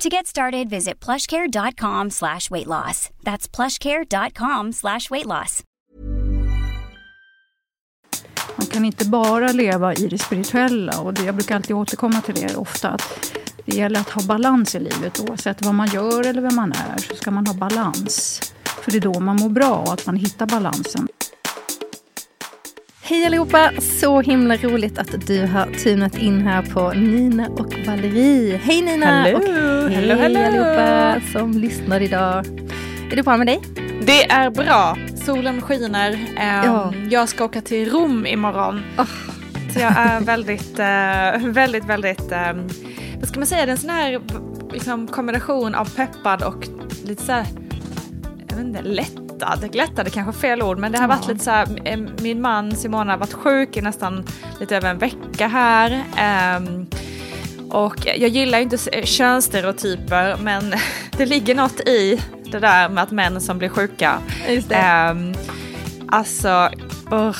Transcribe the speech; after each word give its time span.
To 0.00 0.08
get 0.08 0.26
started, 0.26 0.70
visit 0.70 1.04
plushcare.com 1.04 2.10
slash 2.10 2.50
weight 2.50 2.66
loss. 2.66 3.10
That's 3.22 3.56
plushcare.com 3.56 4.72
slash 4.72 5.10
weight 5.10 5.26
loss. 5.26 5.62
Man 8.56 8.66
kan 8.66 8.84
inte 8.84 9.04
bara 9.04 9.52
leva 9.52 9.94
i 9.94 10.06
det 10.06 10.18
spirituella 10.18 11.00
och 11.00 11.14
det, 11.14 11.24
jag 11.24 11.34
brukar 11.34 11.56
alltid 11.56 11.76
återkomma 11.76 12.20
till 12.20 12.34
det 12.34 12.56
ofta. 12.56 12.88
Att 12.88 13.32
det 13.64 13.76
gäller 13.76 14.00
att 14.00 14.10
ha 14.10 14.22
balans 14.22 14.74
i 14.74 14.78
livet. 14.78 15.20
Oavsett 15.20 15.64
vad 15.64 15.74
man 15.74 15.88
gör 15.88 16.26
eller 16.26 16.42
vem 16.42 16.56
man 16.56 16.72
är 16.72 16.98
så 16.98 17.16
ska 17.16 17.30
man 17.30 17.46
ha 17.46 17.54
balans. 17.54 18.40
För 18.64 18.90
det 18.90 18.98
är 18.98 19.00
då 19.00 19.20
man 19.20 19.36
mår 19.36 19.48
bra 19.48 19.76
och 19.76 19.92
att 19.92 20.06
man 20.06 20.16
hittar 20.16 20.46
balansen. 20.46 21.08
Hej 23.10 23.26
allihopa! 23.26 23.70
Så 23.80 24.20
himla 24.20 24.56
roligt 24.56 24.98
att 24.98 25.26
du 25.26 25.46
har 25.46 25.66
tunat 25.66 26.18
in 26.18 26.46
här 26.46 26.62
på 26.62 26.92
Nina 26.92 27.48
och 27.48 27.74
Valerie. 27.86 28.56
Hej 28.56 28.82
Nina! 28.82 29.06
Hello. 29.06 29.38
Och 29.38 29.44
hej 29.90 29.94
Hello, 29.94 30.14
hello. 30.22 30.40
allihopa 30.40 31.20
som 31.32 31.52
lyssnar 31.52 32.00
idag. 32.00 32.46
Är 33.12 33.16
det 33.16 33.22
bra 33.22 33.36
med 33.36 33.46
dig? 33.46 33.60
Det 34.02 34.30
är 34.30 34.50
bra. 34.50 34.96
Solen 35.26 35.60
skiner. 35.62 36.12
Ehm, 36.36 36.64
Ja. 36.64 36.94
Jag 37.10 37.28
ska 37.28 37.44
åka 37.44 37.60
till 37.60 37.90
Rom 37.90 38.26
imorgon. 38.26 38.82
Så 39.74 39.80
jag 39.80 39.92
är 39.96 40.20
väldigt, 40.24 40.78
eh, 40.78 41.48
väldigt, 41.52 41.84
väldigt, 41.84 42.32
ehm, 42.32 42.68
vad 43.20 43.28
ska 43.28 43.40
man 43.40 43.46
säga, 43.46 43.66
det 43.66 43.70
är 43.70 43.72
en 43.72 43.78
sån 43.78 43.90
här 43.90 44.20
liksom, 44.72 45.06
kombination 45.06 45.74
av 45.74 45.96
peppad 45.96 46.42
och 46.42 46.68
lite 47.04 47.22
så 47.24 47.32
här, 47.32 47.46
jag 48.48 48.56
vet 48.56 48.66
inte, 48.66 48.82
lättad. 49.40 49.74
Lättad 49.74 50.06
är 50.06 50.10
kanske 50.10 50.40
fel 50.40 50.62
ord, 50.62 50.78
men 50.78 50.92
det 50.92 50.98
har 50.98 51.08
varit 51.08 51.28
lite 51.28 51.44
så 51.44 51.50
här, 51.50 51.66
eh, 51.84 51.98
min 52.22 52.40
man 52.40 52.76
Simona 52.76 53.12
har 53.12 53.18
varit 53.18 53.32
sjuk 53.32 53.76
i 53.76 53.80
nästan 53.80 54.24
lite 54.60 54.76
över 54.76 54.90
en 54.90 54.98
vecka 54.98 55.46
här. 55.48 56.04
Ehm, 56.16 56.86
och 57.70 57.96
jag 58.06 58.28
gillar 58.28 58.58
ju 58.58 58.62
inte 58.64 58.76
s- 58.76 58.88
könsstereotyper, 59.04 60.36
men 60.42 60.74
det 61.16 61.26
ligger 61.26 61.54
något 61.54 61.80
i 61.80 62.20
det 62.52 62.58
där 62.58 62.88
med 62.88 63.04
att 63.04 63.10
män 63.10 63.40
som 63.40 63.58
blir 63.58 63.68
sjuka 63.68 64.18
Just 64.48 64.72
Um, 65.10 65.34
alltså, 66.08 66.70
uh, 67.12 67.36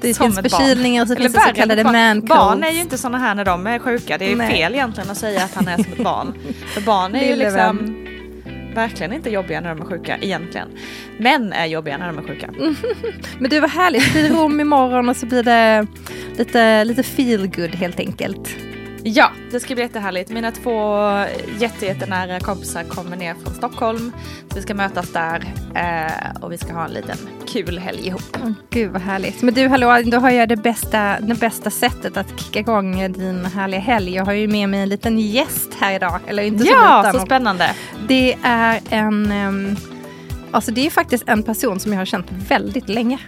Det 0.00 0.14
som 0.14 0.32
finns 0.32 0.50
förkylningar 0.50 1.02
och 1.02 1.08
så 1.08 1.16
finns 1.16 1.32
det 1.34 1.40
så 1.40 1.54
kallade 1.54 1.84
barn- 1.84 1.92
man 1.92 2.20
Barn 2.24 2.64
är 2.64 2.70
ju 2.70 2.80
inte 2.80 2.98
sådana 2.98 3.18
här 3.18 3.34
när 3.34 3.44
de 3.44 3.66
är 3.66 3.78
sjuka. 3.78 4.18
Det 4.18 4.24
är 4.24 4.28
ju 4.30 4.36
fel 4.48 4.74
egentligen 4.74 5.10
att 5.10 5.16
säga 5.18 5.44
att 5.44 5.54
han 5.54 5.68
är 5.68 5.76
som 5.76 5.92
ett 5.92 6.04
barn. 6.04 6.34
För 6.74 6.80
barn 6.80 7.14
är 7.14 7.24
ju 7.24 7.36
liksom 7.36 8.06
verkligen 8.74 9.12
inte 9.12 9.30
jobbiga 9.30 9.60
när 9.60 9.68
de 9.68 9.80
är 9.80 9.84
sjuka 9.84 10.18
egentligen. 10.20 10.68
Män 11.18 11.52
är 11.52 11.66
jobbiga 11.66 11.98
när 11.98 12.06
de 12.06 12.18
är 12.18 12.22
sjuka. 12.22 12.50
Men 13.38 13.50
du, 13.50 13.60
vad 13.60 13.70
härligt. 13.70 14.14
Det 14.14 14.20
blir 14.20 14.30
Rom 14.30 14.60
imorgon 14.60 15.08
och 15.08 15.16
så 15.16 15.26
blir 15.26 15.42
det 15.42 15.86
lite, 16.36 16.84
lite 16.84 17.02
feel 17.02 17.46
good 17.46 17.74
helt 17.74 18.00
enkelt. 18.00 18.56
Ja, 19.04 19.30
det 19.50 19.60
ska 19.60 19.74
bli 19.74 19.82
jättehärligt. 19.84 20.30
Mina 20.30 20.52
två 20.52 20.98
jätte, 21.58 21.86
jättenära 21.86 22.40
kompisar 22.40 22.82
kommer 22.84 23.16
ner 23.16 23.34
från 23.34 23.54
Stockholm. 23.54 24.12
Så 24.48 24.54
vi 24.54 24.62
ska 24.62 24.74
mötas 24.74 25.12
där 25.12 25.54
eh, 25.74 26.42
och 26.42 26.52
vi 26.52 26.58
ska 26.58 26.72
ha 26.72 26.84
en 26.84 26.90
liten 26.90 27.16
kul 27.48 27.78
helg 27.78 28.06
ihop. 28.06 28.22
Åh, 28.44 28.50
Gud 28.70 28.90
vad 28.92 29.02
härligt. 29.02 29.42
Men 29.42 29.54
du 29.54 29.68
hallå, 29.68 30.02
då 30.04 30.18
har 30.18 30.30
jag 30.30 30.48
det 30.48 30.56
bästa, 30.56 31.20
det 31.20 31.34
bästa 31.34 31.70
sättet 31.70 32.16
att 32.16 32.40
kicka 32.40 32.58
igång 32.58 33.12
din 33.12 33.44
härliga 33.44 33.80
helg. 33.80 34.14
Jag 34.14 34.24
har 34.24 34.32
ju 34.32 34.48
med 34.48 34.68
mig 34.68 34.80
en 34.80 34.88
liten 34.88 35.18
gäst 35.18 35.70
här 35.80 35.94
idag. 35.94 36.20
Eller 36.26 36.42
inte 36.42 36.64
så 36.64 36.70
Ja, 36.72 37.02
liten. 37.02 37.20
så 37.20 37.26
spännande. 37.26 37.70
Det 38.08 38.36
är 38.42 38.80
en, 38.90 39.32
ehm, 39.32 39.76
alltså 40.50 40.70
det 40.70 40.86
är 40.86 40.90
faktiskt 40.90 41.24
en 41.26 41.42
person 41.42 41.80
som 41.80 41.92
jag 41.92 42.00
har 42.00 42.04
känt 42.06 42.26
väldigt 42.48 42.88
länge. 42.88 43.18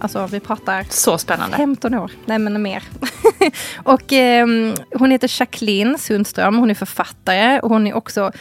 Alltså 0.00 0.26
vi 0.26 0.40
pratar 0.40 0.86
Så 0.90 1.18
spännande. 1.18 1.56
15 1.56 1.94
år, 1.94 2.12
nej 2.26 2.38
men 2.38 2.62
mer. 2.62 2.82
och 3.82 4.12
ehm, 4.12 4.74
hon 4.94 5.10
heter 5.10 5.40
Jacqueline 5.40 5.98
Sundström, 5.98 6.56
hon 6.58 6.70
är 6.70 6.74
författare 6.74 7.60
och 7.60 7.68
hon 7.68 7.86
är 7.86 7.94
också 7.94 8.32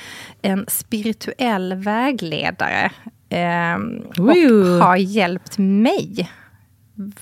en 0.41 0.65
spirituell 0.67 1.73
vägledare. 1.73 2.91
ehm, 3.29 4.01
och 4.17 4.83
har 4.85 4.95
hjälpt 4.95 5.57
mig 5.57 6.29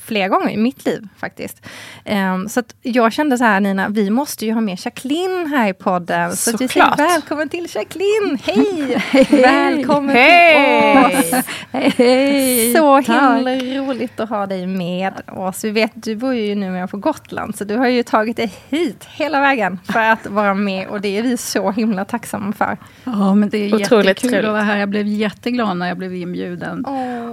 flera 0.06 0.28
gånger 0.28 0.50
i 0.50 0.58
mitt 0.58 0.86
liv 0.86 1.08
faktiskt. 1.18 1.66
Ehm, 2.06 2.50
så 2.50 2.64
jag 2.82 3.14
kände 3.14 3.38
så 3.38 3.44
här 3.44 3.60
Nina, 3.60 3.90
vi 3.90 4.10
måste 4.10 4.46
ju 4.46 4.54
ha 4.54 4.62
med 4.62 4.78
Jacqueline 4.86 5.48
här 5.48 5.70
i 5.70 5.74
podden. 5.74 6.36
Så 6.36 6.56
att 6.56 6.62
vi 6.62 6.68
säger 6.68 6.98
välkommen 6.98 7.50
till 7.50 7.68
Jacqueline, 7.76 8.40
hej! 8.44 9.04
Välkommen 9.42 10.16
Hej! 10.16 11.16
till 11.24 11.38
oss! 11.38 11.46
Hej! 11.72 12.74
Så 12.74 13.02
tack. 13.02 13.38
himla 13.38 13.56
roligt 13.56 14.20
att 14.20 14.30
ha 14.30 14.46
dig 14.48 14.68
med 14.68 15.14
oss. 15.28 15.64
Vi 15.64 15.72
vet, 15.72 15.92
du 15.94 16.16
bor 16.16 16.34
ju 16.34 16.56
numera 16.56 16.88
på 16.88 16.98
Gotland, 16.98 17.56
så 17.56 17.64
du 17.64 17.76
har 17.76 17.88
ju 17.88 18.04
tagit 18.04 18.38
dig 18.38 18.54
hit 18.70 19.08
hela 19.12 19.40
vägen 19.42 19.80
för 19.84 20.00
att 20.00 20.28
vara 20.28 20.54
med 20.54 20.88
och 20.88 21.02
det 21.02 21.18
är 21.18 21.24
vi 21.24 21.38
så 21.38 21.72
himla 21.72 22.06
tacksamma 22.06 22.54
för. 22.54 22.78
Ja, 23.04 23.36
men 23.36 23.50
det 23.50 23.58
är 23.58 23.76
Otroligt 23.76 24.06
jättekul 24.06 24.30
trevligt. 24.30 24.48
att 24.48 24.54
vara 24.54 24.64
här. 24.64 24.78
Jag 24.78 24.90
blev 24.90 25.08
jätteglad 25.08 25.78
när 25.78 25.88
jag 25.88 25.98
blev 25.98 26.16
inbjuden. 26.16 26.86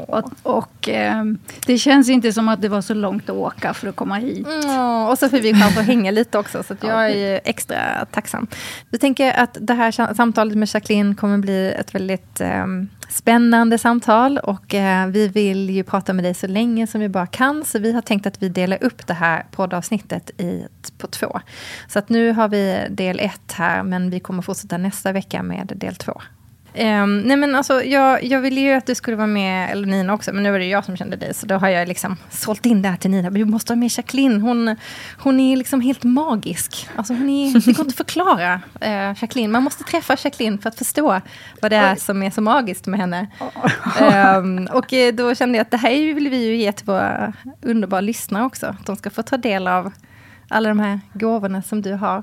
Och, 0.07 0.31
och 0.43 0.89
ehm, 0.89 1.39
det 1.67 1.79
känns 1.79 2.09
inte 2.09 2.33
som 2.35 2.49
att 2.49 2.63
det 2.63 2.69
var 2.69 2.81
så 2.81 2.95
långt 2.95 3.31
att 3.31 3.37
åka 3.37 3.75
för 3.75 3.89
att 3.89 3.97
komma 3.97 4.15
hit. 4.15 4.47
Mm, 4.47 5.07
och 5.09 5.19
så 5.19 5.29
får 5.29 5.39
vi 5.39 5.55
chans 5.55 5.79
att 5.79 5.85
hänga 5.85 6.11
lite 6.11 6.39
också, 6.39 6.63
så 6.63 6.75
jag 6.81 7.11
är 7.11 7.41
extra 7.45 8.05
tacksam. 8.11 8.47
Vi 8.91 8.99
tänker 8.99 9.33
att 9.33 9.57
det 9.61 9.75
här 9.75 9.91
sa- 9.91 10.15
samtalet 10.15 10.57
med 10.59 10.69
Jacqueline 10.75 11.15
kommer 11.15 11.39
bli 11.39 11.73
ett 11.73 11.95
väldigt 11.95 12.41
ehm, 12.41 12.89
spännande 13.09 13.79
samtal 13.79 14.39
och 14.39 14.75
eh, 14.75 15.07
vi 15.07 15.29
vill 15.29 15.71
ju 15.71 15.85
prata 15.85 16.13
med 16.13 16.25
dig 16.25 16.35
så 16.35 16.47
länge 16.47 16.87
som 16.87 17.01
vi 17.01 17.09
bara 17.09 17.27
kan, 17.27 17.65
så 17.65 17.79
vi 17.79 17.93
har 17.93 18.01
tänkt 18.03 18.27
att 18.27 18.43
vi 18.43 18.49
delar 18.49 18.85
upp 18.85 19.07
det 19.07 19.15
här 19.15 19.47
poddavsnittet 19.51 20.41
i, 20.41 20.67
på 20.99 21.07
två. 21.07 21.41
Så 21.89 21.99
att 21.99 22.09
nu 22.09 22.33
har 22.33 22.49
vi 22.49 22.87
del 22.91 23.21
ett 23.21 23.53
här, 23.53 23.83
men 23.83 24.11
vi 24.11 24.21
kommer 24.21 24.43
fortsätta 24.43 24.79
nästa 24.79 25.13
vecka 25.13 25.43
med 25.43 25.73
del 25.77 25.97
två. 25.97 26.23
Um, 26.79 27.19
nej 27.19 27.37
men 27.37 27.55
alltså, 27.55 27.83
jag, 27.83 28.25
jag 28.25 28.41
ville 28.41 28.61
ju 28.61 28.73
att 28.73 28.87
du 28.87 28.95
skulle 28.95 29.17
vara 29.17 29.27
med, 29.27 29.71
eller 29.71 29.87
Nina 29.87 30.15
också, 30.15 30.33
men 30.33 30.43
nu 30.43 30.51
var 30.51 30.59
det 30.59 30.65
jag 30.65 30.85
som 30.85 30.97
kände 30.97 31.17
dig, 31.17 31.35
så 31.35 31.47
då 31.47 31.55
har 31.55 31.69
jag 31.69 31.89
liksom 31.89 32.17
sålt 32.31 32.67
in 32.67 32.83
det 32.83 32.89
här 32.89 32.97
till 32.97 33.11
Nina. 33.11 33.31
Men 33.31 33.41
du 33.41 33.45
måste 33.45 33.73
ha 33.73 33.77
med 33.77 33.91
Jacqueline, 33.97 34.41
hon, 34.41 34.77
hon 35.19 35.41
är 35.41 35.57
liksom 35.57 35.81
helt 35.81 36.05
magisk. 36.05 36.89
Alltså 36.97 37.13
hon 37.13 37.31
är, 37.31 37.53
det 37.67 37.73
går 37.73 37.87
inte 37.87 37.93
att 37.93 37.97
förklara 37.97 38.55
uh, 38.55 39.23
Jacqueline. 39.23 39.53
Man 39.53 39.63
måste 39.63 39.85
träffa 39.85 40.17
Jacqueline 40.25 40.59
för 40.59 40.69
att 40.69 40.79
förstå 40.79 41.21
vad 41.63 41.71
det 41.71 41.77
är 41.77 41.97
som 41.97 42.23
är 42.23 42.31
så 42.31 42.41
magiskt 42.41 42.87
med 42.87 43.01
henne. 43.01 43.27
Um, 44.37 44.69
och 44.73 44.93
eh, 44.93 45.15
då 45.15 45.35
kände 45.35 45.59
jag 45.59 45.63
att 45.63 45.71
det 45.71 45.77
här 45.77 46.15
vill 46.15 46.29
vi 46.29 46.45
ju 46.45 46.57
ge 46.57 46.73
till 46.73 46.87
våra 46.87 47.33
underbara 47.63 48.01
lyssnare 48.01 48.45
också. 48.45 48.67
Att 48.67 48.87
de 48.87 48.97
ska 48.97 49.11
få 49.11 49.23
ta 49.23 49.37
del 49.37 49.69
av 49.69 49.93
alla 50.49 50.69
de 50.69 50.81
här 50.81 51.01
gåvorna 51.13 51.63
som 51.63 51.83
du 51.83 51.93
har. 51.93 52.23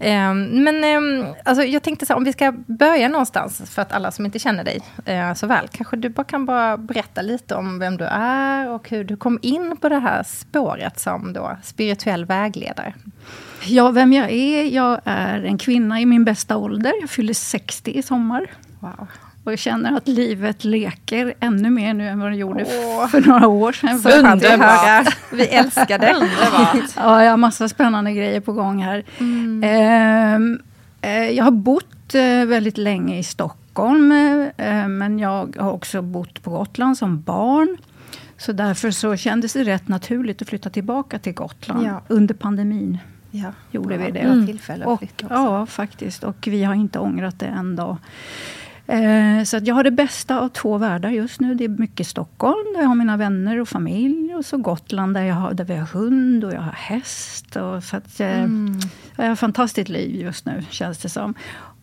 Ehm, 0.00 0.64
men 0.64 0.84
ehm, 0.84 1.26
alltså, 1.44 1.64
jag 1.64 1.82
tänkte 1.82 2.06
så 2.06 2.12
här, 2.12 2.18
om 2.18 2.24
vi 2.24 2.32
ska 2.32 2.52
börja 2.66 3.08
någonstans, 3.08 3.70
för 3.70 3.82
att 3.82 3.92
alla 3.92 4.10
som 4.10 4.26
inte 4.26 4.38
känner 4.38 4.64
dig 4.64 4.80
eh, 5.04 5.34
så 5.34 5.46
väl, 5.46 5.68
kanske 5.68 5.96
du 5.96 6.08
bara 6.08 6.24
kan 6.24 6.46
bara 6.46 6.76
berätta 6.76 7.22
lite 7.22 7.54
om 7.54 7.78
vem 7.78 7.96
du 7.96 8.04
är 8.04 8.70
och 8.70 8.90
hur 8.90 9.04
du 9.04 9.16
kom 9.16 9.38
in 9.42 9.76
på 9.76 9.88
det 9.88 9.98
här 9.98 10.22
spåret 10.22 11.00
som 11.00 11.32
då 11.32 11.56
spirituell 11.62 12.24
vägledare. 12.24 12.94
Ja, 13.64 13.90
vem 13.90 14.12
jag 14.12 14.30
är? 14.30 14.64
Jag 14.64 15.00
är 15.04 15.44
en 15.44 15.58
kvinna 15.58 16.00
i 16.00 16.06
min 16.06 16.24
bästa 16.24 16.56
ålder. 16.56 16.92
Jag 17.00 17.10
fyller 17.10 17.34
60 17.34 17.90
i 17.90 18.02
sommar. 18.02 18.46
Wow. 18.80 19.06
Och 19.46 19.52
jag 19.52 19.58
känner 19.58 19.96
att 19.96 20.08
livet 20.08 20.64
leker 20.64 21.34
ännu 21.40 21.70
mer 21.70 21.94
nu 21.94 22.08
än 22.08 22.20
vad 22.20 22.30
det 22.30 22.36
gjorde 22.36 22.64
Åh. 22.64 23.08
för 23.08 23.20
några 23.20 23.48
år 23.48 23.72
sedan. 23.72 23.98
Så 23.98 24.10
Underbart. 24.10 25.16
Vi 25.32 25.46
älskar 25.46 25.98
det. 25.98 26.12
Underbart. 26.14 26.90
Ja, 26.96 27.24
jag 27.24 27.30
har 27.30 27.36
massa 27.36 27.68
spännande 27.68 28.12
grejer 28.12 28.40
på 28.40 28.52
gång 28.52 28.82
här. 28.82 29.04
Mm. 29.18 29.62
Ehm, 29.64 30.60
eh, 31.00 31.10
jag 31.30 31.44
har 31.44 31.50
bott 31.50 32.14
eh, 32.14 32.44
väldigt 32.44 32.78
länge 32.78 33.18
i 33.18 33.22
Stockholm, 33.22 34.12
eh, 34.56 34.88
men 34.88 35.18
jag 35.18 35.56
har 35.58 35.72
också 35.72 36.02
bott 36.02 36.42
på 36.42 36.50
Gotland 36.50 36.98
som 36.98 37.22
barn. 37.22 37.76
Så 38.38 38.52
därför 38.52 38.90
så 38.90 39.16
kändes 39.16 39.52
det 39.52 39.64
rätt 39.64 39.88
naturligt 39.88 40.42
att 40.42 40.48
flytta 40.48 40.70
tillbaka 40.70 41.18
till 41.18 41.34
Gotland 41.34 41.86
Ja. 41.86 42.02
under 42.08 42.34
pandemin. 42.34 42.98
Ja, 43.30 43.52
Gjorde 43.70 43.96
vi 43.96 44.10
det. 44.10 44.44
Att 44.82 44.86
Och, 44.86 45.02
ja, 45.30 45.66
faktiskt. 45.66 46.24
Och 46.24 46.36
vi 46.46 46.64
har 46.64 46.74
inte 46.74 46.98
ångrat 46.98 47.38
det 47.38 47.46
en 47.46 47.76
dag. 47.76 47.96
Eh, 48.86 49.44
så 49.44 49.56
att 49.56 49.66
jag 49.66 49.74
har 49.74 49.84
det 49.84 49.90
bästa 49.90 50.40
av 50.40 50.48
två 50.48 50.78
världar 50.78 51.10
just 51.10 51.40
nu. 51.40 51.54
Det 51.54 51.64
är 51.64 51.68
mycket 51.68 52.06
Stockholm, 52.06 52.72
där 52.74 52.80
jag 52.80 52.88
har 52.88 52.94
mina 52.94 53.16
vänner 53.16 53.60
och 53.60 53.68
familj. 53.68 54.34
Och 54.34 54.44
så 54.44 54.56
Gotland, 54.56 55.14
där, 55.14 55.22
jag 55.22 55.34
har, 55.34 55.54
där 55.54 55.64
vi 55.64 55.76
har 55.76 55.86
hund 55.86 56.44
och 56.44 56.52
jag 56.52 56.60
har 56.60 56.72
häst. 56.72 57.56
Och 57.56 57.84
så 57.84 57.96
att, 57.96 58.20
eh, 58.20 58.42
Mm. 58.42 58.80
Jag 59.16 59.24
har 59.24 59.32
ett 59.32 59.38
fantastiskt 59.38 59.88
liv 59.88 60.16
just 60.16 60.46
nu, 60.46 60.64
känns 60.70 60.98
det 60.98 61.08
som. 61.08 61.34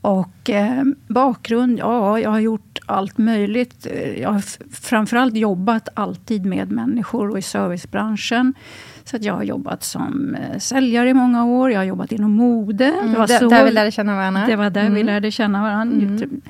Och 0.01 0.50
eh, 0.50 0.83
bakgrund, 1.07 1.79
ja, 1.79 2.19
jag 2.19 2.29
har 2.29 2.39
gjort 2.39 2.73
allt 2.85 3.18
möjligt. 3.18 3.88
Jag 4.18 4.30
har 4.30 4.44
framförallt 4.75 5.35
jobbat 5.35 5.89
alltid 5.94 6.45
med 6.45 6.71
människor 6.71 7.30
och 7.30 7.38
i 7.38 7.41
servicebranschen. 7.41 8.53
Så 9.03 9.15
att 9.15 9.24
jag 9.24 9.33
har 9.33 9.44
jobbat 9.44 9.83
som 9.83 10.35
eh, 10.35 10.59
säljare 10.59 11.09
i 11.09 11.13
många 11.13 11.45
år, 11.45 11.71
jag 11.71 11.80
har 11.80 11.85
jobbat 11.85 12.12
inom 12.12 12.31
mode. 12.31 12.85
Mm, 12.85 13.12
det 13.12 13.18
var 13.18 13.27
så, 13.27 13.50
där 13.50 13.65
vi 13.65 13.71
lärde 13.71 13.91
känna 13.91 14.15
varandra. 14.15 14.45
Det 14.47 14.56
var 14.56 14.69
där 14.69 14.81
mm. 14.81 14.94
vi 14.94 15.03
lärde 15.03 15.31
känna 15.31 15.62
varandra. 15.62 16.07
Mm. 16.07 16.41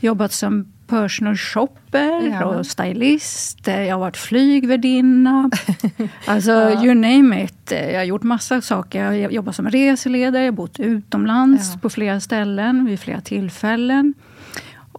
Jobbat 0.00 0.32
som 0.32 0.66
personal 0.86 1.36
shopper 1.36 2.28
ja. 2.28 2.44
och 2.44 2.66
stylist. 2.66 3.66
Jag 3.66 3.94
har 3.94 3.98
varit 3.98 4.16
flygvärdinna. 4.16 5.50
alltså, 6.26 6.50
ja. 6.50 6.84
you 6.84 6.94
name 6.94 7.44
it. 7.44 7.70
Jag 7.70 7.96
har 7.96 8.04
gjort 8.04 8.22
massa 8.22 8.60
saker. 8.60 9.12
Jag 9.12 9.28
har 9.28 9.30
jobbat 9.30 9.56
som 9.56 9.70
reseledare, 9.70 10.44
jag 10.44 10.52
har 10.52 10.56
bott 10.56 10.80
utomlands 10.80 11.70
ja. 11.74 11.78
på 11.82 11.90
flera 11.90 12.20
ställen 12.20 12.84
vid 12.84 13.00
flera 13.00 13.20
tillfällen. 13.20 14.14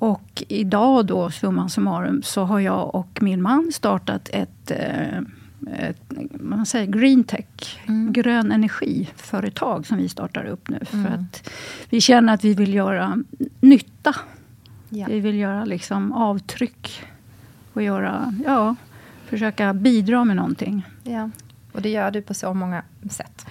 Och 0.03 0.43
idag 0.47 1.05
då, 1.05 1.31
summan 1.31 1.69
summarum, 1.69 2.21
så 2.23 2.43
har 2.43 2.59
jag 2.59 2.95
och 2.95 3.19
min 3.21 3.41
man 3.41 3.71
startat 3.73 4.29
ett 4.33 4.71
eh, 4.71 5.21
ett, 5.71 6.13
man 6.31 6.65
säger 6.65 6.87
green 6.87 7.23
tech, 7.23 7.79
mm. 7.85 8.13
grön 8.13 8.51
energiföretag 8.51 9.87
som 9.87 9.97
vi 9.97 10.09
startar 10.09 10.45
upp 10.45 10.69
nu. 10.69 10.79
Mm. 10.93 11.05
För 11.05 11.13
att 11.13 11.49
vi 11.89 12.01
känner 12.01 12.33
att 12.33 12.43
vi 12.43 12.53
vill 12.53 12.73
göra 12.73 13.17
nytta. 13.59 14.15
Ja. 14.89 15.05
Vi 15.09 15.19
vill 15.19 15.35
göra 15.35 15.65
liksom 15.65 16.11
avtryck 16.13 17.03
och 17.73 17.81
göra, 17.81 18.35
ja, 18.45 18.75
försöka 19.25 19.73
bidra 19.73 20.23
med 20.23 20.35
någonting. 20.35 20.85
Ja. 21.03 21.29
Och 21.71 21.81
det 21.81 21.89
gör 21.89 22.11
du 22.11 22.21
på 22.21 22.33
så 22.33 22.53
många 22.53 22.83
sätt. 23.09 23.45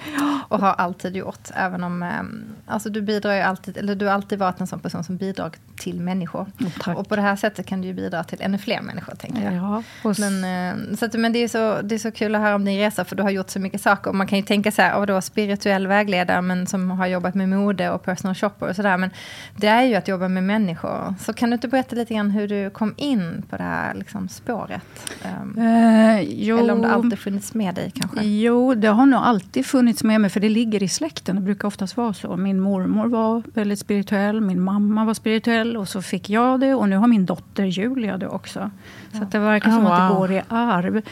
Och 0.49 0.61
har 0.61 0.73
alltid 0.73 1.17
gjort. 1.17 1.49
Även 1.55 1.85
om 1.85 2.03
ehm, 2.03 2.45
alltså 2.67 2.91
du 2.91 3.03
bidrar 3.03 3.35
ju 3.35 3.41
alltid, 3.41 3.77
eller 3.77 3.95
du 3.95 4.07
har 4.07 4.13
alltid 4.13 4.39
varit 4.39 4.61
en 4.61 4.67
sån 4.67 4.81
person 4.81 5.05
som 5.05 5.17
bidrar 5.17 5.51
till 5.77 6.01
människor. 6.01 6.47
Oh, 6.87 6.93
och 6.93 7.09
på 7.09 7.17
det 7.17 7.23
här 7.23 7.37
sättet 7.37 7.67
kan 7.67 7.81
du 7.81 7.89
ju 7.89 7.95
bidra 7.95 8.25
till 8.25 8.39
ännu 8.43 8.59
fler 8.59 8.81
människor, 8.81 9.15
tänker 9.15 9.43
jag. 9.43 9.55
Ja, 9.55 9.83
men, 10.19 10.45
ehm, 10.45 10.97
så 10.97 11.05
att, 11.05 11.15
men 11.15 11.33
det 11.33 11.39
är, 11.39 11.49
så, 11.49 11.83
det 11.83 11.95
är 11.95 11.99
så 11.99 12.11
kul 12.11 12.35
att 12.35 12.41
höra 12.41 12.55
om 12.55 12.65
din 12.65 12.79
resa, 12.79 13.05
för 13.05 13.17
du 13.17 13.23
har 13.23 13.31
gjort 13.31 13.51
så 13.51 13.61
mycket 13.61 13.81
saker. 13.81 14.11
Och 14.11 14.17
man 14.17 14.27
kan 14.27 14.39
ju 14.39 14.45
tänka 14.45 14.73
så 14.73 14.83
här, 14.83 14.97
och 14.97 15.07
då 15.07 15.21
spirituell 15.21 15.87
vägledare, 15.87 16.43
men 16.43 16.67
som 16.67 16.91
har 16.91 17.07
jobbat 17.07 17.35
med 17.35 17.49
mode 17.49 17.91
och 17.91 18.03
personal 18.03 18.35
shopper 18.35 18.69
och 18.69 18.77
sådär. 18.77 18.97
Men 18.97 19.11
det 19.57 19.67
är 19.67 19.83
ju 19.83 19.95
att 19.95 20.09
jobba 20.09 20.29
med 20.29 20.43
människor. 20.43 21.15
Så 21.21 21.33
kan 21.33 21.51
du 21.51 21.55
inte 21.55 21.69
berätta 21.69 21.97
lite 21.97 22.15
grann 22.15 22.31
hur 22.31 22.49
du 22.49 22.71
kom 22.71 22.95
in 22.97 23.43
på 23.51 23.57
det 23.57 23.63
här 23.63 23.95
liksom, 23.95 24.29
spåret? 24.29 24.83
Um, 25.43 25.59
uh, 25.59 26.19
eller 26.61 26.73
om 26.73 26.83
det 26.83 26.93
alltid 26.93 27.19
funnits 27.19 27.55
med 27.55 27.75
dig 27.75 27.93
kanske? 27.95 28.23
Jo, 28.23 28.75
det 28.75 28.89
har 28.89 29.07
nog 29.07 29.21
alltid 29.21 29.42
funnits 29.65 30.05
med 30.05 30.21
mig, 30.21 30.31
för 30.31 30.41
det 30.41 30.49
ligger 30.49 30.83
i 30.83 30.89
släkten. 30.89 31.37
Det 31.37 31.43
brukar 31.43 31.69
oftast 31.69 31.97
vara 31.97 32.13
så. 32.13 32.37
Min 32.37 32.61
mormor 32.61 33.07
var 33.07 33.43
väldigt 33.55 33.79
spirituell, 33.79 34.41
min 34.41 34.61
mamma 34.61 35.05
var 35.05 35.15
spirituell 35.15 35.77
och 35.77 35.89
så 35.89 36.03
fick 36.03 36.31
jag 36.31 36.61
det. 36.61 36.75
Och 36.75 36.89
nu 36.89 36.97
har 36.97 37.07
min 37.07 37.27
dotter 37.27 37.65
Julia 37.65 38.19
det 38.19 38.29
också. 38.29 38.71
Ja. 39.13 39.19
Så 39.19 39.25
det 39.25 39.39
verkar 39.39 39.71
oh, 39.71 39.75
som 39.75 39.85
wow. 39.85 39.93
att 39.93 40.11
det 40.11 40.17
går 40.17 40.33
i 40.33 40.43
arv. 40.49 41.03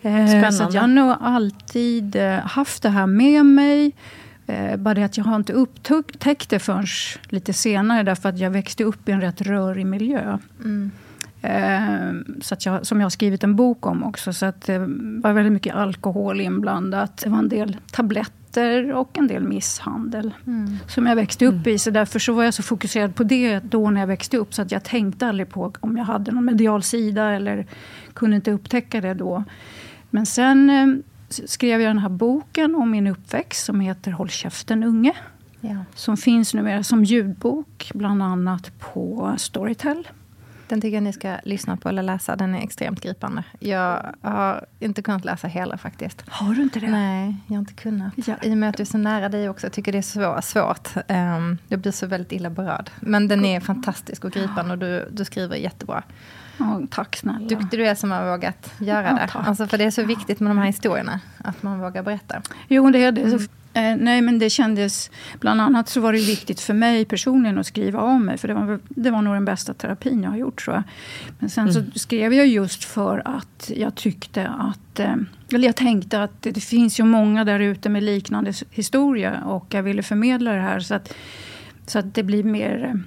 Spännande. 0.00 0.52
Så 0.52 0.68
jag 0.72 0.80
har 0.80 0.88
nog 0.88 1.16
alltid 1.20 2.16
eh, 2.16 2.34
haft 2.34 2.82
det 2.82 2.88
här 2.88 3.06
med 3.06 3.46
mig. 3.46 3.92
Eh, 4.46 4.76
bara 4.76 4.94
det 4.94 5.04
att 5.04 5.16
jag 5.16 5.24
har 5.24 5.36
inte 5.36 5.52
upptäckt 5.52 6.50
det 6.50 6.58
förrän 6.58 6.86
lite 7.28 7.52
senare, 7.52 8.02
därför 8.02 8.28
att 8.28 8.38
jag 8.38 8.50
växte 8.50 8.84
upp 8.84 9.08
i 9.08 9.12
en 9.12 9.20
rätt 9.20 9.40
rörig 9.40 9.86
miljö. 9.86 10.38
Mm. 10.60 10.90
Eh, 11.44 12.12
så 12.40 12.54
att 12.54 12.66
jag, 12.66 12.86
som 12.86 13.00
jag 13.00 13.04
har 13.04 13.10
skrivit 13.10 13.44
en 13.44 13.56
bok 13.56 13.86
om 13.86 14.04
också. 14.04 14.32
Så 14.32 14.46
att 14.46 14.60
det 14.60 14.78
var 15.22 15.32
väldigt 15.32 15.52
mycket 15.52 15.74
alkohol 15.74 16.40
inblandat. 16.40 17.16
Det 17.16 17.30
var 17.30 17.38
en 17.38 17.48
del 17.48 17.76
tabletter 17.92 18.92
och 18.92 19.18
en 19.18 19.26
del 19.26 19.42
misshandel. 19.42 20.34
Mm. 20.46 20.76
Som 20.88 21.06
jag 21.06 21.16
växte 21.16 21.46
upp 21.46 21.52
mm. 21.52 21.68
i. 21.68 21.78
Så 21.78 21.90
därför 21.90 22.18
så 22.18 22.32
var 22.32 22.44
jag 22.44 22.54
så 22.54 22.62
fokuserad 22.62 23.14
på 23.14 23.24
det 23.24 23.60
då 23.60 23.90
när 23.90 24.00
jag 24.00 24.06
växte 24.06 24.36
upp. 24.36 24.54
Så 24.54 24.62
att 24.62 24.72
jag 24.72 24.84
tänkte 24.84 25.26
aldrig 25.26 25.48
på 25.48 25.72
om 25.80 25.96
jag 25.96 26.04
hade 26.04 26.32
någon 26.32 26.44
medial 26.44 26.82
sida. 26.82 27.30
Eller 27.30 27.66
kunde 28.14 28.36
inte 28.36 28.50
upptäcka 28.50 29.00
det 29.00 29.14
då. 29.14 29.44
Men 30.10 30.26
sen 30.26 30.70
eh, 30.70 30.86
skrev 31.28 31.80
jag 31.80 31.90
den 31.90 31.98
här 31.98 32.08
boken 32.08 32.74
om 32.74 32.90
min 32.90 33.06
uppväxt. 33.06 33.64
Som 33.64 33.80
heter 33.80 34.10
Håll 34.10 34.28
käften 34.28 34.84
unge. 34.84 35.12
Ja. 35.60 35.76
Som 35.94 36.16
finns 36.16 36.54
numera 36.54 36.82
som 36.82 37.04
ljudbok. 37.04 37.90
Bland 37.94 38.22
annat 38.22 38.78
på 38.78 39.34
Storytel. 39.38 40.08
Den 40.74 40.80
tycker 40.80 40.96
jag 40.96 41.02
ni 41.02 41.12
ska 41.12 41.36
lyssna 41.44 41.76
på 41.76 41.88
eller 41.88 42.02
läsa. 42.02 42.36
Den 42.36 42.54
är 42.54 42.62
extremt 42.62 43.00
gripande. 43.00 43.44
Jag 43.58 44.14
har 44.20 44.66
inte 44.80 45.02
kunnat 45.02 45.24
läsa 45.24 45.48
hela 45.48 45.78
faktiskt. 45.78 46.24
Har 46.28 46.54
du 46.54 46.62
inte 46.62 46.80
det? 46.80 46.90
Nej, 46.90 47.36
jag 47.46 47.54
har 47.54 47.60
inte 47.60 47.74
kunnat. 47.74 48.12
Ja. 48.16 48.34
I 48.42 48.52
och 48.52 48.56
med 48.56 48.68
att 48.68 48.76
du 48.76 48.82
är 48.82 48.86
så 48.86 48.98
nära 48.98 49.28
dig 49.28 49.48
också. 49.48 49.66
Jag 49.66 49.72
tycker 49.72 49.92
det 49.92 49.98
är 49.98 50.02
så 50.02 50.42
svårt. 50.42 50.88
Um, 51.08 51.58
jag 51.68 51.80
blir 51.80 51.92
så 51.92 52.06
väldigt 52.06 52.32
illa 52.32 52.50
berörd. 52.50 52.90
Men 53.00 53.28
den 53.28 53.44
är 53.44 53.60
fantastisk 53.60 54.24
och 54.24 54.32
gripande 54.32 54.72
och 54.72 54.78
du, 54.78 55.08
du 55.12 55.24
skriver 55.24 55.56
jättebra. 55.56 56.02
Oh, 56.58 56.80
tack 56.90 57.16
snälla. 57.16 57.48
Duktig 57.48 57.80
du 57.80 57.86
är 57.86 57.94
som 57.94 58.10
har 58.10 58.30
vågat 58.30 58.72
göra 58.78 59.12
det. 59.12 59.28
Alltså, 59.32 59.66
för 59.66 59.78
det 59.78 59.84
är 59.84 59.90
så 59.90 60.02
viktigt 60.02 60.40
med 60.40 60.50
de 60.50 60.58
här 60.58 60.66
historierna. 60.66 61.20
Att 61.38 61.62
man 61.62 61.80
vågar 61.80 62.02
berätta. 62.02 62.42
Jo, 62.68 62.90
det 62.90 63.04
är 63.04 63.12
det. 63.12 63.22
Mm. 63.22 63.48
Eh, 63.74 63.96
nej, 63.96 64.22
men 64.22 64.38
det 64.38 64.50
kändes... 64.50 65.10
Bland 65.40 65.60
annat 65.60 65.88
så 65.88 66.00
var 66.00 66.12
det 66.12 66.18
viktigt 66.18 66.60
för 66.60 66.74
mig 66.74 67.04
personligen 67.04 67.58
att 67.58 67.66
skriva 67.66 68.00
om 68.00 68.24
mig. 68.24 68.38
För 68.38 68.48
det 68.48 68.54
var, 68.54 68.80
det 68.88 69.10
var 69.10 69.22
nog 69.22 69.34
den 69.34 69.44
bästa 69.44 69.74
terapin 69.74 70.22
jag 70.22 70.30
har 70.30 70.36
gjort, 70.36 70.64
tror 70.64 70.76
jag. 70.76 70.82
Men 71.38 71.50
sen 71.50 71.68
mm. 71.68 71.74
så 71.92 71.98
skrev 71.98 72.34
jag 72.34 72.46
just 72.46 72.84
för 72.84 73.22
att 73.24 73.70
jag 73.76 73.94
tyckte 73.94 74.48
att... 74.48 75.00
Eh, 75.00 75.14
eller 75.52 75.68
jag 75.68 75.76
tänkte 75.76 76.22
att 76.22 76.42
det, 76.42 76.50
det 76.50 76.60
finns 76.60 77.00
ju 77.00 77.04
många 77.04 77.44
där 77.44 77.60
ute 77.60 77.88
med 77.88 78.02
liknande 78.02 78.52
historia. 78.70 79.44
Och 79.44 79.66
jag 79.74 79.82
ville 79.82 80.02
förmedla 80.02 80.52
det 80.52 80.60
här 80.60 80.80
så 80.80 80.94
att, 80.94 81.14
så 81.86 81.98
att 81.98 82.14
det 82.14 82.22
blir 82.22 82.44
mer... 82.44 83.02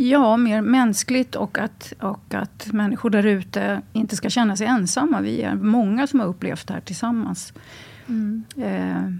Ja, 0.00 0.36
mer 0.36 0.60
mänskligt 0.60 1.34
och 1.34 1.58
att, 1.58 1.92
och 2.00 2.34
att 2.34 2.72
människor 2.72 3.10
där 3.10 3.26
ute 3.26 3.80
inte 3.92 4.16
ska 4.16 4.30
känna 4.30 4.56
sig 4.56 4.66
ensamma. 4.66 5.20
Vi 5.20 5.42
är 5.42 5.54
många 5.54 6.06
som 6.06 6.20
har 6.20 6.26
upplevt 6.26 6.66
det 6.66 6.74
här 6.74 6.80
tillsammans. 6.80 7.52
Mm. 8.08 8.44
Eh, 8.56 8.98
Eh, 8.98 9.12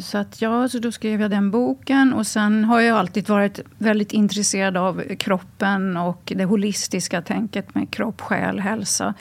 så 0.00 0.18
att 0.18 0.42
ja, 0.42 0.68
så 0.68 0.78
då 0.78 0.92
skrev 0.92 1.20
jag 1.20 1.30
den 1.30 1.50
boken. 1.50 2.12
Och 2.12 2.26
sen 2.26 2.64
har 2.64 2.80
jag 2.80 2.98
alltid 2.98 3.28
varit 3.28 3.60
väldigt 3.78 4.12
intresserad 4.12 4.76
av 4.76 5.02
kroppen 5.18 5.96
och 5.96 6.32
det 6.36 6.44
holistiska 6.44 7.22
tänket 7.22 7.74
med 7.74 7.90
kropp, 7.90 8.20
själ, 8.20 8.60
hälsa. 8.60 9.14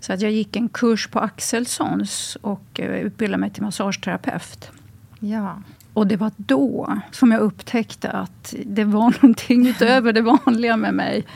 Så 0.00 0.12
att 0.12 0.20
jag 0.20 0.30
gick 0.30 0.56
en 0.56 0.68
kurs 0.68 1.08
på 1.08 1.18
Axelssons 1.18 2.36
och 2.40 2.80
eh, 2.80 3.00
utbildade 3.00 3.40
mig 3.40 3.50
till 3.50 3.62
massageterapeut. 3.62 4.70
Ja. 5.20 5.62
Och 5.92 6.06
det 6.06 6.16
var 6.16 6.32
då 6.36 6.98
som 7.10 7.32
jag 7.32 7.40
upptäckte 7.40 8.10
att 8.10 8.54
det 8.66 8.84
var 8.84 9.14
någonting 9.22 9.66
utöver 9.66 10.12
det 10.12 10.22
vanliga 10.22 10.76
med 10.76 10.94
mig. 10.94 11.26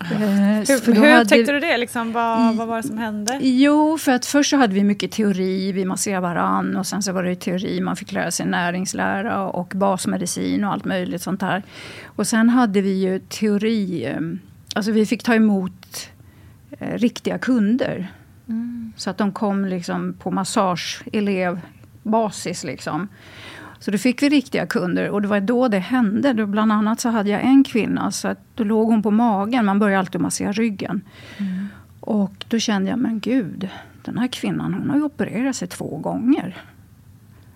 Eh, 0.00 0.06
hur, 0.08 0.94
hur 0.94 1.12
hade, 1.12 1.42
du 1.42 1.60
det? 1.60 1.76
Liksom, 1.76 2.12
vad, 2.12 2.54
vad 2.54 2.68
var 2.68 2.76
det 2.76 2.82
som 2.82 2.98
hände? 2.98 3.38
Jo, 3.42 3.98
för 3.98 4.12
att 4.12 4.26
först 4.26 4.50
så 4.50 4.56
hade 4.56 4.74
vi 4.74 4.84
mycket 4.84 5.12
teori, 5.12 5.72
vi 5.72 5.84
masserade 5.84 6.20
varann 6.20 6.76
och 6.76 6.86
sen 6.86 7.02
så 7.02 7.12
var 7.12 7.22
det 7.22 7.36
teori, 7.36 7.80
man 7.80 7.96
fick 7.96 8.12
lära 8.12 8.30
sig 8.30 8.46
näringslära 8.46 9.48
och 9.48 9.72
basmedicin 9.74 10.64
och 10.64 10.72
allt 10.72 10.84
möjligt 10.84 11.22
sånt 11.22 11.40
där. 11.40 11.62
Och 12.04 12.26
sen 12.26 12.48
hade 12.48 12.80
vi 12.80 13.02
ju 13.02 13.18
teori, 13.18 14.06
eh, 14.06 14.20
alltså 14.74 14.92
vi 14.92 15.06
fick 15.06 15.22
ta 15.22 15.34
emot 15.34 16.10
eh, 16.78 16.98
riktiga 16.98 17.38
kunder. 17.38 18.12
Mm. 18.48 18.92
Så 18.96 19.10
att 19.10 19.18
de 19.18 19.32
kom 19.32 19.64
liksom 19.64 20.14
på 20.18 20.30
massageelevbasis 20.30 22.64
liksom. 22.64 23.08
Så 23.84 23.90
då 23.90 23.98
fick 23.98 24.22
vi 24.22 24.28
riktiga 24.28 24.66
kunder 24.66 25.10
och 25.10 25.22
det 25.22 25.28
var 25.28 25.40
då 25.40 25.68
det 25.68 25.78
hände. 25.78 26.32
Då 26.32 26.46
bland 26.46 26.72
annat 26.72 27.00
så 27.00 27.08
hade 27.08 27.30
jag 27.30 27.44
en 27.44 27.64
kvinna, 27.64 28.10
så 28.10 28.28
att 28.28 28.38
då 28.54 28.64
låg 28.64 28.88
hon 28.88 29.02
på 29.02 29.10
magen. 29.10 29.64
Man 29.64 29.78
börjar 29.78 29.98
alltid 29.98 30.20
massera 30.20 30.52
ryggen. 30.52 31.00
Mm. 31.38 31.68
Och 32.00 32.44
då 32.48 32.58
kände 32.58 32.90
jag, 32.90 32.98
men 32.98 33.20
gud, 33.20 33.68
den 34.04 34.18
här 34.18 34.28
kvinnan 34.28 34.74
hon 34.74 34.90
har 34.90 34.96
ju 34.96 35.02
opererat 35.02 35.56
sig 35.56 35.68
två 35.68 35.96
gånger. 35.96 36.56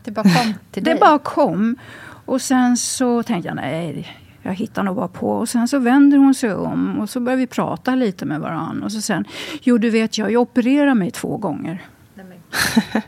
Det 0.05 0.11
bara 0.11 0.23
kom 0.23 0.55
till 0.71 0.85
dig? 0.85 0.95
Det 0.95 1.01
bara 1.01 1.19
kom. 1.19 1.77
Och 2.25 2.41
sen 2.41 2.77
så 2.77 3.23
tänkte 3.23 3.49
jag, 3.49 3.57
nej, 3.57 4.17
jag 4.43 4.55
hittar 4.55 4.83
nog 4.83 4.97
bara 4.97 5.09
på. 5.09 5.31
Och 5.31 5.49
sen 5.49 5.69
så 5.69 5.79
vänder 5.79 6.19
hon 6.19 6.35
sig 6.35 6.55
om 6.55 7.01
och 7.01 7.11
så 7.11 7.21
börjar 7.21 7.37
vi 7.37 7.47
prata 7.47 7.95
lite 7.95 8.27
med 8.27 8.41
varandra. 8.41 8.85
Och 8.85 8.93
så 8.93 9.01
sen, 9.01 9.25
jo 9.63 9.79
du 9.79 9.91
vet, 9.91 10.19
jag 10.19 10.25
har 10.25 10.31
ju 10.31 10.37
opererat 10.37 10.97
mig 10.97 11.11
två 11.11 11.37
gånger. 11.37 11.83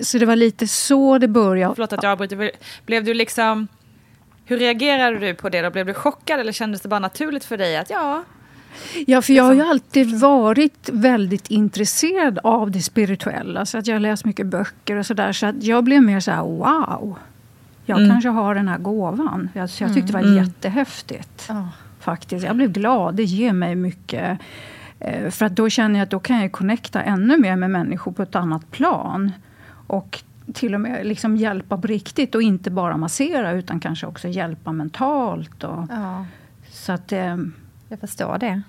Så 0.00 0.18
det 0.18 0.26
var 0.26 0.36
lite 0.36 0.66
så 0.66 1.18
det 1.18 1.28
började. 1.28 1.74
Förlåt 1.74 1.92
att 1.92 2.02
jag 2.02 2.12
avbryter. 2.12 2.50
Blev 2.86 3.04
du 3.04 3.14
liksom... 3.14 3.68
Hur 4.44 4.58
reagerade 4.58 5.18
du 5.18 5.34
på 5.34 5.48
det? 5.48 5.62
Då? 5.62 5.70
Blev 5.70 5.86
du 5.86 5.94
chockad 5.94 6.40
eller 6.40 6.52
kändes 6.52 6.80
det 6.80 6.88
bara 6.88 7.00
naturligt 7.00 7.44
för 7.44 7.56
dig 7.56 7.76
att 7.76 7.90
ja... 7.90 8.24
Ja, 9.06 9.22
för 9.22 9.32
jag 9.32 9.44
har 9.44 9.52
ju 9.52 9.58
liksom. 9.58 9.70
alltid 9.70 10.20
varit 10.20 10.90
väldigt 10.92 11.50
intresserad 11.50 12.38
av 12.42 12.70
det 12.70 12.82
spirituella. 12.82 13.66
Så 13.66 13.78
att 13.78 13.86
jag 13.86 13.94
har 13.94 14.00
läst 14.00 14.24
mycket 14.24 14.46
böcker 14.46 14.96
och 14.96 15.06
sådär. 15.06 15.32
Så 15.32 15.46
att 15.46 15.62
jag 15.62 15.84
blev 15.84 16.02
mer 16.02 16.20
så 16.20 16.30
här, 16.30 16.42
wow. 16.42 17.18
Jag 17.86 17.98
mm. 17.98 18.10
kanske 18.10 18.28
har 18.28 18.54
den 18.54 18.68
här 18.68 18.78
gåvan. 18.78 19.48
Jag, 19.54 19.70
jag 19.78 19.94
tyckte 19.94 20.12
det 20.12 20.12
var 20.12 20.20
mm. 20.20 20.44
jättehäftigt. 20.44 21.50
Oh. 21.50 21.66
Faktiskt. 22.00 22.46
Jag 22.46 22.56
blev 22.56 22.72
glad. 22.72 23.14
Det 23.14 23.24
ger 23.24 23.52
mig 23.52 23.74
mycket. 23.74 24.38
Eh, 25.00 25.30
för 25.30 25.46
att 25.46 25.56
då 25.56 25.68
känner 25.68 25.98
jag 25.98 26.04
att 26.04 26.10
då 26.10 26.20
kan 26.20 26.40
jag 26.40 26.52
connecta 26.52 27.02
ännu 27.02 27.38
mer 27.38 27.56
med 27.56 27.70
människor 27.70 28.12
på 28.12 28.22
ett 28.22 28.34
annat 28.34 28.70
plan. 28.70 29.32
Och 29.90 30.22
till 30.54 30.74
och 30.74 30.80
med 30.80 31.06
liksom 31.06 31.36
hjälpa 31.36 31.78
på 31.78 31.86
riktigt 31.86 32.34
och 32.34 32.42
inte 32.42 32.70
bara 32.70 32.96
massera 32.96 33.52
utan 33.52 33.80
kanske 33.80 34.06
också 34.06 34.28
hjälpa 34.28 34.72
mentalt. 34.72 35.64
Och, 35.64 35.86
ja. 35.90 36.26
Så 36.68 36.92
att... 36.92 37.12
Eh, 37.12 37.36
jag 37.88 38.00
förstår 38.00 38.38
det. 38.38 38.62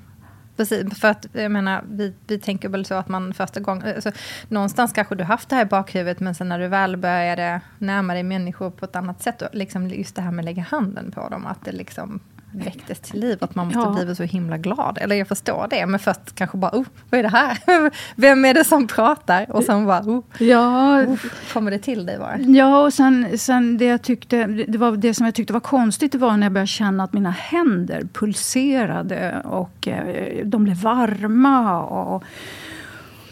Precis, 0.57 0.99
för 0.99 1.07
att 1.07 1.25
jag 1.33 1.51
menar, 1.51 1.83
vi, 1.91 2.13
vi 2.27 2.39
tänker 2.39 2.69
väl 2.69 2.85
så 2.85 2.93
att 2.93 3.09
man 3.09 3.33
första 3.33 3.59
gången... 3.59 3.95
Alltså, 3.95 4.11
någonstans 4.47 4.93
kanske 4.93 5.15
du 5.15 5.23
haft 5.23 5.49
det 5.49 5.55
här 5.55 5.65
i 5.65 5.69
bakhuvudet, 5.69 6.19
men 6.19 6.35
sen 6.35 6.49
när 6.49 6.59
du 6.59 6.67
väl 6.67 6.97
började 6.97 7.61
närma 7.77 8.13
dig 8.13 8.23
människor 8.23 8.69
på 8.69 8.85
ett 8.85 8.95
annat 8.95 9.21
sätt, 9.21 9.41
och 9.41 9.49
liksom 9.51 9.89
just 9.89 10.15
det 10.15 10.21
här 10.21 10.31
med 10.31 10.43
att 10.43 10.45
lägga 10.45 10.63
handen 10.63 11.11
på 11.11 11.29
dem, 11.29 11.45
att 11.45 11.65
det 11.65 11.71
liksom 11.71 12.19
väcktes 12.51 12.99
till 12.99 13.19
liv, 13.19 13.37
att 13.41 13.55
man 13.55 13.65
måste 13.65 13.79
ja. 13.79 13.93
blivit 13.93 14.17
så 14.17 14.23
himla 14.23 14.57
glad. 14.57 14.97
Eller 15.01 15.15
jag 15.15 15.27
förstår 15.27 15.67
det, 15.69 15.85
men 15.85 15.99
först 15.99 16.35
kanske 16.35 16.57
bara, 16.57 16.71
oh, 16.71 16.85
vad 17.09 17.19
är 17.19 17.23
det 17.23 17.29
här? 17.29 17.57
Vem 18.15 18.45
är 18.45 18.53
det 18.53 18.63
som 18.63 18.87
pratar? 18.87 19.51
Och 19.51 19.63
sen 19.63 19.85
bara, 19.85 20.01
oh, 20.01 20.23
ja. 20.39 21.01
oh, 21.01 21.19
kommer 21.53 21.71
det 21.71 21.79
till 21.79 22.05
dig 22.05 22.17
bara? 22.17 22.37
Ja, 22.39 22.83
och 22.83 22.93
sen, 22.93 23.37
sen 23.37 23.77
det 23.77 23.85
jag 23.85 24.01
tyckte, 24.01 24.47
det, 24.47 24.77
var, 24.77 24.97
det 24.97 25.13
som 25.13 25.25
jag 25.25 25.35
tyckte 25.35 25.53
var 25.53 25.59
konstigt, 25.59 26.11
det 26.11 26.17
var 26.17 26.37
när 26.37 26.45
jag 26.45 26.53
började 26.53 26.67
känna 26.67 27.03
att 27.03 27.13
mina 27.13 27.31
händer 27.31 28.07
pulserade 28.13 29.41
och 29.45 29.87
eh, 29.87 30.45
de 30.45 30.63
blev 30.63 30.77
varma. 30.77 31.81
Och, 31.81 32.23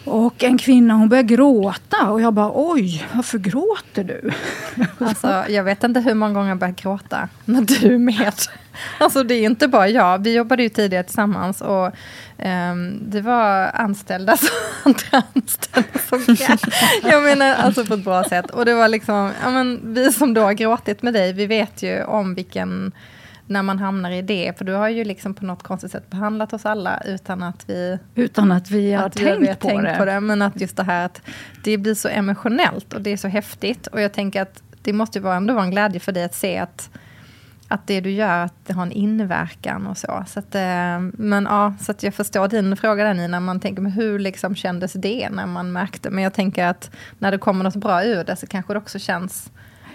och 0.05 0.43
en 0.43 0.57
kvinna 0.57 0.93
hon 0.93 1.09
började 1.09 1.35
gråta 1.35 2.09
och 2.09 2.21
jag 2.21 2.33
bara 2.33 2.51
oj, 2.53 3.07
varför 3.13 3.37
gråter 3.37 4.03
du? 4.03 4.31
Alltså, 5.05 5.45
jag 5.49 5.63
vet 5.63 5.83
inte 5.83 5.99
hur 5.99 6.13
många 6.13 6.33
gånger 6.33 6.49
jag 6.49 6.57
börjat 6.57 6.81
gråta 6.81 7.29
när 7.45 7.61
du 7.61 7.93
är 7.93 7.97
med. 7.97 8.33
Alltså 8.97 9.23
det 9.23 9.33
är 9.33 9.45
inte 9.45 9.67
bara 9.67 9.87
jag. 9.87 10.23
Vi 10.23 10.35
jobbade 10.35 10.63
ju 10.63 10.69
tidigare 10.69 11.03
tillsammans 11.03 11.61
och 11.61 11.91
ehm, 12.37 12.71
um, 12.71 12.99
det 13.11 13.21
var 13.21 13.71
anställda 13.73 14.37
som 14.37 14.49
andra 14.83 15.23
anställda 15.35 15.99
som 16.09 16.35
Jag 17.03 17.23
menar 17.23 17.53
alltså 17.53 17.85
på 17.85 17.93
ett 17.93 18.03
bra 18.03 18.23
sätt. 18.23 18.51
Och 18.51 18.65
det 18.65 18.73
var 18.73 18.87
liksom, 18.87 19.31
ja, 19.43 19.51
men, 19.51 19.79
vi 19.83 20.13
som 20.13 20.33
då 20.33 20.41
har 20.41 20.53
gråtit 20.53 21.01
med 21.01 21.13
dig, 21.13 21.33
vi 21.33 21.45
vet 21.45 21.83
ju 21.83 22.03
om 22.03 22.35
vilken 22.35 22.91
när 23.49 23.63
man 23.63 23.79
hamnar 23.79 24.11
i 24.11 24.21
det. 24.21 24.57
För 24.57 24.65
du 24.65 24.73
har 24.73 24.89
ju 24.89 25.03
liksom 25.03 25.33
på 25.33 25.45
något 25.45 25.63
konstigt 25.63 25.91
sätt 25.91 26.09
behandlat 26.09 26.53
oss 26.53 26.65
alla 26.65 27.01
utan 27.05 27.43
att 27.43 27.69
vi... 27.69 27.99
Utan 28.15 28.51
att 28.51 28.71
vi 28.71 28.93
har 28.93 29.05
att 29.05 29.13
tänkt, 29.13 29.41
vi 29.41 29.47
har 29.47 29.55
på, 29.55 29.67
tänkt 29.67 29.83
det. 29.83 29.95
på 29.97 30.05
det. 30.05 30.19
Men 30.19 30.41
att 30.41 30.61
just 30.61 30.77
det 30.77 30.83
här 30.83 31.05
att 31.05 31.21
det 31.63 31.77
blir 31.77 31.93
så 31.93 32.07
emotionellt 32.07 32.93
och 32.93 33.01
det 33.01 33.09
är 33.09 33.17
så 33.17 33.27
häftigt. 33.27 33.87
Och 33.87 34.01
jag 34.01 34.13
tänker 34.13 34.41
att 34.41 34.63
det 34.81 34.93
måste 34.93 35.19
vara 35.19 35.35
ändå 35.35 35.53
vara 35.53 35.63
en 35.63 35.71
glädje 35.71 35.99
för 35.99 36.11
dig 36.11 36.23
att 36.23 36.35
se 36.35 36.57
att, 36.57 36.89
att 37.67 37.87
det 37.87 38.01
du 38.01 38.11
gör 38.11 38.43
att 38.45 38.53
det 38.65 38.73
har 38.73 38.83
en 38.83 38.91
inverkan 38.91 39.87
och 39.87 39.97
så. 39.97 40.23
så 40.27 40.39
att, 40.39 40.55
eh, 40.55 40.99
men 41.13 41.43
ja, 41.43 41.73
så 41.81 41.91
att 41.91 42.03
jag 42.03 42.13
förstår 42.13 42.47
din 42.47 42.77
fråga 42.77 43.03
där 43.03 43.13
Nina, 43.13 43.39
man 43.39 43.59
tänker 43.59 43.81
men 43.81 43.91
hur 43.91 44.19
liksom 44.19 44.55
kändes 44.55 44.93
det 44.93 45.29
när 45.29 45.45
man 45.45 45.71
märkte? 45.71 46.09
Men 46.09 46.23
jag 46.23 46.33
tänker 46.33 46.65
att 46.65 46.91
när 47.19 47.31
det 47.31 47.37
kommer 47.37 47.63
något 47.63 47.75
bra 47.75 48.03
ur 48.03 48.23
det 48.23 48.35
så 48.35 48.47
kanske 48.47 48.73
det 48.73 48.77
också 48.77 48.99
känns 48.99 49.51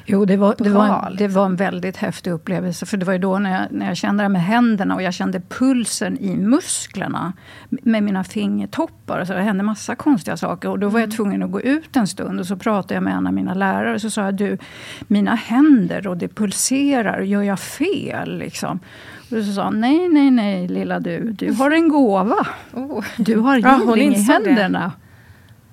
Jo, 0.07 0.25
det 0.25 0.37
var, 0.37 0.55
det, 0.59 0.71
var, 0.71 1.15
det 1.19 1.29
var 1.29 1.47
en 1.47 1.57
väldigt 1.57 1.97
häftig 1.97 2.31
upplevelse. 2.31 2.87
För 2.87 2.97
det 2.97 3.07
var 3.07 3.13
ju 3.13 3.19
då 3.19 3.39
när 3.39 3.61
jag, 3.61 3.73
när 3.73 3.87
jag 3.87 3.97
kände 3.97 4.23
det 4.23 4.29
med 4.29 4.43
händerna 4.43 4.95
och 4.95 5.03
jag 5.03 5.15
kände 5.15 5.41
pulsen 5.41 6.19
i 6.19 6.37
musklerna 6.37 7.33
med 7.69 8.03
mina 8.03 8.25
fingertoppar. 8.25 9.25
Så 9.25 9.33
det 9.33 9.43
hände 9.43 9.63
massa 9.65 9.95
konstiga 9.95 10.37
saker. 10.37 10.69
Och 10.69 10.79
då 10.79 10.89
var 10.89 11.01
jag 11.01 11.05
mm. 11.05 11.17
tvungen 11.17 11.43
att 11.43 11.51
gå 11.51 11.61
ut 11.61 11.97
en 11.97 12.07
stund 12.07 12.41
och 12.41 12.47
så 12.47 12.57
pratade 12.57 12.95
jag 12.95 13.03
med 13.03 13.15
en 13.15 13.27
av 13.27 13.33
mina 13.33 13.55
lärare. 13.55 14.01
Så 14.01 14.11
sa 14.11 14.25
jag, 14.25 14.35
du, 14.35 14.59
mina 15.01 15.35
händer 15.35 16.07
och 16.07 16.17
det 16.17 16.29
pulserar, 16.29 17.21
gör 17.21 17.43
jag 17.43 17.61
fel? 17.61 18.39
Liksom. 18.39 18.81
Och 19.21 19.45
så 19.45 19.53
sa 19.53 19.63
han, 19.63 19.81
nej, 19.81 20.09
nej, 20.09 20.31
nej 20.31 20.69
lilla 20.69 21.01
du, 21.01 21.33
du 21.33 21.53
har 21.53 21.71
en 21.71 21.89
gåva. 21.89 22.47
Oh. 22.73 23.05
Du 23.17 23.39
har 23.39 23.59
healing 23.59 24.13
ja, 24.13 24.19
i 24.19 24.23
händerna. 24.23 24.93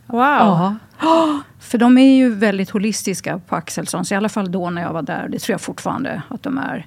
Det. 0.08 0.14
Wow. 0.14 0.22
Ja. 0.22 0.76
För 1.60 1.77
de 1.77 1.98
är 1.98 2.15
ju 2.15 2.29
väldigt 2.29 2.70
holistiska 2.70 3.41
på 3.48 3.55
Axelssons, 3.55 4.12
i 4.12 4.15
alla 4.15 4.29
fall 4.29 4.51
då 4.51 4.70
när 4.70 4.81
jag 4.81 4.93
var 4.93 5.01
där. 5.01 5.27
Det 5.29 5.39
tror 5.39 5.53
jag 5.53 5.62
fortfarande 5.62 6.22
att 6.27 6.43
de 6.43 6.58
är. 6.58 6.86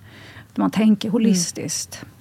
Att 0.51 0.57
man 0.57 0.71
tänker 0.71 1.11
holistiskt. 1.11 2.03
Mm. 2.03 2.15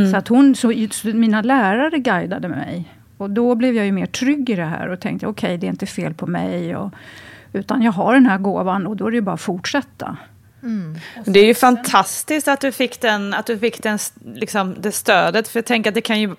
Mm. 0.00 0.10
Så 0.10 0.16
att 0.16 0.28
hon, 0.28 0.54
så, 0.54 0.72
mina 1.04 1.42
lärare 1.42 1.98
guidade 1.98 2.48
mig. 2.48 2.94
Och 3.16 3.30
då 3.30 3.54
blev 3.54 3.76
jag 3.76 3.86
ju 3.86 3.92
mer 3.92 4.06
trygg 4.06 4.50
i 4.50 4.54
det 4.54 4.64
här 4.64 4.88
och 4.88 5.00
tänkte 5.00 5.26
okej, 5.26 5.46
okay, 5.46 5.56
det 5.56 5.66
är 5.66 5.70
inte 5.70 5.86
fel 5.86 6.14
på 6.14 6.26
mig. 6.26 6.76
Och, 6.76 6.92
utan 7.52 7.82
jag 7.82 7.92
har 7.92 8.14
den 8.14 8.26
här 8.26 8.38
gåvan 8.38 8.86
och 8.86 8.96
då 8.96 9.06
är 9.06 9.10
det 9.10 9.20
bara 9.20 9.34
att 9.34 9.40
fortsätta. 9.40 10.16
Mm. 10.62 10.98
Det 11.24 11.40
är 11.40 11.44
ju 11.44 11.54
fantastiskt 11.54 12.48
att 12.48 12.60
du 12.60 12.72
fick, 12.72 13.00
den, 13.00 13.34
att 13.34 13.46
du 13.46 13.58
fick 13.58 13.82
den, 13.82 13.98
liksom, 14.34 14.74
det 14.80 14.92
stödet. 14.92 15.48
För 15.48 15.58
jag 15.58 15.66
tänker 15.66 15.90
att 15.90 15.94
det 15.94 16.00
kan 16.00 16.20
ju... 16.20 16.34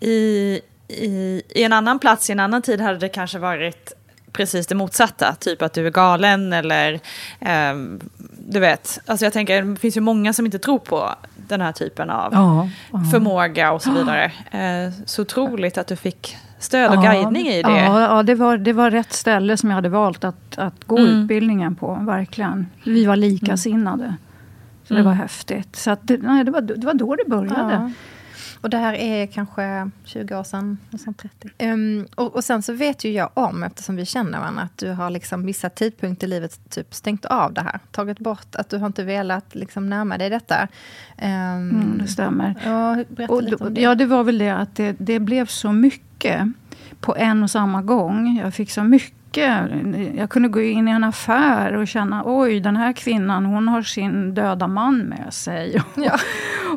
I, 0.00 0.60
i, 0.88 1.42
I 1.48 1.62
en 1.62 1.72
annan 1.72 1.98
plats, 1.98 2.30
i 2.30 2.32
en 2.32 2.40
annan 2.40 2.62
tid 2.62 2.80
hade 2.80 2.98
det 2.98 3.08
kanske 3.08 3.38
varit 3.38 3.92
precis 4.32 4.66
det 4.66 4.74
motsatta. 4.74 5.34
Typ 5.34 5.62
att 5.62 5.72
du 5.72 5.86
är 5.86 5.90
galen 5.90 6.52
eller 6.52 6.92
eh, 7.40 7.74
du 8.48 8.60
vet. 8.60 9.00
Alltså 9.06 9.26
jag 9.26 9.32
tänker, 9.32 9.62
det 9.62 9.76
finns 9.76 9.96
ju 9.96 10.00
många 10.00 10.32
som 10.32 10.46
inte 10.46 10.58
tror 10.58 10.78
på 10.78 11.14
den 11.36 11.60
här 11.60 11.72
typen 11.72 12.10
av 12.10 12.32
ja, 12.32 12.68
ja. 12.92 13.04
förmåga 13.12 13.72
och 13.72 13.82
så 13.82 13.92
vidare. 13.92 14.24
Eh, 14.50 14.92
så 15.06 15.22
otroligt 15.22 15.78
att 15.78 15.86
du 15.86 15.96
fick 15.96 16.36
stöd 16.58 16.90
och 16.90 17.04
ja, 17.04 17.12
guidning 17.12 17.46
i 17.46 17.62
det. 17.62 17.70
Ja, 17.70 18.00
ja 18.00 18.22
det, 18.22 18.34
var, 18.34 18.56
det 18.56 18.72
var 18.72 18.90
rätt 18.90 19.12
ställe 19.12 19.56
som 19.56 19.70
jag 19.70 19.74
hade 19.74 19.88
valt 19.88 20.24
att, 20.24 20.58
att 20.58 20.84
gå 20.84 20.98
mm. 20.98 21.10
utbildningen 21.10 21.74
på. 21.74 21.98
Verkligen. 22.00 22.66
Vi 22.84 23.04
var 23.04 23.16
likasinnade. 23.16 24.04
Mm. 24.04 24.16
Så 24.84 24.94
det 24.94 25.00
mm. 25.00 25.12
var 25.12 25.14
häftigt. 25.22 25.76
Så 25.76 25.90
att 25.90 26.00
det, 26.02 26.18
nej, 26.22 26.44
det, 26.44 26.50
var, 26.50 26.60
det 26.60 26.86
var 26.86 26.94
då 26.94 27.16
det 27.16 27.24
började. 27.30 27.92
Och 28.62 28.70
det 28.70 28.76
här 28.76 28.94
är 28.94 29.26
kanske 29.26 29.90
20 30.04 30.38
år 30.38 30.44
sedan, 30.44 30.78
nästan 30.90 31.14
30. 31.14 31.50
Um, 31.58 32.06
och, 32.14 32.34
och, 32.34 32.44
sen 32.44 32.62
så 32.62 32.72
vet 32.72 33.04
ju 33.04 33.10
jag 33.10 33.30
om, 33.34 33.62
eftersom 33.62 33.96
vi 33.96 34.06
känner 34.06 34.38
varandra, 34.38 34.62
att 34.62 34.78
du 34.78 34.90
har 34.90 35.10
liksom 35.10 35.46
vissa 35.46 35.70
tidpunkter 35.70 36.26
i 36.26 36.30
livet 36.30 36.70
typ 36.70 36.94
stängt 36.94 37.24
av 37.24 37.52
det 37.52 37.60
här. 37.60 37.78
Tagit 37.90 38.18
bort, 38.18 38.54
att 38.54 38.68
du 38.68 38.78
har 38.78 38.86
inte 38.86 39.04
velat 39.04 39.54
liksom 39.54 39.88
närma 39.88 40.18
dig 40.18 40.30
detta. 40.30 40.68
Um, 41.22 41.28
mm, 41.28 41.98
det 41.98 42.08
stämmer. 42.08 42.54
Ja, 42.64 43.04
och, 43.28 43.42
lite 43.42 43.64
om 43.64 43.74
det. 43.74 43.80
Ja, 43.80 43.94
det 43.94 44.06
var 44.06 44.24
väl 44.24 44.38
det 44.38 44.50
att 44.50 44.76
det, 44.76 44.96
det 44.98 45.20
blev 45.20 45.46
så 45.46 45.72
mycket 45.72 46.48
på 47.00 47.16
en 47.16 47.42
och 47.42 47.50
samma 47.50 47.82
gång. 47.82 48.38
Jag 48.42 48.54
fick 48.54 48.70
så 48.70 48.84
mycket 48.84 49.21
jag 50.16 50.30
kunde 50.30 50.48
gå 50.48 50.62
in 50.62 50.88
i 50.88 50.90
en 50.90 51.04
affär 51.04 51.72
och 51.72 51.88
känna 51.88 52.22
oj, 52.26 52.60
den 52.60 52.76
här 52.76 52.92
kvinnan 52.92 53.44
hon 53.44 53.68
har 53.68 53.82
sin 53.82 54.34
döda 54.34 54.66
man 54.66 54.98
med 54.98 55.34
sig. 55.34 55.82
Ja. 55.94 56.18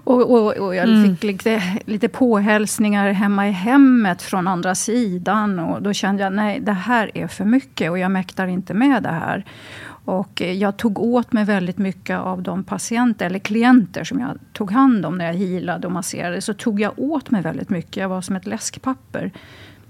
och, 0.03 0.31
och, 0.31 0.57
och, 0.57 0.75
jag 0.75 0.89
mm. 0.89 1.03
fick 1.03 1.23
lite, 1.23 1.61
lite 1.85 2.09
påhälsningar 2.09 3.11
hemma 3.11 3.47
i 3.47 3.51
hemmet 3.51 4.21
från 4.21 4.47
andra 4.47 4.75
sidan. 4.75 5.59
Och 5.59 5.81
då 5.81 5.93
kände 5.93 6.23
jag 6.23 6.33
nej, 6.33 6.59
det 6.59 6.71
här 6.71 7.11
är 7.13 7.27
för 7.27 7.45
mycket 7.45 7.91
och 7.91 7.99
jag 7.99 8.11
mäktar 8.11 8.47
inte 8.47 8.73
med 8.73 9.03
det 9.03 9.09
här. 9.09 9.45
Och 10.05 10.41
jag 10.41 10.77
tog 10.77 10.99
åt 10.99 11.33
mig 11.33 11.45
väldigt 11.45 11.77
mycket 11.77 12.19
av 12.19 12.41
de 12.41 12.63
patienter, 12.63 13.25
eller 13.25 13.39
klienter 13.39 14.03
som 14.03 14.19
jag 14.19 14.39
tog 14.53 14.71
hand 14.71 15.05
om 15.05 15.17
när 15.17 15.25
jag 15.25 15.33
healade 15.33 15.87
och 15.87 15.93
masserade. 15.93 16.41
Så 16.41 16.53
tog 16.53 16.79
jag 16.79 16.91
åt 16.97 17.31
mig 17.31 17.41
väldigt 17.41 17.69
mycket. 17.69 17.97
Jag 17.97 18.09
var 18.09 18.21
som 18.21 18.35
ett 18.35 18.45
läskpapper. 18.45 19.31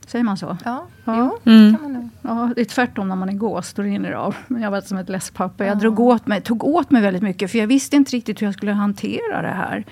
Säger 0.08 0.24
man 0.24 0.38
så? 0.38 0.58
Ja, 0.66 0.88
ja. 1.06 1.16
Jo, 1.46 1.52
mm. 1.52 1.76
kan 1.76 1.82
man 1.82 1.94
nog. 1.94 2.10
Ja, 2.22 2.52
det 2.56 2.62
är 2.62 2.66
tvärtom 2.66 3.10
när 3.10 3.16
man 3.16 3.30
är 3.30 3.34
gås, 3.34 3.74
då 3.74 3.82
rinner 3.82 4.10
det 4.10 4.18
av. 4.18 4.36
Men 4.48 4.62
jag 4.62 4.72
var 4.72 4.82
som 4.82 4.98
ett 4.98 5.10
lässpapper. 5.10 5.66
Jag 5.66 5.80
drog 5.80 6.00
åt 6.00 6.28
mig, 6.28 6.42
tog 6.42 6.64
åt 6.64 6.92
mig 6.92 7.02
väldigt 7.02 7.24
mycket, 7.24 7.52
för 7.52 7.58
jag 7.58 7.68
visste 7.68 7.96
inte 7.96 8.12
riktigt 8.12 8.42
hur 8.42 8.48
jag 8.48 8.54
skulle 8.54 8.72
hantera 8.72 9.42
det 9.42 9.48
här. 9.48 9.84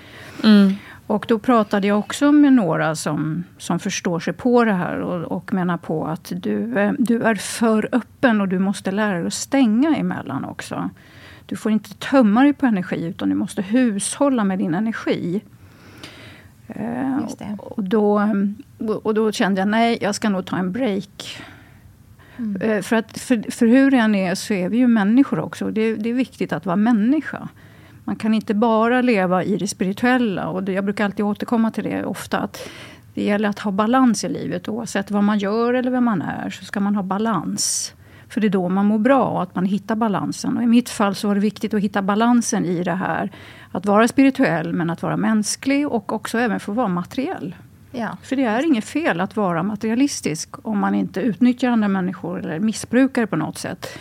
Mm. 0.44 0.72
Och 1.06 1.24
då 1.28 1.38
pratade 1.38 1.86
jag 1.86 1.98
också 1.98 2.32
med 2.32 2.52
några 2.52 2.96
som, 2.96 3.44
som 3.58 3.78
förstår 3.78 4.20
sig 4.20 4.32
på 4.32 4.64
det 4.64 4.72
här 4.72 5.00
och, 5.00 5.36
och 5.36 5.52
menar 5.52 5.76
på 5.76 6.06
att 6.06 6.32
du, 6.36 6.78
eh, 6.78 6.92
du 6.98 7.22
är 7.22 7.34
för 7.34 7.88
öppen 7.92 8.40
och 8.40 8.48
du 8.48 8.58
måste 8.58 8.90
lära 8.90 9.18
dig 9.18 9.26
att 9.26 9.34
stänga 9.34 9.96
emellan 9.96 10.44
också. 10.44 10.90
Du 11.46 11.56
får 11.56 11.72
inte 11.72 11.94
tömma 11.94 12.42
dig 12.42 12.52
på 12.52 12.66
energi, 12.66 13.04
utan 13.04 13.28
du 13.28 13.34
måste 13.34 13.62
hushålla 13.62 14.44
med 14.44 14.58
din 14.58 14.74
energi. 14.74 15.42
Eh, 16.68 17.54
och, 17.58 17.84
då, 17.84 18.34
och 19.02 19.14
då 19.14 19.32
kände 19.32 19.60
jag, 19.60 19.68
nej, 19.68 19.98
jag 20.00 20.14
ska 20.14 20.28
nog 20.28 20.46
ta 20.46 20.56
en 20.56 20.72
break. 20.72 21.38
Mm. 22.36 22.62
Eh, 22.62 22.82
för, 22.82 22.96
att, 22.96 23.18
för, 23.18 23.50
för 23.50 23.66
hur 23.66 23.90
det 23.90 23.96
än 23.96 24.14
är 24.14 24.34
så 24.34 24.54
är 24.54 24.68
vi 24.68 24.76
ju 24.76 24.86
människor 24.86 25.40
också. 25.40 25.70
Det, 25.70 25.94
det 25.94 26.10
är 26.10 26.14
viktigt 26.14 26.52
att 26.52 26.66
vara 26.66 26.76
människa. 26.76 27.48
Man 28.04 28.16
kan 28.16 28.34
inte 28.34 28.54
bara 28.54 29.02
leva 29.02 29.44
i 29.44 29.56
det 29.56 29.68
spirituella. 29.68 30.48
Och 30.48 30.62
det, 30.62 30.72
jag 30.72 30.84
brukar 30.84 31.04
alltid 31.04 31.24
återkomma 31.24 31.70
till 31.70 31.84
det 31.84 32.04
ofta. 32.04 32.38
Att 32.38 32.68
det 33.14 33.22
gäller 33.24 33.48
att 33.48 33.58
ha 33.58 33.70
balans 33.70 34.24
i 34.24 34.28
livet. 34.28 34.68
Oavsett 34.68 35.10
vad 35.10 35.24
man 35.24 35.38
gör 35.38 35.74
eller 35.74 35.90
vem 35.90 36.04
man 36.04 36.22
är, 36.22 36.50
så 36.50 36.64
ska 36.64 36.80
man 36.80 36.96
ha 36.96 37.02
balans. 37.02 37.94
För 38.28 38.40
det 38.40 38.46
är 38.46 38.50
då 38.50 38.68
man 38.68 38.86
mår 38.86 38.98
bra 38.98 39.42
att 39.42 39.54
man 39.54 39.66
hittar 39.66 39.96
balansen. 39.96 40.56
Och 40.56 40.62
I 40.62 40.66
mitt 40.66 40.88
fall 40.88 41.14
så 41.14 41.28
var 41.28 41.34
det 41.34 41.40
viktigt 41.40 41.74
att 41.74 41.80
hitta 41.80 42.02
balansen 42.02 42.64
i 42.64 42.82
det 42.82 42.94
här. 42.94 43.30
Att 43.74 43.86
vara 43.86 44.08
spirituell, 44.08 44.72
men 44.72 44.90
att 44.90 45.02
vara 45.02 45.16
mänsklig 45.16 45.88
och 45.88 46.12
också 46.12 46.38
även 46.38 46.60
få 46.60 46.72
vara 46.72 46.88
materiell. 46.88 47.54
Ja. 47.92 48.16
För 48.22 48.36
det 48.36 48.44
är 48.44 48.66
inget 48.66 48.84
fel 48.84 49.20
att 49.20 49.36
vara 49.36 49.62
materialistisk 49.62 50.66
om 50.66 50.78
man 50.78 50.94
inte 50.94 51.20
utnyttjar 51.20 51.70
andra 51.70 51.88
människor 51.88 52.38
eller 52.38 52.58
missbrukar 52.58 53.26
på 53.26 53.36
något 53.36 53.58
sätt. 53.58 53.98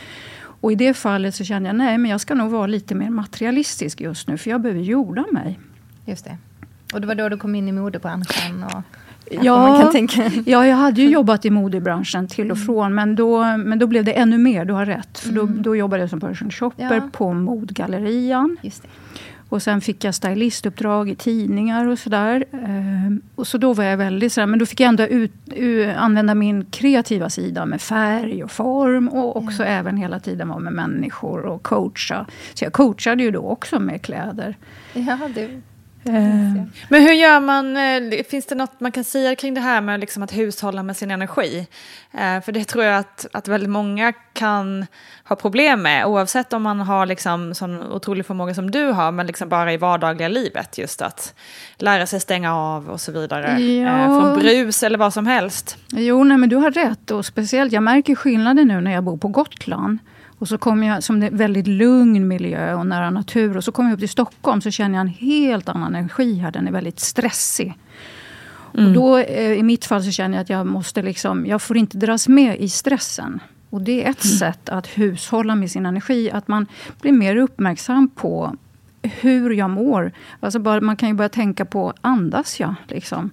Och 0.62 0.72
i 0.72 0.75
det 0.75 0.94
fallet 0.94 1.36
så 1.36 1.44
kände 1.44 1.70
jag 1.70 1.75
nej, 1.75 1.98
men 1.98 2.12
jag 2.12 2.22
ska 2.22 2.36
nog 2.36 2.51
vara 2.51 2.68
lite 2.68 2.96
mer 2.96 3.10
materialistisk 3.10 4.01
just 4.01 4.27
nu, 4.27 4.38
för 4.38 4.50
jag 4.50 4.62
behöver 4.62 4.82
jorda 4.82 5.25
mig. 5.32 5.60
Just 6.06 6.25
det. 6.25 6.38
Och 6.94 7.01
det 7.01 7.08
var 7.08 7.15
då 7.15 7.30
du 7.30 7.38
kom 7.38 7.56
in 7.56 7.68
i 7.68 7.72
modebranschen? 7.72 8.63
Och... 8.63 8.84
Ja, 9.42 9.92
ja, 10.46 10.68
jag 10.68 10.75
hade 10.75 11.01
ju 11.01 11.10
jobbat 11.10 11.46
i 11.46 11.50
modebranschen 11.50 12.27
till 12.27 12.51
och 12.51 12.58
mm. 12.58 12.65
från. 12.65 12.96
Men 12.96 13.15
då, 13.15 13.44
men 13.58 13.80
då 13.80 13.88
blev 13.88 14.06
det 14.06 14.12
ännu 14.12 14.38
mer, 14.38 14.65
du 14.65 14.74
har 14.74 14.86
rätt. 14.86 15.20
För 15.20 15.32
då, 15.32 15.42
mm. 15.42 15.62
då 15.62 15.75
jobbade 15.75 16.03
jag 16.03 16.10
som 16.10 16.20
person 16.20 16.51
shopper 16.51 16.96
ja. 16.96 17.10
på 17.12 17.34
modgallerian. 17.34 18.58
Och 19.54 19.62
sen 19.62 19.82
fick 19.82 20.04
jag 20.04 20.16
stylistuppdrag 20.16 21.10
i 21.10 21.16
tidningar 21.16 21.88
och 21.88 22.00
sådär. 22.00 22.46
Eh, 22.52 23.14
och 23.36 23.48
så 23.48 23.58
då 23.58 23.74
var 23.74 23.84
jag 23.84 23.98
väldigt 23.98 24.34
sådär, 24.34 24.48
men 24.48 24.60
då 24.60 24.66
fick 24.66 24.80
jag 24.80 24.88
ändå 24.88 25.04
ut, 25.04 25.32
använda 25.98 26.36
min 26.36 26.66
kreativa 26.66 27.30
sida 27.30 27.66
med 27.66 27.82
färg 27.82 28.44
och 28.44 28.52
form. 28.52 29.08
Och 29.08 29.38
också 29.38 29.64
mm. 29.64 29.80
även 29.80 29.98
hela 29.98 30.20
tiden 30.20 30.48
vara 30.48 30.60
med 30.60 30.74
människor 30.74 31.46
och 31.46 31.64
coacha. 31.64 32.26
Så 32.54 32.66
jag 32.66 32.74
coachade 32.74 33.24
ju 33.24 33.32
då 33.32 33.42
också 33.42 33.80
med 33.80 34.02
kläder. 34.02 34.58
Ja, 34.94 35.20
det. 35.36 35.62
Men 36.90 37.02
hur 37.02 37.14
gör 37.14 37.40
man, 37.40 37.78
eh, 37.78 38.24
finns 38.30 38.46
det 38.46 38.56
något 38.56 38.80
man 38.80 38.92
kan 38.92 39.04
säga 39.04 39.36
kring 39.36 39.54
det 39.54 39.62
här 39.62 39.82
med 39.82 40.00
liksom 40.00 40.24
att 40.24 40.38
hushålla 40.38 40.84
med 40.84 40.98
sin 40.98 41.12
energi? 41.12 41.68
Eh, 42.12 42.42
för 42.42 42.52
det 42.52 42.64
tror 42.64 42.84
jag 42.84 43.00
att, 43.00 43.26
att 43.32 43.48
väldigt 43.48 43.70
många 43.70 44.14
kan 44.34 44.86
ha 45.24 45.36
problem 45.36 45.82
med, 45.82 46.06
oavsett 46.06 46.54
om 46.54 46.64
man 46.64 46.80
har 46.80 47.06
liksom 47.06 47.56
sån 47.56 47.92
otrolig 47.92 48.26
förmåga 48.26 48.54
som 48.54 48.72
du 48.72 48.86
har, 48.86 49.12
men 49.12 49.28
liksom 49.28 49.50
bara 49.50 49.74
i 49.74 49.78
vardagliga 49.78 50.28
livet, 50.28 50.78
just 50.78 51.02
att 51.02 51.34
lära 51.78 52.06
sig 52.06 52.20
stänga 52.20 52.56
av 52.56 52.90
och 52.90 53.02
så 53.02 53.12
vidare, 53.12 53.62
ja. 53.62 54.22
från 54.22 54.40
brus 54.40 54.84
eller 54.84 54.98
vad 54.98 55.14
som 55.14 55.28
helst. 55.28 55.78
Jo, 55.88 56.24
nej, 56.24 56.38
men 56.38 56.50
du 56.50 56.56
har 56.56 56.72
rätt, 56.72 57.12
och 57.12 57.26
speciellt, 57.26 57.74
jag 57.74 57.84
märker 57.84 58.16
skillnaden 58.16 58.68
nu 58.68 58.82
när 58.82 58.92
jag 58.92 59.04
bor 59.04 59.18
på 59.18 59.28
Gotland. 59.28 60.00
Och 60.44 60.50
så 60.50 60.58
kommer 60.58 60.88
jag, 60.88 61.04
som 61.04 61.20
det 61.20 61.28
är 61.28 61.32
väldigt 61.32 61.68
lugn 61.68 62.28
miljö 62.28 62.74
och 62.74 62.88
nära 62.88 63.10
natur. 63.10 63.58
Och 63.58 63.64
så 63.64 63.72
kommer 63.72 63.90
jag 63.90 63.94
upp 63.94 64.00
till 64.00 64.10
Stockholm 64.10 64.62
så 64.62 64.72
känner 64.72 64.96
jag 64.96 65.02
en 65.02 65.14
helt 65.14 65.70
annan 65.70 65.96
energi 65.96 66.36
här. 66.36 66.52
Den 66.52 66.68
är 66.68 66.72
väldigt 66.72 67.00
stressig. 67.00 67.78
Mm. 68.74 68.88
Och 68.88 68.94
då, 68.94 69.18
eh, 69.18 69.52
I 69.52 69.64
mitt 69.64 69.86
fall 69.86 70.04
så 70.04 70.12
känner 70.12 70.38
jag 70.38 70.42
att 70.42 70.50
jag 70.50 70.68
måste 70.68 71.02
liksom, 71.02 71.46
jag 71.46 71.62
får 71.62 71.78
inte 71.78 71.98
dras 71.98 72.28
med 72.28 72.60
i 72.60 72.70
stressen. 72.70 73.40
Och 73.70 73.82
det 73.82 74.06
är 74.06 74.10
ett 74.10 74.26
mm. 74.26 74.38
sätt 74.38 74.70
att 74.70 74.88
hushålla 74.88 75.56
med 75.56 75.72
sin 75.72 75.86
energi. 75.86 76.32
Att 76.32 76.48
man 76.48 76.68
blir 77.02 77.12
mer 77.12 77.36
uppmärksam 77.36 78.10
på 78.10 78.56
hur 79.02 79.54
jag 79.54 79.70
mår. 79.70 80.12
Alltså 80.40 80.60
bara, 80.60 80.82
man 80.82 80.96
kan 80.96 81.10
ju 81.10 81.16
börja 81.16 81.30
tänka 81.30 81.66
på, 81.66 81.94
andas 82.02 82.60
jag? 82.60 82.76
Liksom? 82.88 83.30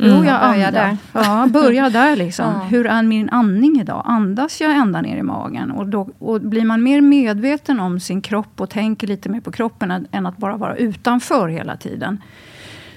Mm. 0.00 0.16
Jo, 0.16 0.24
jag 0.24 0.40
börjar 0.40 0.72
där. 0.72 0.96
Ja, 1.12 1.46
börja 1.50 1.90
där 1.90 2.16
liksom. 2.16 2.46
Ja. 2.60 2.66
Hur 2.68 2.86
är 2.86 3.02
min 3.02 3.30
andning 3.30 3.80
idag? 3.80 4.02
Andas 4.06 4.60
jag 4.60 4.76
ända 4.76 5.00
ner 5.00 5.16
i 5.16 5.22
magen? 5.22 5.70
Och, 5.70 5.86
då, 5.86 6.08
och 6.18 6.40
blir 6.40 6.64
man 6.64 6.82
mer 6.82 7.00
medveten 7.00 7.80
om 7.80 8.00
sin 8.00 8.22
kropp 8.22 8.60
och 8.60 8.70
tänker 8.70 9.06
lite 9.06 9.28
mer 9.28 9.40
på 9.40 9.52
kroppen 9.52 10.06
än 10.10 10.26
att 10.26 10.36
bara 10.36 10.56
vara 10.56 10.76
utanför 10.76 11.48
hela 11.48 11.76
tiden. 11.76 12.22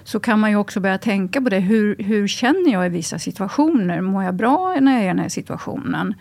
Så 0.04 0.20
kan 0.20 0.40
man 0.40 0.50
ju 0.50 0.56
också 0.56 0.80
börja 0.80 0.98
tänka 0.98 1.42
på 1.42 1.50
det. 1.50 1.60
Hur, 1.60 1.96
hur 2.00 2.28
känner 2.28 2.72
jag 2.72 2.86
i 2.86 2.90
vissa 2.90 3.20
situationer? 3.20 4.02
Mår 4.02 4.24
jag 4.24 4.36
bra 4.36 4.76
när 4.82 4.92
jag 4.92 5.02
är 5.02 5.06
i 5.06 5.08
den 5.08 5.20
här 5.20 5.30
situationen? 5.30 6.14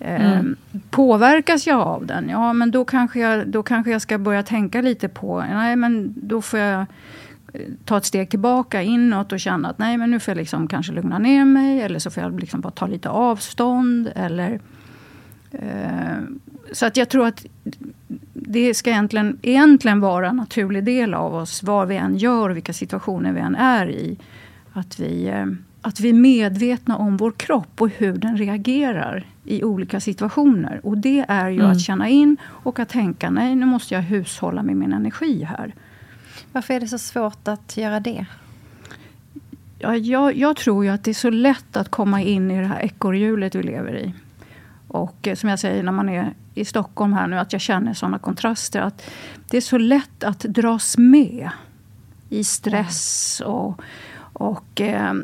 Mm. 0.00 0.32
Eh, 0.32 0.78
påverkas 0.90 1.66
jag 1.66 1.80
av 1.80 2.06
den? 2.06 2.28
Ja, 2.28 2.52
men 2.52 2.70
då 2.70 2.84
kanske, 2.84 3.20
jag, 3.20 3.48
då 3.48 3.62
kanske 3.62 3.90
jag 3.90 4.02
ska 4.02 4.18
börja 4.18 4.42
tänka 4.42 4.80
lite 4.80 5.08
på, 5.08 5.44
nej 5.50 5.76
men 5.76 6.14
då 6.16 6.42
får 6.42 6.58
jag 6.58 6.86
ta 7.84 7.96
ett 7.96 8.04
steg 8.04 8.30
tillbaka 8.30 8.82
inåt 8.82 9.32
och 9.32 9.40
känna 9.40 9.68
att 9.70 9.78
nej, 9.78 9.96
men 9.96 10.10
nu 10.10 10.20
får 10.20 10.32
jag 10.32 10.36
liksom 10.36 10.68
kanske 10.68 10.92
lugna 10.92 11.18
ner 11.18 11.44
mig. 11.44 11.82
Eller 11.82 11.98
så 11.98 12.10
får 12.10 12.22
jag 12.22 12.40
liksom 12.40 12.60
bara 12.60 12.70
ta 12.70 12.86
lite 12.86 13.08
avstånd. 13.08 14.12
Eller, 14.14 14.60
eh, 15.50 16.18
så 16.72 16.86
att 16.86 16.96
jag 16.96 17.08
tror 17.08 17.26
att 17.26 17.46
det 18.32 18.74
ska 18.74 18.90
egentligen, 18.90 19.38
egentligen 19.42 20.00
vara 20.00 20.28
en 20.28 20.36
naturlig 20.36 20.84
del 20.84 21.14
av 21.14 21.34
oss, 21.34 21.62
vad 21.62 21.88
vi 21.88 21.96
än 21.96 22.16
gör 22.16 22.50
och 22.50 22.56
vilka 22.56 22.72
situationer 22.72 23.32
vi 23.32 23.40
än 23.40 23.54
är 23.54 23.90
i. 23.90 24.18
Att 24.72 25.00
vi, 25.00 25.28
eh, 25.28 25.46
att 25.82 26.00
vi 26.00 26.08
är 26.08 26.14
medvetna 26.14 26.96
om 26.96 27.16
vår 27.16 27.30
kropp 27.30 27.80
och 27.80 27.88
hur 27.88 28.16
den 28.16 28.36
reagerar 28.36 29.26
i 29.44 29.64
olika 29.64 30.00
situationer. 30.00 30.80
Och 30.82 30.98
det 30.98 31.24
är 31.28 31.48
ju 31.48 31.60
mm. 31.60 31.70
att 31.70 31.80
känna 31.80 32.08
in 32.08 32.36
och 32.44 32.78
att 32.78 32.88
tänka, 32.88 33.30
nej 33.30 33.54
nu 33.54 33.66
måste 33.66 33.94
jag 33.94 34.02
hushålla 34.02 34.62
med 34.62 34.76
min 34.76 34.92
energi 34.92 35.44
här. 35.44 35.74
Varför 36.52 36.74
är 36.74 36.80
det 36.80 36.88
så 36.88 36.98
svårt 36.98 37.48
att 37.48 37.76
göra 37.76 38.00
det? 38.00 38.26
Ja, 39.78 39.96
jag, 39.96 40.36
jag 40.36 40.56
tror 40.56 40.84
ju 40.84 40.90
att 40.90 41.04
det 41.04 41.10
är 41.10 41.14
så 41.14 41.30
lätt 41.30 41.76
att 41.76 41.88
komma 41.88 42.22
in 42.22 42.50
i 42.50 42.60
det 42.60 42.66
här 42.66 42.80
ekorrhjulet 42.80 43.54
vi 43.54 43.62
lever 43.62 43.96
i. 43.96 44.14
Och 44.88 45.28
eh, 45.28 45.34
som 45.34 45.48
jag 45.48 45.58
säger 45.58 45.82
när 45.82 45.92
man 45.92 46.08
är 46.08 46.34
i 46.54 46.64
Stockholm 46.64 47.12
här 47.12 47.26
nu, 47.26 47.38
att 47.38 47.52
jag 47.52 47.62
känner 47.62 47.94
sådana 47.94 48.18
kontraster. 48.18 48.80
Att 48.80 49.10
det 49.50 49.56
är 49.56 49.60
så 49.60 49.78
lätt 49.78 50.24
att 50.24 50.40
dras 50.40 50.98
med 50.98 51.50
i 52.28 52.44
stress 52.44 53.42
och, 53.44 53.80
och 54.40 54.80
eh, 54.80 55.14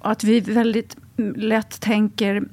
att 0.00 0.24
vi 0.24 0.40
väldigt 0.40 0.96
lätt 1.36 1.80
tänker, 1.80 2.44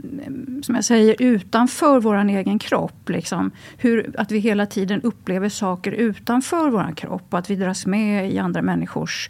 som 0.62 0.76
jag 0.76 0.84
säger, 0.84 1.16
utanför 1.20 2.00
vår 2.00 2.16
egen 2.16 2.60
kropp. 2.60 3.10
Liksom. 3.10 3.52
Hur, 3.78 4.16
att 4.18 4.32
vi 4.32 4.40
hela 4.40 4.66
tiden 4.66 5.02
upplever 5.02 5.50
saker 5.50 5.92
utanför 5.92 6.70
vår 6.70 6.96
kropp. 6.96 7.34
Att 7.34 7.50
vi 7.50 7.56
dras 7.56 7.86
med 7.86 8.32
i 8.32 8.40
andra 8.40 8.62
människors 8.62 9.30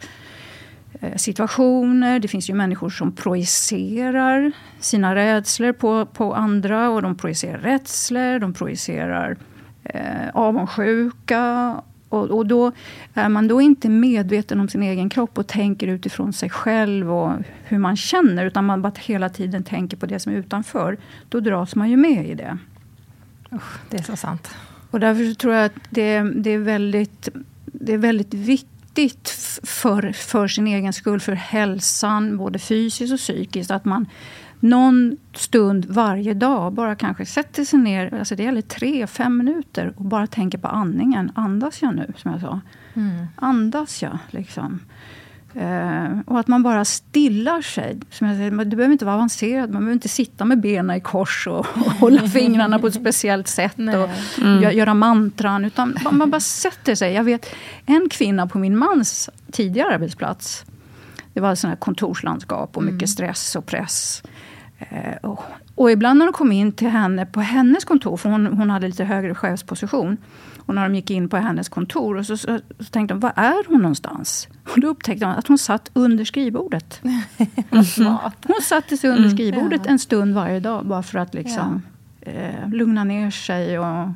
eh, 0.99 1.15
situationer. 1.15 2.19
Det 2.19 2.27
finns 2.27 2.49
ju 2.49 2.53
människor 2.53 2.89
som 2.89 3.11
projicerar 3.11 4.51
sina 4.79 5.15
rädslor 5.15 5.73
på, 5.73 6.05
på 6.05 6.35
andra. 6.35 6.89
Och 6.89 7.01
de 7.01 7.15
projicerar 7.15 7.57
rädslor, 7.57 8.39
de 8.39 8.53
projicerar 8.53 9.37
eh, 9.83 10.29
avundsjuka 10.33 11.81
och, 12.11 12.31
och, 12.31 12.45
då 12.45 12.71
är 13.13 13.29
man 13.29 13.47
då 13.47 13.61
inte 13.61 13.89
medveten 13.89 14.59
om 14.59 14.69
sin 14.69 14.83
egen 14.83 15.09
kropp 15.09 15.37
och 15.37 15.47
tänker 15.47 15.87
utifrån 15.87 16.33
sig 16.33 16.49
själv 16.49 17.13
och 17.13 17.33
hur 17.63 17.77
man 17.77 17.97
känner, 17.97 18.45
utan 18.45 18.65
man 18.65 18.81
bara 18.81 18.93
hela 18.99 19.29
tiden 19.29 19.63
tänker 19.63 19.97
på 19.97 20.05
det 20.05 20.19
som 20.19 20.33
är 20.33 20.37
utanför. 20.37 20.97
Då 21.29 21.39
dras 21.39 21.75
man 21.75 21.89
ju 21.89 21.97
med 21.97 22.29
i 22.29 22.33
det. 22.33 22.57
Usch, 23.51 23.79
det 23.89 23.97
är 23.97 24.03
så 24.03 24.15
sant. 24.15 24.49
Och 24.91 24.99
därför 24.99 25.33
tror 25.33 25.53
jag 25.53 25.65
att 25.65 25.73
det, 25.89 26.21
det, 26.21 26.49
är, 26.49 26.57
väldigt, 26.57 27.29
det 27.65 27.93
är 27.93 27.97
väldigt 27.97 28.33
viktigt 28.33 29.29
för, 29.63 30.11
för 30.11 30.47
sin 30.47 30.67
egen 30.67 30.93
skull, 30.93 31.19
för 31.19 31.33
hälsan, 31.33 32.37
både 32.37 32.59
fysiskt 32.59 33.13
och 33.13 33.19
psykiskt, 33.19 33.71
att 33.71 33.85
man 33.85 34.05
någon 34.61 35.17
stund 35.33 35.85
varje 35.85 36.33
dag 36.33 36.73
bara 36.73 36.95
kanske 36.95 37.25
sätter 37.25 37.63
sig 37.63 37.79
ner, 37.79 38.13
alltså 38.19 38.35
det 38.35 38.43
gäller 38.43 38.61
tre, 38.61 39.07
fem 39.07 39.37
minuter 39.37 39.93
och 39.95 40.05
bara 40.05 40.27
tänker 40.27 40.57
på 40.57 40.67
andningen. 40.67 41.31
Andas 41.35 41.81
jag 41.81 41.95
nu, 41.95 42.13
som 42.17 42.31
jag 42.31 42.41
sa? 42.41 42.61
Mm. 42.93 43.27
Andas 43.35 44.01
jag? 44.01 44.17
Liksom. 44.29 44.79
Uh, 45.55 46.19
och 46.25 46.39
att 46.39 46.47
man 46.47 46.63
bara 46.63 46.85
stillar 46.85 47.61
sig. 47.61 47.99
Som 48.09 48.27
jag 48.27 48.37
säger, 48.37 48.51
det 48.51 48.75
behöver 48.75 48.93
inte 48.93 49.05
vara 49.05 49.15
avancerat. 49.15 49.69
Man 49.69 49.81
behöver 49.81 49.93
inte 49.93 50.09
sitta 50.09 50.45
med 50.45 50.61
benen 50.61 50.97
i 50.97 51.01
kors 51.01 51.47
och, 51.47 51.59
och 51.59 51.91
hålla 51.91 52.21
fingrarna 52.27 52.79
på 52.79 52.87
ett 52.87 52.93
speciellt 52.93 53.47
sätt. 53.47 53.77
och 53.77 54.41
mm. 54.41 54.77
göra 54.77 54.93
mantran. 54.93 55.65
Utan 55.65 55.97
man, 56.03 56.17
man 56.17 56.31
bara 56.31 56.41
sätter 56.41 56.95
sig. 56.95 57.13
Jag 57.13 57.23
vet 57.23 57.45
en 57.85 58.09
kvinna 58.09 58.47
på 58.47 58.59
min 58.59 58.77
mans 58.77 59.29
tidigare 59.51 59.93
arbetsplats. 59.93 60.65
Det 61.33 61.39
var 61.39 61.51
ett 61.51 61.79
kontorslandskap 61.79 62.77
och 62.77 62.83
mycket 62.83 63.01
mm. 63.01 63.07
stress 63.07 63.55
och 63.55 63.65
press. 63.65 64.23
Eh, 64.89 65.29
och, 65.75 65.91
ibland 65.91 66.19
när 66.19 66.25
de 66.25 66.33
kom 66.33 66.51
in 66.51 66.71
till 66.71 66.87
henne 66.87 67.25
på 67.25 67.41
hennes 67.41 67.85
kontor, 67.85 68.17
för 68.17 68.29
hon, 68.29 68.45
hon 68.45 68.69
hade 68.69 68.87
lite 68.87 69.03
högre 69.03 69.35
chefsposition. 69.35 70.17
Och 70.65 70.75
när 70.75 70.83
de 70.83 70.95
gick 70.95 71.11
in 71.11 71.29
på 71.29 71.37
hennes 71.37 71.69
kontor 71.69 72.17
och 72.17 72.25
så, 72.25 72.37
så, 72.37 72.59
så 72.79 72.85
tänkte 72.85 73.13
de, 73.13 73.19
var 73.19 73.33
är 73.35 73.67
hon 73.67 73.81
någonstans? 73.81 74.47
Och 74.73 74.81
då 74.81 74.87
upptäckte 74.87 75.25
de 75.25 75.31
att 75.31 75.47
hon 75.47 75.57
satt 75.57 75.91
under 75.93 76.25
skrivbordet. 76.25 77.01
Mm. 77.71 78.17
Hon 78.47 78.61
satte 78.61 78.97
sig 78.97 79.09
under 79.09 79.23
mm. 79.23 79.37
skrivbordet 79.37 79.85
en 79.85 79.99
stund 79.99 80.33
varje 80.35 80.59
dag 80.59 80.85
bara 80.85 81.03
för 81.03 81.19
att 81.19 81.33
liksom, 81.33 81.81
ja. 82.19 82.31
eh, 82.31 82.69
lugna 82.69 83.03
ner 83.03 83.31
sig. 83.31 83.79
Och, 83.79 84.09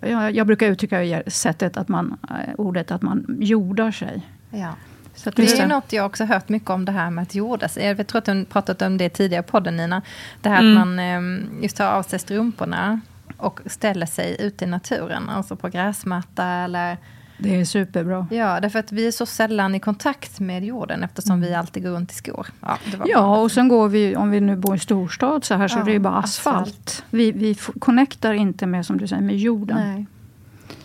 jag, 0.00 0.34
jag 0.34 0.46
brukar 0.46 0.66
uttrycka 0.66 1.22
sättet 1.26 1.76
att 1.76 1.88
man, 1.88 2.16
eh, 2.30 2.54
ordet 2.58 2.90
att 2.90 3.02
man 3.02 3.36
jordar 3.40 3.90
sig. 3.90 4.26
Ja. 4.50 4.74
Så 5.14 5.30
det 5.30 5.58
är 5.60 5.66
något 5.66 5.92
jag 5.92 6.06
också 6.06 6.24
hört 6.24 6.48
mycket 6.48 6.70
om 6.70 6.84
det 6.84 6.92
här 6.92 7.10
med 7.10 7.22
att 7.22 7.34
jorda 7.34 7.68
sig. 7.68 7.84
Jag 7.84 8.06
tror 8.06 8.18
att 8.18 8.24
du 8.24 8.44
pratat 8.44 8.82
om 8.82 8.98
det 8.98 9.08
tidigare 9.08 9.44
i 9.44 9.50
podden 9.50 9.76
Nina. 9.76 10.02
Det 10.40 10.48
här 10.48 10.60
mm. 10.60 10.78
att 10.78 10.86
man 10.86 10.98
ehm, 10.98 11.58
just 11.62 11.76
tar 11.76 11.86
av 11.86 12.02
sig 12.02 12.18
strumporna 12.18 13.00
och 13.36 13.60
ställer 13.66 14.06
sig 14.06 14.36
ute 14.40 14.64
i 14.64 14.68
naturen. 14.68 15.28
Alltså 15.28 15.56
på 15.56 15.68
gräsmatta 15.68 16.46
eller... 16.46 16.96
Det 17.38 17.60
är 17.60 17.64
superbra. 17.64 18.26
Ja, 18.30 18.60
därför 18.60 18.78
att 18.78 18.92
vi 18.92 19.06
är 19.06 19.10
så 19.10 19.26
sällan 19.26 19.74
i 19.74 19.80
kontakt 19.80 20.40
med 20.40 20.64
jorden 20.64 21.04
eftersom 21.04 21.40
vi 21.40 21.54
alltid 21.54 21.82
går 21.82 21.90
runt 21.90 22.12
i 22.12 22.14
skor. 22.14 22.46
Ja, 22.60 22.78
ja 23.06 23.40
och 23.40 23.52
sen 23.52 23.68
går 23.68 23.88
vi, 23.88 24.16
om 24.16 24.30
vi 24.30 24.40
nu 24.40 24.56
bor 24.56 24.76
i 24.76 24.78
storstad 24.78 25.44
så 25.44 25.54
här, 25.54 25.68
så 25.68 25.78
ja, 25.78 25.84
det 25.84 25.94
är 25.94 25.98
bara 25.98 26.16
asfalt. 26.16 26.56
asfalt. 26.56 27.04
Vi, 27.10 27.32
vi 27.32 27.54
connectar 27.54 28.32
inte 28.32 28.66
med, 28.66 28.86
som 28.86 28.98
du 28.98 29.06
säger, 29.06 29.22
med 29.22 29.36
jorden. 29.36 29.76
Nej. 29.76 30.06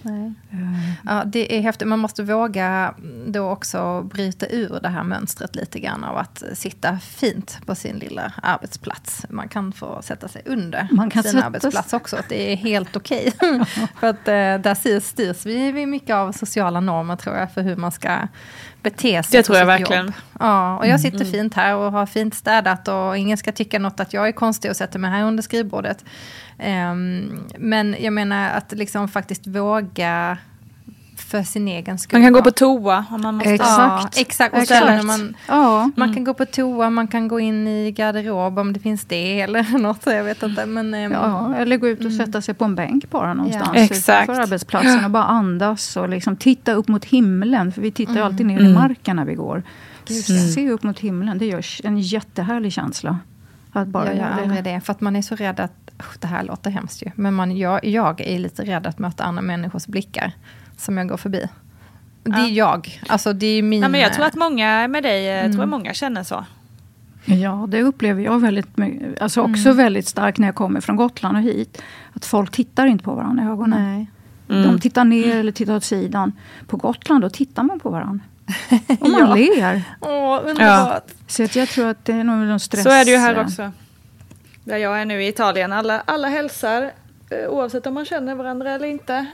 Nej. 0.01 0.33
Ja, 1.05 1.23
det 1.25 1.57
är 1.57 1.61
häftigt. 1.61 1.87
Man 1.87 1.99
måste 1.99 2.23
våga 2.23 2.93
då 3.27 3.49
också 3.49 4.01
bryta 4.01 4.47
ur 4.47 4.79
det 4.81 4.89
här 4.89 5.03
mönstret 5.03 5.55
lite 5.55 5.79
grann 5.79 6.03
av 6.03 6.17
att 6.17 6.43
sitta 6.53 6.99
fint 6.99 7.59
på 7.65 7.75
sin 7.75 7.97
lilla 7.97 8.33
arbetsplats. 8.43 9.25
Man 9.29 9.49
kan 9.49 9.71
få 9.71 10.01
sätta 10.01 10.27
sig 10.27 10.41
under 10.45 10.87
Man 10.91 11.09
kan 11.09 11.23
sin 11.23 11.31
sätta... 11.31 11.45
arbetsplats 11.45 11.93
också. 11.93 12.17
Det 12.29 12.51
är 12.51 12.55
helt 12.55 12.95
okej. 12.95 13.33
Okay. 13.35 13.65
för 13.99 14.07
att 14.07 14.27
eh, 14.27 14.33
där 14.33 14.99
styrs 14.99 15.45
vi 15.45 15.85
mycket 15.85 16.15
av 16.15 16.31
sociala 16.31 16.79
normer 16.79 17.15
tror 17.15 17.35
jag 17.35 17.51
för 17.51 17.61
hur 17.61 17.75
man 17.75 17.91
ska 17.91 18.27
bete 18.91 19.23
sig 19.23 19.37
Det 19.37 19.43
tror 19.43 19.57
jag 19.57 19.65
verkligen. 19.65 20.05
Jobb. 20.05 20.13
Ja, 20.39 20.77
och 20.77 20.87
jag 20.87 20.99
sitter 20.99 21.21
mm. 21.21 21.31
fint 21.31 21.53
här 21.53 21.75
och 21.75 21.91
har 21.91 22.05
fint 22.05 22.35
städat 22.35 22.87
och 22.87 23.17
ingen 23.17 23.37
ska 23.37 23.51
tycka 23.51 23.79
något 23.79 23.99
att 23.99 24.13
jag 24.13 24.27
är 24.27 24.31
konstig 24.31 24.71
och 24.71 24.77
sätter 24.77 24.99
mig 24.99 25.11
här 25.11 25.23
under 25.23 25.43
skrivbordet. 25.43 26.05
Um, 26.59 27.47
men 27.57 27.95
jag 27.99 28.13
menar 28.13 28.49
att 28.49 28.71
liksom 28.71 29.07
faktiskt 29.07 29.47
våga 29.47 30.37
för 31.29 31.43
sin 31.43 31.67
egen 31.67 31.97
skull. 31.97 32.19
Man 32.19 32.25
kan 32.25 32.33
gå 32.33 32.41
på 32.41 32.51
toa 32.51 33.05
om 33.11 33.21
man 33.21 33.35
måste. 33.35 33.49
Exakt. 33.53 34.15
Ja, 34.17 34.21
exakt. 34.21 34.53
Och 34.55 34.61
Exakt. 34.61 35.03
Man, 35.05 35.35
Ja. 35.47 35.91
man 35.95 36.13
kan 36.13 36.23
gå 36.23 36.33
på 36.33 36.45
toa, 36.45 36.89
man 36.89 37.07
kan 37.07 37.27
gå 37.27 37.39
in 37.39 37.67
i 37.67 37.91
garderob 37.91 38.59
om 38.59 38.73
det 38.73 38.79
finns 38.79 39.05
det 39.05 39.41
eller 39.41 39.77
något. 39.77 40.05
Jag 40.05 40.23
vet 40.23 40.43
inte. 40.43 40.65
Men, 40.65 40.93
ehm, 40.93 41.11
Ja, 41.11 41.55
eller 41.55 41.77
gå 41.77 41.87
ut 41.87 42.05
och 42.05 42.11
sätta 42.13 42.41
sig 42.41 42.53
på 42.53 42.65
en 42.65 42.75
bänk 42.75 43.09
bara 43.09 43.33
någonstans 43.33 43.69
Ja. 43.75 43.81
Exakt. 43.81 44.23
utanför 44.29 44.41
arbetsplatsen 44.43 45.05
och 45.05 45.11
bara 45.11 45.23
andas 45.23 45.97
och 45.97 46.09
liksom 46.09 46.35
titta 46.35 46.71
upp 46.73 46.87
mot 46.87 47.05
himlen. 47.05 47.71
För 47.71 47.81
vi 47.81 47.91
tittar 47.91 48.13
ju 48.13 48.21
alltid 48.21 48.45
ner 48.45 48.59
i 48.59 48.65
Mm. 48.65 48.73
marken 48.73 49.15
när 49.15 49.25
vi 49.25 49.35
går. 49.35 49.63
Gud, 50.05 50.23
Se 50.53 50.69
upp 50.71 50.83
mot 50.83 50.99
himlen, 50.99 51.37
det 51.37 51.45
gör 51.45 51.65
en 51.83 51.99
jättehärlig 51.99 52.73
känsla. 52.73 53.19
Att 53.73 53.87
bara 53.87 54.05
jag 54.05 54.15
gör 54.17 54.29
aldrig 54.43 54.63
det. 54.63 54.81
För 54.81 54.91
att 54.93 55.01
man 55.01 55.15
är 55.15 55.21
så 55.21 55.35
rädd 55.35 55.59
att, 55.59 55.71
usch, 55.99 56.19
det 56.19 56.27
här 56.27 56.43
låter 56.43 56.69
hemskt 56.71 57.01
ju. 57.05 57.11
Men 57.15 57.33
man, 57.33 57.57
jag, 57.57 57.85
jag 57.85 58.21
är 58.21 58.39
lite 58.39 58.63
rädd 58.65 58.87
att 58.87 58.99
möta 58.99 59.23
andra 59.23 59.41
människors 59.41 59.85
blickar. 59.87 60.31
Som 60.79 60.97
jag 60.97 61.07
går 61.09 61.17
förbi. 61.17 61.45
Det 62.23 62.31
är 62.31 62.39
Ja. 62.39 62.47
jag. 62.47 63.01
Alltså 63.07 63.33
det 63.33 63.47
är 63.47 63.61
min... 63.61 63.81
Ja, 63.81 63.87
men 63.87 64.01
jag 64.01 64.13
tror 64.13 64.25
att 64.25 64.35
många 64.35 64.87
med 64.87 65.03
dig, 65.03 65.23
jag 65.23 65.41
tror 65.43 65.53
Mm. 65.53 65.61
att 65.61 65.69
många 65.69 65.93
känner 65.93 66.23
så. 66.23 66.45
Ja, 67.25 67.65
det 67.69 67.81
upplever 67.81 68.23
jag 68.23 68.39
väldigt 68.41 68.77
mycket. 68.77 69.21
Alltså 69.21 69.39
Mm. 69.39 69.51
också 69.51 69.73
väldigt 69.73 70.07
starkt 70.07 70.37
när 70.37 70.47
jag 70.47 70.55
kommer 70.55 70.81
från 70.81 70.95
Gotland 70.95 71.37
och 71.37 71.43
hit. 71.43 71.81
Att 72.13 72.25
folk 72.25 72.51
tittar 72.51 72.85
inte 72.85 73.03
på 73.03 73.15
varandra 73.15 73.43
i 73.43 73.47
ögonen. 73.47 73.83
Nej. 73.95 74.07
Mm. 74.57 74.63
De 74.73 74.79
tittar 74.81 75.03
ner 75.05 75.35
eller 75.35 75.51
tittar 75.51 75.75
åt 75.75 75.83
sidan. 75.83 76.31
På 76.67 76.77
Gotland 76.77 77.21
då 77.23 77.29
tittar 77.29 77.63
man 77.63 77.79
på 77.79 77.89
varandra. 77.89 78.25
Och 78.99 79.09
man 79.09 79.19
Ja. 79.19 79.35
ler. 79.35 79.83
Åh, 80.01 80.39
underbart. 80.49 81.03
Så 81.27 81.43
att 81.43 81.55
jag 81.55 81.69
tror 81.69 81.87
att 81.87 82.05
det 82.05 82.13
är 82.13 82.23
nog 82.23 82.37
någon 82.47 82.59
stress. 82.59 82.83
Så 82.83 82.89
är 82.89 83.05
det 83.05 83.11
ju 83.11 83.17
här 83.17 83.39
också. 83.41 83.71
Där 84.63 84.77
jag 84.77 85.01
är 85.01 85.05
nu 85.05 85.23
i 85.23 85.27
Italien. 85.27 85.73
Alla, 85.73 86.01
alla 86.05 86.27
hälsar, 86.27 86.81
eh, 86.83 86.89
oavsett 87.31 87.87
om 87.87 87.93
man 87.93 88.05
känner 88.05 88.35
varandra 88.35 88.71
eller 88.71 88.87
inte. 88.87 89.25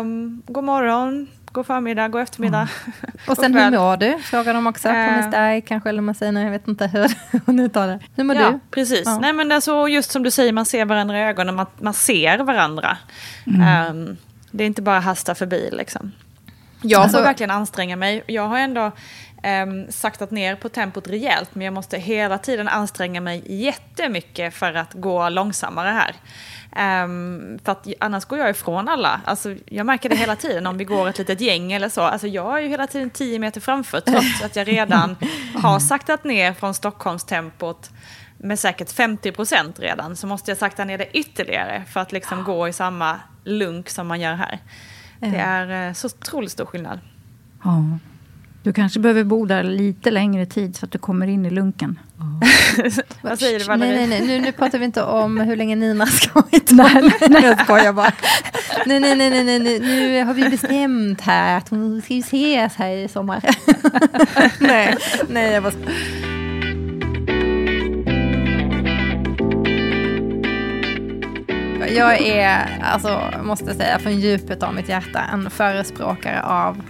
Um, 0.00 0.42
god 0.46 0.64
morgon, 0.64 1.28
god 1.52 1.66
förmiddag, 1.66 2.08
god 2.08 2.22
eftermiddag. 2.22 2.68
Och 3.28 3.36
sen 3.36 3.54
hur 3.54 3.70
mår 3.70 3.96
du? 3.96 4.18
Frågar 4.18 4.54
de 4.54 4.66
också. 4.66 4.88
Eh. 4.88 4.94
Kommer 4.94 5.30
dig 5.30 5.62
kanske, 5.62 5.88
eller 5.88 6.02
man 6.02 6.14
säger 6.14 6.32
nej, 6.32 6.44
jag 6.44 6.50
vet 6.50 6.68
inte 6.68 6.86
hur 6.86 7.12
hon 7.46 7.60
uttalar 7.60 7.88
det. 7.88 8.00
Hur 8.16 8.24
mår 8.24 8.36
ja, 8.36 8.50
du? 8.50 8.60
precis. 8.70 9.02
Ja. 9.04 9.18
Nej, 9.18 9.32
men 9.32 9.52
alltså, 9.52 9.88
just 9.88 10.10
som 10.10 10.22
du 10.22 10.30
säger, 10.30 10.52
man 10.52 10.66
ser 10.66 10.84
varandra 10.84 11.18
i 11.18 11.22
ögonen, 11.22 11.54
man, 11.54 11.66
man 11.78 11.94
ser 11.94 12.38
varandra. 12.38 12.96
Ehm, 13.64 14.16
det 14.50 14.64
är 14.64 14.66
inte 14.66 14.82
bara 14.82 15.00
hasta 15.00 15.34
förbi 15.34 15.68
liksom. 15.72 16.12
Jag 16.82 17.02
Alltså- 17.02 17.16
får 17.16 17.24
verkligen 17.24 17.50
anstränga 17.50 17.96
mig. 17.96 18.22
Jag 18.26 18.48
har 18.48 18.58
ändå 18.58 18.92
um, 19.62 19.86
saktat 19.92 20.30
ner 20.30 20.56
på 20.56 20.68
tempot 20.68 21.08
rejält, 21.08 21.54
men 21.54 21.64
jag 21.64 21.74
måste 21.74 21.98
hela 21.98 22.38
tiden 22.38 22.68
anstränga 22.68 23.20
mig 23.20 23.42
jättemycket 23.46 24.54
för 24.54 24.74
att 24.74 24.92
gå 24.92 25.28
långsammare 25.28 25.88
här. 25.88 26.14
Ehm, 26.76 27.58
för 27.64 27.72
att 27.72 27.88
annars 28.00 28.24
går 28.24 28.38
jag 28.38 28.50
ifrån 28.50 28.88
alla. 28.88 29.20
Alltså, 29.24 29.54
jag 29.66 29.86
märker 29.86 30.08
det 30.08 30.16
hela 30.16 30.36
tiden 30.36 30.66
om 30.66 30.78
vi 30.78 30.84
går 30.84 31.08
ett 31.08 31.18
litet 31.18 31.40
gäng 31.40 31.72
eller 31.72 31.88
så. 31.88 32.00
Alltså, 32.00 32.26
jag 32.26 32.58
är 32.58 32.62
ju 32.62 32.68
hela 32.68 32.86
tiden 32.86 33.10
10 33.10 33.38
meter 33.38 33.60
framför 33.60 34.00
trots 34.00 34.42
att 34.44 34.56
jag 34.56 34.68
redan 34.68 35.16
har 35.54 35.78
saktat 35.78 36.24
ner 36.24 36.52
från 36.52 36.74
Stockholmstempot 36.74 37.90
med 38.38 38.58
säkert 38.58 38.92
50 38.92 39.32
procent 39.32 39.78
redan. 39.78 40.16
Så 40.16 40.26
måste 40.26 40.50
jag 40.50 40.58
sakta 40.58 40.84
ner 40.84 40.98
det 40.98 41.16
ytterligare 41.18 41.84
för 41.84 42.00
att 42.00 42.12
liksom 42.12 42.44
gå 42.44 42.68
i 42.68 42.72
samma 42.72 43.20
lunk 43.44 43.90
som 43.90 44.06
man 44.06 44.20
gör 44.20 44.34
här. 44.34 44.58
Det 45.18 45.36
är 45.36 45.88
eh, 45.88 45.92
så 45.92 46.06
otroligt 46.06 46.50
stor 46.50 46.66
skillnad. 46.66 46.98
Ja. 47.64 47.98
Du 48.62 48.72
kanske 48.72 49.00
behöver 49.00 49.24
bo 49.24 49.46
där 49.46 49.62
lite 49.62 50.10
längre 50.10 50.46
tid 50.46 50.76
så 50.76 50.86
att 50.86 50.92
du 50.92 50.98
kommer 50.98 51.26
in 51.26 51.46
i 51.46 51.50
lunken. 51.50 51.98
Vad 53.22 53.38
säger 53.38 53.58
du 53.58 53.64
Nej, 53.64 53.78
Valerie? 53.78 53.94
nej, 53.94 54.06
nej. 54.06 54.26
Nu, 54.26 54.40
nu 54.40 54.52
pratar 54.52 54.78
vi 54.78 54.84
inte 54.84 55.02
om 55.02 55.40
hur 55.40 55.56
länge 55.56 55.76
Nina 55.76 56.06
ska 56.06 56.42
i 56.50 56.56
Italien. 56.56 57.12
Jag 57.42 57.60
skojar 57.60 57.92
bara. 57.92 58.12
Nej, 58.86 59.00
nej, 59.00 59.16
nej, 59.16 59.30
nej, 59.30 59.44
nej, 59.44 59.58
nej. 59.58 59.80
Nu 59.80 60.24
har 60.24 60.34
vi 60.34 60.48
bestämt 60.48 61.20
här 61.20 61.58
att 61.58 61.68
hon 61.68 62.02
ska 62.02 62.14
ju 62.14 62.20
ses 62.20 62.76
här 62.76 62.90
i 62.90 63.08
sommar. 63.08 63.42
nej, 64.58 64.96
nej, 65.28 65.52
jag 65.52 65.62
bara 65.62 65.72
Jag 71.96 72.20
är, 72.20 72.80
alltså, 72.82 73.20
måste 73.42 73.74
säga 73.74 73.98
från 73.98 74.20
djupet 74.20 74.62
av 74.62 74.74
mitt 74.74 74.88
hjärta, 74.88 75.20
en 75.32 75.50
förespråkare 75.50 76.42
av 76.42 76.82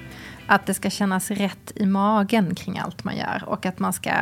att 0.46 0.66
det 0.66 0.74
ska 0.74 0.90
kännas 0.90 1.30
rätt 1.30 1.72
i 1.74 1.86
magen 1.86 2.54
kring 2.54 2.78
allt 2.78 3.04
man 3.04 3.16
gör. 3.16 3.42
Och 3.46 3.66
att 3.66 3.78
man 3.78 3.92
ska, 3.92 4.12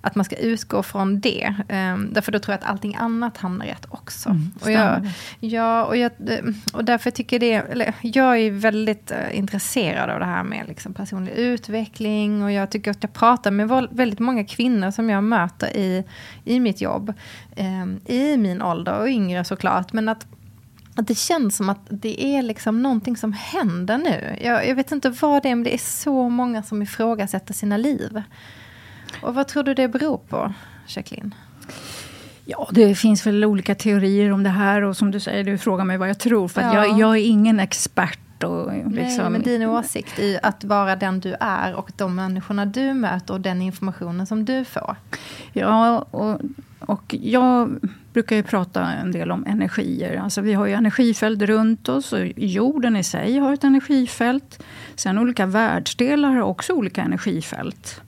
att 0.00 0.14
man 0.14 0.24
ska 0.24 0.36
utgå 0.36 0.82
från 0.82 1.20
det. 1.20 1.54
Um, 1.68 2.12
därför 2.12 2.32
då 2.32 2.38
tror 2.38 2.52
jag 2.52 2.58
att 2.58 2.70
allting 2.70 2.96
annat 2.96 3.36
hamnar 3.36 3.66
rätt 3.66 3.86
också. 3.88 4.28
Mm, 4.28 4.52
och, 4.62 4.70
jag, 4.70 5.08
ja, 5.40 5.84
och, 5.84 5.96
jag, 5.96 6.12
och 6.72 6.84
därför 6.84 7.10
tycker 7.10 7.38
det, 7.38 7.52
eller, 7.52 7.94
jag 8.00 8.38
är 8.38 8.50
väldigt 8.50 9.10
uh, 9.10 9.38
intresserad 9.38 10.10
av 10.10 10.20
det 10.20 10.26
här 10.26 10.44
med 10.44 10.64
liksom, 10.68 10.94
personlig 10.94 11.32
utveckling. 11.32 12.42
Och 12.42 12.52
jag 12.52 12.70
tycker 12.70 12.90
att 12.90 13.02
jag 13.02 13.12
pratar 13.12 13.50
med 13.50 13.88
väldigt 13.90 14.18
många 14.18 14.44
kvinnor 14.44 14.90
som 14.90 15.10
jag 15.10 15.24
möter 15.24 15.76
i, 15.76 16.04
i 16.44 16.60
mitt 16.60 16.80
jobb. 16.80 17.12
Um, 17.56 18.00
I 18.04 18.36
min 18.36 18.62
ålder 18.62 19.00
och 19.00 19.08
yngre 19.08 19.44
såklart. 19.44 19.92
Men 19.92 20.08
att 20.08 20.26
att 20.96 21.06
det 21.08 21.14
känns 21.18 21.56
som 21.56 21.68
att 21.68 21.80
det 21.88 22.24
är 22.24 22.42
liksom 22.42 22.82
någonting 22.82 23.16
som 23.16 23.32
händer 23.32 23.98
nu. 23.98 24.36
Jag, 24.42 24.68
jag 24.68 24.74
vet 24.74 24.92
inte 24.92 25.10
vad 25.10 25.42
det 25.42 25.48
är, 25.48 25.54
men 25.54 25.64
det 25.64 25.74
är 25.74 25.78
så 25.78 26.28
många 26.28 26.62
som 26.62 26.82
ifrågasätter 26.82 27.54
sina 27.54 27.76
liv. 27.76 28.22
Och 29.22 29.34
vad 29.34 29.48
tror 29.48 29.62
du 29.62 29.74
det 29.74 29.88
beror 29.88 30.18
på, 30.18 30.52
Jacqueline? 30.86 31.34
Ja, 32.44 32.68
det 32.72 32.94
finns 32.94 33.26
väl 33.26 33.44
olika 33.44 33.74
teorier 33.74 34.32
om 34.32 34.42
det 34.42 34.50
här. 34.50 34.82
Och 34.82 34.96
som 34.96 35.10
du 35.10 35.20
säger, 35.20 35.44
du 35.44 35.58
frågar 35.58 35.84
mig 35.84 35.98
vad 35.98 36.08
jag 36.08 36.18
tror. 36.18 36.48
För 36.48 36.60
att 36.62 36.74
Ja. 36.74 36.86
jag, 36.86 36.98
jag 36.98 37.16
är 37.16 37.26
ingen 37.26 37.60
expert. 37.60 38.18
Och 38.44 38.66
Nej, 38.66 38.84
liksom, 38.90 39.32
men 39.32 39.42
din 39.42 39.62
åsikt 39.62 40.18
i 40.18 40.38
att 40.42 40.64
vara 40.64 40.96
den 40.96 41.20
du 41.20 41.36
är 41.40 41.74
och 41.74 41.90
de 41.96 42.14
människorna 42.14 42.66
du 42.66 42.94
möter 42.94 43.34
och 43.34 43.40
den 43.40 43.62
informationen 43.62 44.26
som 44.26 44.44
du 44.44 44.64
får. 44.64 44.96
Ja, 45.52 45.98
och, 46.10 46.40
och 46.80 47.14
jag 47.20 47.78
brukar 48.16 48.36
ju 48.36 48.42
prata 48.42 48.92
en 48.92 49.12
del 49.12 49.30
om 49.30 49.46
energier. 49.46 50.16
Alltså 50.16 50.40
vi 50.40 50.52
har 50.52 50.66
ju 50.66 50.72
energifält 50.72 51.42
runt 51.42 51.88
oss 51.88 52.12
och 52.12 52.26
jorden 52.36 52.96
i 52.96 53.04
sig 53.04 53.38
har 53.38 53.52
ett 53.52 53.64
energifält. 53.64 54.62
Sen 54.94 55.18
olika 55.18 55.46
världsdelar 55.46 56.28
har 56.28 56.40
också 56.40 56.72
olika 56.72 57.02
energifält. 57.02 58.00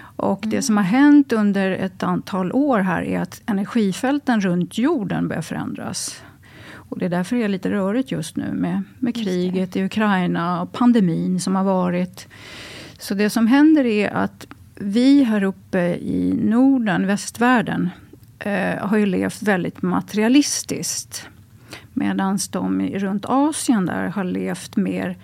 Och 0.00 0.44
det 0.46 0.62
som 0.62 0.76
har 0.76 0.84
hänt 0.84 1.32
under 1.32 1.70
ett 1.70 2.02
antal 2.02 2.52
år 2.52 2.78
här 2.78 3.02
är 3.02 3.20
att 3.20 3.42
energifälten 3.46 4.40
runt 4.40 4.78
jorden 4.78 5.28
börjar 5.28 5.42
förändras. 5.42 6.22
Och 6.74 6.98
det 6.98 7.04
är 7.04 7.10
därför 7.10 7.36
det 7.36 7.42
är 7.42 7.48
lite 7.48 7.70
rörigt 7.70 8.12
just 8.12 8.36
nu 8.36 8.52
med, 8.52 8.82
med 8.98 9.14
kriget 9.14 9.76
i 9.76 9.84
Ukraina 9.84 10.62
och 10.62 10.72
pandemin 10.72 11.40
som 11.40 11.56
har 11.56 11.64
varit. 11.64 12.28
Så 12.98 13.14
det 13.14 13.30
som 13.30 13.46
händer 13.46 13.86
är 13.86 14.10
att 14.10 14.46
vi 14.74 15.22
här 15.22 15.42
uppe 15.42 15.80
i 15.96 16.34
Norden, 16.42 17.06
västvärlden, 17.06 17.90
eh, 18.38 18.86
har 18.86 18.96
ju 18.96 19.06
levt 19.06 19.42
väldigt 19.42 19.82
materialistiskt. 19.82 21.28
Medan 21.92 22.38
de 22.50 22.82
runt 22.82 23.24
Asien 23.26 23.86
där 23.86 24.08
har 24.08 24.24
levt 24.24 24.76
mer 24.76 25.16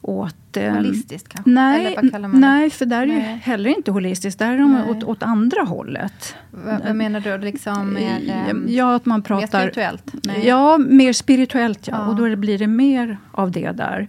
åt... 0.00 0.56
eh, 0.56 0.72
Holistiskt 0.72 1.28
kanske? 1.28 1.50
Nej, 1.50 1.98
nej, 2.32 2.70
för 2.70 2.86
där 2.86 3.02
är 3.02 3.06
ju 3.06 3.12
Nej. 3.12 3.40
heller 3.44 3.70
inte 3.70 3.90
holistiskt. 3.90 4.38
Där 4.38 4.52
är 4.52 4.58
de 4.58 4.72
Nej. 4.72 4.90
åt, 4.90 5.04
åt 5.04 5.22
andra 5.22 5.62
hållet. 5.62 6.34
Vad, 6.50 6.84
vad 6.84 6.96
menar 6.96 7.20
du? 7.20 7.38
Liksom 7.38 7.94
mer, 7.94 8.30
ehm, 8.48 8.64
ja, 8.68 8.94
att 8.94 9.06
man 9.06 9.20
mer 9.20 9.24
pratar... 9.24 9.58
spirituellt? 9.60 10.12
Nej. 10.24 10.46
Ja, 10.46 10.78
mer 10.78 11.12
spirituellt. 11.12 11.88
Ja. 11.88 11.96
Ja. 11.96 12.06
Och 12.08 12.16
då 12.16 12.36
blir 12.36 12.58
det 12.58 12.66
mer 12.66 13.18
av 13.32 13.50
det 13.50 13.70
där. 13.70 14.08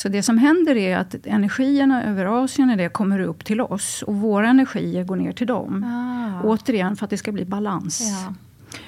Så 0.00 0.08
det 0.08 0.22
som 0.22 0.38
händer 0.38 0.76
är 0.76 0.96
att 0.96 1.26
energierna 1.26 2.04
över 2.04 2.44
Asien 2.44 2.78
det 2.78 2.88
kommer 2.88 3.20
upp 3.20 3.44
till 3.44 3.60
oss. 3.60 4.02
Och 4.02 4.14
våra 4.14 4.48
energier 4.48 5.04
går 5.04 5.16
ner 5.16 5.32
till 5.32 5.46
dem. 5.46 5.84
Ah. 5.84 6.42
Återigen 6.46 6.96
för 6.96 7.04
att 7.04 7.10
det 7.10 7.16
ska 7.16 7.32
bli 7.32 7.44
balans. 7.44 8.00
Ja. 8.00 8.34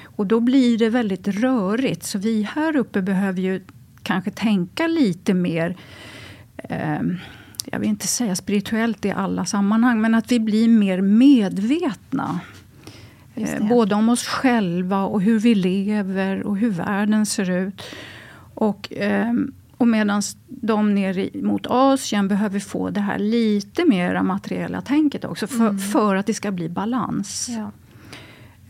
Och 0.03 0.27
då 0.27 0.39
blir 0.39 0.77
det 0.77 0.89
väldigt 0.89 1.27
rörigt. 1.27 2.03
Så 2.03 2.19
vi 2.19 2.43
här 2.43 2.75
uppe 2.75 3.01
behöver 3.01 3.41
ju 3.41 3.61
kanske 4.03 4.31
tänka 4.31 4.87
lite 4.87 5.33
mer 5.33 5.77
eh, 6.57 7.01
jag 7.65 7.79
vill 7.79 7.89
inte 7.89 8.07
säga 8.07 8.35
spirituellt 8.35 9.05
i 9.05 9.11
alla 9.11 9.45
sammanhang, 9.45 10.01
men 10.01 10.15
att 10.15 10.31
vi 10.31 10.39
blir 10.39 10.67
mer 10.67 11.01
medvetna. 11.01 12.39
Eh, 13.35 13.67
både 13.67 13.95
om 13.95 14.09
oss 14.09 14.25
själva 14.27 15.03
och 15.03 15.21
hur 15.21 15.39
vi 15.39 15.55
lever 15.55 16.43
och 16.43 16.57
hur 16.57 16.69
världen 16.69 17.25
ser 17.25 17.49
ut. 17.49 17.81
Och, 18.55 18.93
ehm, 18.95 19.53
och 19.83 19.87
medan 19.89 20.21
de 20.47 20.95
nere 20.95 21.21
i- 21.37 21.41
mot 21.41 21.67
Asien 21.69 22.27
behöver 22.27 22.59
få 22.59 22.89
det 22.89 22.99
här 23.01 23.19
lite 23.19 23.85
mer 23.85 24.21
materiella 24.21 24.81
tänket 24.81 25.25
också 25.25 25.47
för, 25.47 25.73
för 25.77 26.15
att 26.15 26.25
det 26.25 26.33
ska 26.33 26.51
bli 26.51 26.69
balans. 26.69 27.49
Ja. 27.49 27.71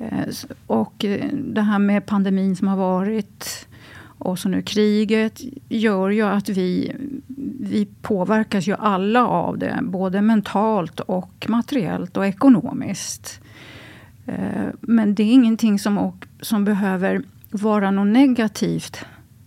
Eh, 0.05 0.27
Och 0.67 1.05
eh, 1.05 1.27
det 1.33 1.61
här 1.61 1.79
med 1.79 2.05
pandemin 2.05 2.55
som 2.55 2.67
har 2.67 2.77
varit 2.77 3.67
och 4.17 4.39
så 4.39 4.49
nu 4.49 4.61
kriget 4.61 5.41
gör 5.69 6.09
ju 6.09 6.21
att 6.21 6.49
vi, 6.49 6.91
vi 7.59 7.85
påverkas 8.01 8.67
ju 8.67 8.75
alla 8.79 9.27
av 9.27 9.57
det. 9.57 9.79
Både 9.81 10.21
mentalt 10.21 10.99
och 10.99 11.45
materiellt 11.49 12.17
och 12.17 12.25
ekonomiskt. 12.25 13.39
Eh, 14.25 14.67
Men 14.81 15.15
det 15.15 15.23
är 15.23 15.31
ingenting 15.33 15.79
som, 15.79 16.11
som 16.41 16.65
behöver 16.65 17.21
vara 17.51 17.91
något 17.91 18.07
negativt 18.13 19.05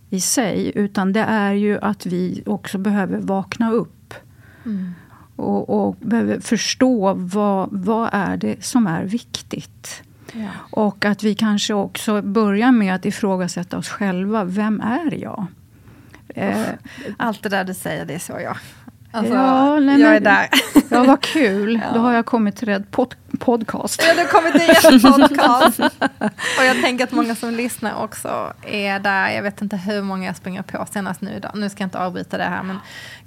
i 0.09 0.19
sig. 0.19 0.71
Utan 0.75 1.13
det 1.13 1.19
är 1.19 1.53
ju 1.53 1.79
att 1.81 2.05
vi 2.05 2.43
också 2.45 2.77
behöver 2.77 3.17
vakna 3.17 3.71
upp. 3.71 4.13
Mm. 4.65 4.93
Och, 5.35 5.69
och, 5.69 5.95
behöver 5.95 6.39
förstå 6.39 7.13
vad, 7.13 7.69
vad 7.71 8.09
är 8.11 8.37
det 8.37 8.63
som 8.63 8.87
är 8.87 9.03
viktigt. 9.03 10.03
Ja. 10.33 10.49
Och 10.71 11.05
att 11.05 11.23
vi 11.23 11.35
kanske 11.35 11.73
också 11.73 12.21
börjar 12.21 12.71
med 12.71 12.95
att 12.95 13.05
ifrågasätta 13.05 13.77
oss 13.77 13.89
själva. 13.89 14.43
Vem 14.43 14.81
är 14.81 15.13
jag? 15.21 15.45
Eh, 16.27 16.65
Allt 17.17 17.43
det 17.43 17.49
där 17.49 17.63
du 17.63 17.73
säger, 17.73 18.05
det 18.05 18.13
är 18.13 18.19
så 18.19 18.39
jag. 18.43 18.57
Alltså, 19.11 19.33
ja, 19.33 19.79
nej, 19.79 20.01
jag 20.01 20.15
är 20.15 20.19
där. 20.19 20.49
Ja, 20.89 21.03
vad 21.03 21.21
kul. 21.21 21.81
Ja. 21.87 21.93
Då 21.93 21.99
har 21.99 22.13
jag 22.13 22.25
kommit 22.25 22.55
till 22.55 22.67
rätt 22.67 22.91
pod 22.91 23.15
podcast. 23.39 24.03
Ja, 24.07 24.13
du 24.13 24.19
har 24.19 24.27
kommit 24.27 24.53
till 24.53 24.67
rätt 24.67 25.01
podcast. 25.01 25.79
Och 26.59 26.65
jag 26.65 26.81
tänker 26.81 27.03
att 27.03 27.11
många 27.11 27.35
som 27.35 27.53
lyssnar 27.53 28.03
också 28.03 28.53
är 28.61 28.99
där. 28.99 29.29
Jag 29.29 29.43
vet 29.43 29.61
inte 29.61 29.77
hur 29.77 30.01
många 30.01 30.25
jag 30.25 30.35
springer 30.35 30.61
på 30.61 30.85
senast 30.91 31.21
nu 31.21 31.31
idag. 31.31 31.51
Nu 31.55 31.69
ska 31.69 31.81
jag 31.81 31.85
inte 31.85 31.99
avbryta 31.99 32.37
det 32.37 32.43
här. 32.43 32.63
Men 32.63 32.77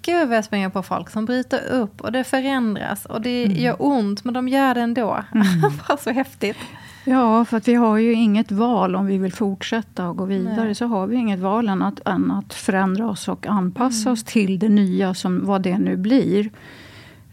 gud 0.03 0.29
vad 0.29 0.37
jag 0.37 0.45
springer 0.45 0.69
på 0.69 0.83
folk 0.83 1.11
som 1.11 1.25
bryter 1.25 1.67
upp 1.67 2.01
och 2.01 2.13
det 2.13 2.25
förändras. 2.25 3.07
Och 3.07 3.21
det 3.21 3.45
mm. 3.45 3.57
gör 3.57 3.77
ont, 3.79 4.25
men 4.25 4.35
de 4.35 4.49
gör 4.49 4.75
det 4.75 4.81
ändå. 4.81 5.25
Mm. 5.35 5.47
Bara 5.89 5.97
så 5.97 6.11
häftigt. 6.11 6.59
Ja, 7.05 7.45
för 7.45 7.57
att 7.57 7.69
vi 7.69 7.75
har 7.75 7.99
ju 7.99 8.13
inget 8.13 8.53
val 8.53 8.97
om 8.97 9.07
vi 9.07 9.19
vill 9.19 9.33
fortsätta 9.33 10.09
och 10.09 10.17
gå 10.17 10.25
vidare. 10.25 10.65
Nej. 10.65 10.75
Så 10.75 10.87
har 10.87 11.07
vi 11.07 11.17
inget 11.17 11.41
val 11.41 11.69
än 11.69 11.83
att, 11.83 12.09
än 12.09 12.31
att 12.31 12.55
förändra 12.55 13.11
oss 13.11 13.29
och 13.29 13.47
anpassa 13.47 14.09
mm. 14.09 14.13
oss 14.13 14.25
till 14.25 14.59
det 14.59 14.69
nya, 14.69 15.15
som 15.15 15.47
vad 15.47 15.63
det 15.63 15.79
nu 15.79 15.97
blir. 15.97 16.51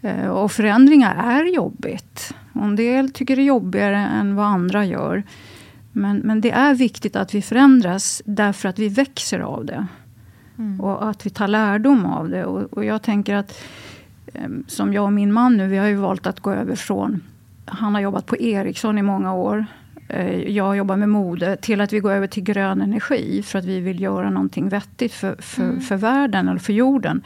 Eh, 0.02 0.28
och 0.28 0.52
förändringar 0.52 1.16
är 1.16 1.46
jobbigt. 1.56 2.34
En 2.54 2.76
del 2.76 3.12
tycker 3.12 3.36
det 3.36 3.42
är 3.42 3.46
jobbigare 3.46 3.98
än 3.98 4.36
vad 4.36 4.46
andra 4.46 4.86
gör. 4.86 5.24
Men, 5.92 6.18
men 6.18 6.42
det 6.42 6.52
är 6.52 6.74
viktigt 6.74 7.16
att 7.16 7.34
vi 7.34 7.42
förändras 7.42 8.22
därför 8.26 8.70
att 8.70 8.80
vi 8.80 8.90
växer 8.90 9.40
av 9.40 9.66
det. 9.66 9.88
Mm. 10.58 10.82
Och 10.82 11.10
att 11.10 11.26
vi 11.26 11.30
tar 11.30 11.48
lärdom 11.48 12.06
av 12.06 12.30
det. 12.30 12.46
Och, 12.46 12.74
och 12.74 12.86
jag 12.86 13.02
tänker 13.02 13.36
att, 13.36 13.64
eh, 14.34 14.50
som 14.68 14.94
jag 14.94 15.04
och 15.04 15.14
min 15.14 15.34
man 15.34 15.58
nu, 15.58 15.68
vi 15.68 15.78
har 15.78 15.88
ju 15.88 15.96
valt 15.96 16.28
att 16.28 16.40
gå 16.40 16.52
över 16.52 16.76
från 16.76 17.22
han 17.68 17.96
har 17.96 18.02
jobbat 18.02 18.26
på 18.26 18.38
Ericsson 18.38 18.98
i 18.98 19.02
många 19.02 19.34
år. 19.34 19.66
Eh, 20.10 20.42
jag 20.42 20.78
jobbar 20.78 20.96
med 20.98 21.10
mode. 21.10 21.56
Till 21.56 21.82
att 21.82 21.94
vi 21.94 22.00
går 22.00 22.12
över 22.12 22.28
till 22.28 22.44
grön 22.44 22.82
energi. 22.82 23.44
För 23.44 23.60
att 23.60 23.66
vi 23.66 23.80
vill 23.80 24.02
göra 24.02 24.30
någonting 24.30 24.70
vettigt 24.70 25.14
för, 25.14 25.36
för, 25.40 25.64
mm. 25.64 25.82
för 25.82 25.96
världen 25.96 26.48
eller 26.48 26.60
för 26.60 26.74
jorden. 26.74 27.24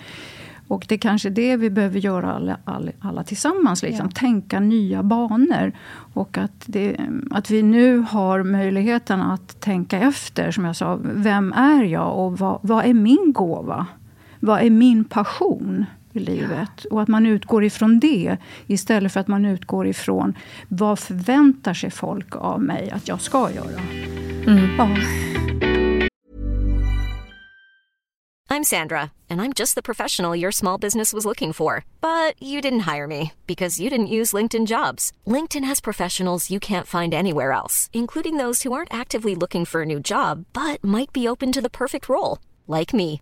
Och 0.67 0.85
det 0.87 0.95
är 0.95 0.99
kanske 0.99 1.29
det 1.29 1.57
vi 1.57 1.69
behöver 1.69 1.99
göra 1.99 2.33
alla, 2.33 2.57
alla, 2.63 2.91
alla 2.99 3.23
tillsammans. 3.23 3.83
Liksom. 3.83 4.05
Ja. 4.05 4.19
Tänka 4.19 4.59
nya 4.59 5.03
banor. 5.03 5.71
Och 6.13 6.37
att, 6.37 6.63
det, 6.65 6.97
att 7.31 7.49
vi 7.49 7.63
nu 7.63 7.97
har 7.97 8.43
möjligheten 8.43 9.21
att 9.21 9.61
tänka 9.61 9.99
efter. 9.99 10.51
Som 10.51 10.65
jag 10.65 10.75
sa, 10.75 10.99
vem 11.01 11.53
är 11.53 11.83
jag 11.83 12.19
och 12.19 12.39
vad, 12.39 12.59
vad 12.61 12.85
är 12.85 12.93
min 12.93 13.33
gåva? 13.33 13.85
Vad 14.39 14.61
är 14.61 14.69
min 14.69 15.03
passion? 15.05 15.85
I 16.13 16.19
livet. 16.19 16.85
Och 16.91 17.01
att 17.01 17.07
man 17.07 17.25
utgår 17.25 17.63
ifrån 17.63 17.99
det 17.99 18.37
istället 18.67 19.13
för 19.13 19.19
att 19.19 19.27
man 19.27 19.45
utgår 19.45 19.87
ifrån 19.87 20.33
vad 20.67 20.99
förväntar 20.99 21.73
sig 21.73 21.91
folk 21.91 22.35
av 22.35 22.63
mig 22.63 22.91
att 22.91 23.07
jag 23.07 23.21
ska 23.21 23.51
göra. 23.51 23.81
Mm. 24.47 24.75
Ja. 24.77 24.89
I'm 28.51 28.65
Sandra 28.65 29.11
and 29.29 29.41
I'm 29.41 29.53
just 29.53 29.75
the 29.75 29.81
professional 29.81 30.35
your 30.35 30.51
small 30.51 30.77
business 30.77 31.13
was 31.13 31.25
looking 31.25 31.53
for. 31.53 31.85
But 32.01 32.33
you 32.41 32.59
didn't 32.59 32.81
hire 32.81 33.07
me 33.07 33.31
because 33.47 33.79
you 33.79 33.89
didn't 33.89 34.15
use 34.17 34.33
LinkedIn 34.33 34.67
jobs. 34.67 35.13
LinkedIn 35.25 35.63
has 35.63 35.79
professionals 35.79 36.51
you 36.51 36.59
can't 36.59 36.85
find 36.85 37.13
anywhere 37.13 37.53
else, 37.53 37.89
including 37.93 38.35
those 38.35 38.63
who 38.63 38.73
aren't 38.73 38.93
actively 38.93 39.35
looking 39.35 39.63
for 39.63 39.83
a 39.83 39.85
new 39.85 40.01
job 40.01 40.45
but 40.51 40.83
might 40.83 41.13
be 41.13 41.29
open 41.29 41.53
to 41.53 41.61
the 41.61 41.69
perfect 41.69 42.09
role, 42.09 42.39
like 42.67 42.93
me. 42.93 43.21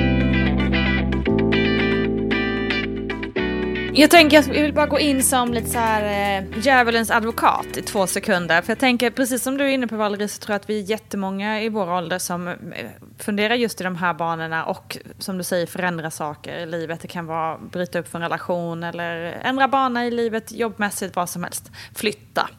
Jag 3.93 4.11
tänker 4.11 4.37
jag 4.37 4.61
vill 4.61 4.73
bara 4.73 4.85
gå 4.85 4.99
in 4.99 5.23
som 5.23 5.53
lite 5.53 5.69
så 5.69 5.79
här 5.79 6.37
eh, 6.37 6.59
djävulens 6.59 7.11
advokat 7.11 7.77
i 7.77 7.81
två 7.81 8.07
sekunder. 8.07 8.61
För 8.61 8.71
jag 8.71 8.79
tänker, 8.79 9.09
precis 9.09 9.43
som 9.43 9.57
du 9.57 9.63
är 9.63 9.67
inne 9.67 9.87
på 9.87 9.95
Valerie, 9.95 10.27
så 10.27 10.39
tror 10.39 10.53
jag 10.53 10.59
att 10.59 10.69
vi 10.69 10.79
är 10.79 10.83
jättemånga 10.83 11.61
i 11.61 11.69
vår 11.69 11.91
ålder 11.91 12.19
som 12.19 12.47
eh, 12.47 12.55
funderar 13.17 13.55
just 13.55 13.81
i 13.81 13.83
de 13.83 13.95
här 13.95 14.13
banorna 14.13 14.65
och 14.65 14.97
som 15.19 15.37
du 15.37 15.43
säger 15.43 15.65
förändra 15.65 16.11
saker 16.11 16.57
i 16.57 16.65
livet. 16.65 17.01
Det 17.01 17.07
kan 17.07 17.25
vara 17.25 17.57
bryta 17.57 17.99
upp 17.99 18.11
från 18.11 18.21
relation 18.21 18.83
eller 18.83 19.15
ändra 19.43 19.67
bana 19.67 20.05
i 20.05 20.11
livet, 20.11 20.51
jobbmässigt, 20.51 21.15
vad 21.15 21.29
som 21.29 21.43
helst. 21.43 21.71
Flytta. 21.95 22.49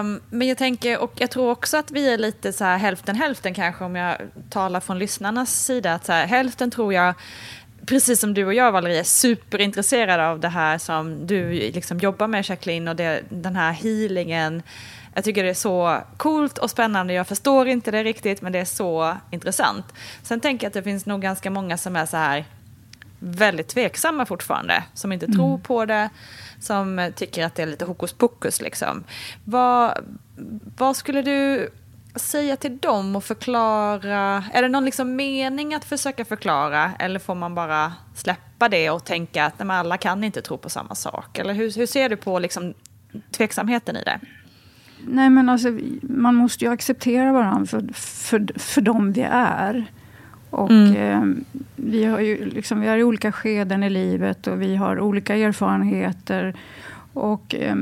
Um, 0.00 0.20
men 0.30 0.48
jag 0.48 0.58
tänker, 0.58 0.98
och 0.98 1.12
jag 1.16 1.30
tror 1.30 1.50
också 1.50 1.76
att 1.76 1.90
vi 1.90 2.12
är 2.12 2.18
lite 2.18 2.52
så 2.52 2.64
här 2.64 2.78
hälften 2.78 3.16
hälften 3.16 3.54
kanske 3.54 3.84
om 3.84 3.96
jag 3.96 4.16
talar 4.50 4.80
från 4.80 4.98
lyssnarnas 4.98 5.64
sida. 5.64 5.94
Att 5.94 6.06
så 6.06 6.12
här, 6.12 6.26
hälften 6.26 6.70
tror 6.70 6.94
jag 6.94 7.14
precis 7.86 8.20
som 8.20 8.34
du 8.34 8.46
och 8.46 8.54
jag 8.54 8.72
Valerie, 8.72 9.00
är 9.00 9.04
superintresserade 9.04 10.28
av 10.28 10.40
det 10.40 10.48
här 10.48 10.78
som 10.78 11.26
du 11.26 11.50
liksom 11.50 11.98
jobbar 11.98 12.26
med 12.26 12.48
Jacqueline 12.48 12.88
och 12.88 12.96
det, 12.96 13.22
den 13.28 13.56
här 13.56 13.72
healingen. 13.72 14.62
Jag 15.14 15.24
tycker 15.24 15.44
det 15.44 15.50
är 15.50 15.54
så 15.54 16.02
coolt 16.16 16.58
och 16.58 16.70
spännande. 16.70 17.12
Jag 17.12 17.26
förstår 17.26 17.68
inte 17.68 17.90
det 17.90 18.04
riktigt 18.04 18.42
men 18.42 18.52
det 18.52 18.58
är 18.58 18.64
så 18.64 19.16
intressant. 19.30 19.84
Sen 20.22 20.40
tänker 20.40 20.64
jag 20.64 20.68
att 20.68 20.74
det 20.74 20.82
finns 20.82 21.06
nog 21.06 21.22
ganska 21.22 21.50
många 21.50 21.76
som 21.76 21.96
är 21.96 22.06
så 22.06 22.16
här 22.16 22.44
väldigt 23.18 23.68
tveksamma 23.68 24.26
fortfarande. 24.26 24.84
Som 24.94 25.12
inte 25.12 25.26
mm. 25.26 25.36
tror 25.36 25.58
på 25.58 25.84
det. 25.84 26.10
Som 26.60 27.12
tycker 27.16 27.44
att 27.44 27.54
det 27.54 27.62
är 27.62 27.66
lite 27.66 27.84
hokus 27.84 28.12
pokus 28.12 28.60
liksom. 28.60 29.04
Vad, 29.44 30.04
vad 30.76 30.96
skulle 30.96 31.22
du 31.22 31.70
säga 32.14 32.56
till 32.56 32.78
dem 32.78 33.16
och 33.16 33.24
förklara? 33.24 34.44
Är 34.52 34.62
det 34.62 34.68
någon 34.68 34.84
liksom 34.84 35.16
mening 35.16 35.74
att 35.74 35.84
försöka 35.84 36.24
förklara 36.24 36.92
eller 36.98 37.18
får 37.18 37.34
man 37.34 37.54
bara 37.54 37.92
släppa 38.14 38.68
det 38.68 38.90
och 38.90 39.04
tänka 39.04 39.44
att 39.44 39.58
nej, 39.58 39.76
alla 39.76 39.96
kan 39.96 40.24
inte 40.24 40.42
tro 40.42 40.58
på 40.58 40.70
samma 40.70 40.94
sak? 40.94 41.38
Eller 41.38 41.54
hur, 41.54 41.72
hur 41.76 41.86
ser 41.86 42.08
du 42.08 42.16
på 42.16 42.38
liksom 42.38 42.74
tveksamheten 43.30 43.96
i 43.96 44.02
det? 44.04 44.20
Nej 45.06 45.30
men 45.30 45.48
alltså, 45.48 45.78
man 46.02 46.34
måste 46.34 46.64
ju 46.64 46.70
acceptera 46.70 47.32
varandra 47.32 47.66
för, 47.66 47.92
för, 47.94 48.58
för 48.58 48.80
dem 48.80 49.12
vi 49.12 49.22
är. 49.30 49.86
Och 50.50 50.70
mm. 50.70 50.96
eh, 50.96 51.44
vi, 51.76 52.04
har 52.04 52.20
ju 52.20 52.44
liksom, 52.44 52.80
vi 52.80 52.86
är 52.86 52.96
i 52.96 53.04
olika 53.04 53.32
skeden 53.32 53.82
i 53.82 53.90
livet 53.90 54.46
och 54.46 54.62
vi 54.62 54.76
har 54.76 55.00
olika 55.00 55.36
erfarenheter. 55.36 56.54
Och, 57.14 57.54
eh, 57.54 57.76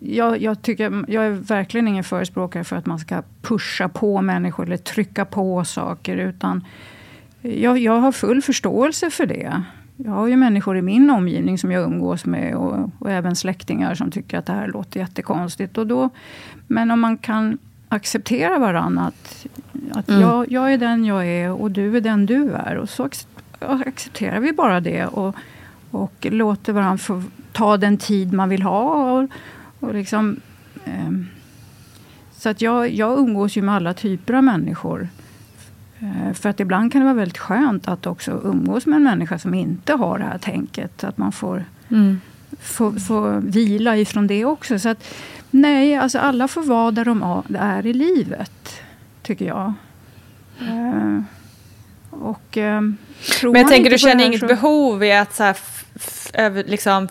jag, 0.00 0.42
jag, 0.42 0.62
tycker, 0.62 1.04
jag 1.08 1.26
är 1.26 1.30
verkligen 1.30 1.88
ingen 1.88 2.04
förespråkare 2.04 2.64
för 2.64 2.76
att 2.76 2.86
man 2.86 2.98
ska 2.98 3.22
pusha 3.42 3.88
på 3.88 4.22
människor 4.22 4.66
eller 4.66 4.76
trycka 4.76 5.24
på 5.24 5.64
saker. 5.64 6.16
Utan 6.16 6.64
jag, 7.40 7.78
jag 7.78 8.00
har 8.00 8.12
full 8.12 8.42
förståelse 8.42 9.10
för 9.10 9.26
det. 9.26 9.62
Jag 9.96 10.12
har 10.12 10.26
ju 10.26 10.36
människor 10.36 10.76
i 10.76 10.82
min 10.82 11.10
omgivning 11.10 11.58
som 11.58 11.70
jag 11.70 11.82
umgås 11.82 12.24
med 12.24 12.54
och, 12.54 12.90
och 12.98 13.10
även 13.10 13.36
släktingar 13.36 13.94
som 13.94 14.10
tycker 14.10 14.38
att 14.38 14.46
det 14.46 14.52
här 14.52 14.68
låter 14.68 15.00
jättekonstigt. 15.00 15.78
Och 15.78 15.86
då, 15.86 16.10
men 16.66 16.90
om 16.90 17.00
man 17.00 17.18
kan 17.18 17.58
acceptera 17.88 18.58
varandra. 18.58 19.02
Att, 19.02 19.46
att 19.92 20.08
mm. 20.08 20.20
jag, 20.20 20.52
jag, 20.52 20.72
är 20.72 20.78
den 20.78 21.04
jag 21.04 21.26
är 21.26 21.50
och 21.50 21.70
du 21.70 21.96
är 21.96 22.00
den 22.00 22.26
du 22.26 22.52
är. 22.52 22.76
Och 22.76 22.88
så 22.88 23.08
accepterar 23.60 24.40
vi 24.40 24.52
bara 24.52 24.80
det. 24.80 25.06
Och, 25.06 25.36
och 25.90 26.26
låter 26.30 26.72
varandra 26.72 26.98
få 26.98 27.22
ta 27.56 27.76
den 27.76 27.96
tid 27.96 28.32
man 28.32 28.48
vill 28.48 28.62
ha. 28.62 29.12
Och, 29.12 29.28
och 29.80 29.94
liksom, 29.94 30.40
eh, 30.84 31.10
så 32.32 32.48
att 32.48 32.60
jag, 32.60 32.90
jag 32.90 33.18
umgås 33.18 33.56
ju 33.56 33.62
med 33.62 33.74
alla 33.74 33.94
typer 33.94 34.34
av 34.34 34.44
människor. 34.44 35.08
Eh, 35.98 36.32
för 36.32 36.48
att 36.48 36.60
ibland 36.60 36.92
kan 36.92 37.00
det 37.00 37.04
vara 37.04 37.14
väldigt 37.14 37.38
skönt 37.38 37.88
att 37.88 38.06
också 38.06 38.40
umgås 38.44 38.86
med 38.86 38.96
en 38.96 39.04
människa 39.04 39.38
som 39.38 39.54
inte 39.54 39.92
har 39.92 40.18
det 40.18 40.24
här 40.24 40.38
tänket. 40.38 41.04
Att 41.04 41.18
man 41.18 41.32
får, 41.32 41.64
mm. 41.88 42.20
får, 42.60 42.92
får 42.92 43.40
vila 43.40 43.96
ifrån 43.96 44.26
det 44.26 44.44
också. 44.44 44.78
Så 44.78 44.88
att, 44.88 45.04
Nej, 45.50 45.96
alltså 45.96 46.18
alla 46.18 46.48
får 46.48 46.62
vara 46.62 46.90
där 46.90 47.04
de 47.04 47.42
är 47.58 47.86
i 47.86 47.92
livet, 47.92 48.80
tycker 49.22 49.44
jag. 49.44 49.72
Uh, 50.62 51.20
och, 52.10 52.56
uh, 52.56 52.80
Men 53.42 53.54
jag 53.54 53.68
tänker, 53.68 53.90
du 53.90 53.98
känner 53.98 54.24
inget 54.24 54.40
så... 54.40 54.46
behov 54.46 55.04
i 55.04 55.12
att 55.12 55.34
så 55.34 55.42
här, 55.42 56.68
liksom, 56.70 57.08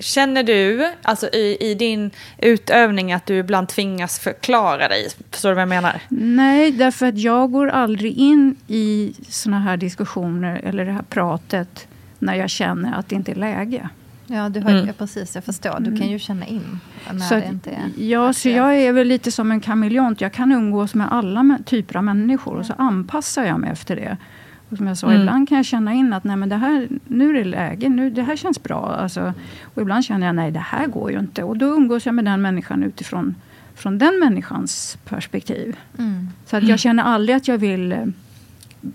Känner 0.00 0.42
du, 0.42 0.92
alltså 1.02 1.28
i, 1.28 1.56
i 1.60 1.74
din 1.74 2.10
utövning, 2.38 3.12
att 3.12 3.26
du 3.26 3.38
ibland 3.38 3.68
tvingas 3.68 4.18
förklara 4.18 4.88
dig? 4.88 5.08
Förstår 5.30 5.48
du 5.48 5.54
vad 5.54 5.62
jag 5.62 5.68
menar? 5.68 6.00
Nej, 6.08 6.70
därför 6.70 7.06
att 7.06 7.18
jag 7.18 7.52
går 7.52 7.68
aldrig 7.68 8.18
in 8.18 8.56
i 8.66 9.14
såna 9.28 9.58
här 9.58 9.76
diskussioner 9.76 10.60
eller 10.64 10.84
det 10.84 10.92
här 10.92 11.04
pratet 11.08 11.88
när 12.18 12.34
jag 12.34 12.50
känner 12.50 12.98
att 12.98 13.08
det 13.08 13.16
inte 13.16 13.30
är 13.30 13.36
läge. 13.36 13.88
Ja, 14.26 14.48
du 14.48 14.60
har, 14.60 14.70
mm. 14.70 14.94
precis, 14.98 15.34
jag 15.34 15.44
förstår. 15.44 15.80
Du 15.80 15.96
kan 15.96 16.08
ju 16.08 16.18
känna 16.18 16.46
in 16.46 16.80
när 17.10 17.18
så 17.18 17.34
det 17.34 17.46
inte 17.46 17.70
är 17.70 18.02
Ja, 18.02 18.32
så 18.32 18.48
jag 18.48 18.76
är 18.76 18.92
väl 18.92 19.08
lite 19.08 19.32
som 19.32 19.50
en 19.50 19.60
kameleont. 19.60 20.20
Jag 20.20 20.32
kan 20.32 20.52
umgås 20.52 20.94
med 20.94 21.12
alla 21.12 21.58
typer 21.66 21.96
av 21.96 22.04
människor 22.04 22.56
och 22.56 22.66
så 22.66 22.72
anpassar 22.78 23.44
jag 23.44 23.60
mig 23.60 23.70
efter 23.70 23.96
det. 23.96 24.16
Och 24.70 24.76
som 24.76 24.86
jag 24.86 24.98
sa, 24.98 25.06
mm. 25.06 25.20
ibland 25.20 25.48
kan 25.48 25.56
jag 25.56 25.66
känna 25.66 25.92
in 25.92 26.12
att 26.12 26.24
nej, 26.24 26.36
men 26.36 26.48
det 26.48 26.56
här, 26.56 26.88
nu 27.08 27.30
är 27.30 27.34
det 27.34 27.44
läge, 27.44 27.88
nu, 27.88 28.10
det 28.10 28.22
här 28.22 28.36
känns 28.36 28.62
bra. 28.62 28.96
Alltså, 29.00 29.34
och 29.62 29.82
ibland 29.82 30.04
känner 30.04 30.26
jag 30.26 30.36
nej, 30.36 30.50
det 30.50 30.58
här 30.58 30.86
går 30.86 31.12
ju 31.12 31.18
inte. 31.18 31.42
Och 31.42 31.56
då 31.56 31.66
umgås 31.66 32.06
jag 32.06 32.14
med 32.14 32.24
den 32.24 32.42
människan 32.42 32.82
utifrån 32.82 33.34
från 33.76 33.98
den 33.98 34.18
människans 34.20 34.98
perspektiv. 35.04 35.76
Mm. 35.98 36.28
Så 36.46 36.56
att 36.56 36.62
jag 36.62 36.78
känner 36.78 37.02
aldrig 37.02 37.36
att 37.36 37.48
jag 37.48 37.58
vill 37.58 37.92
eh, 37.92 37.98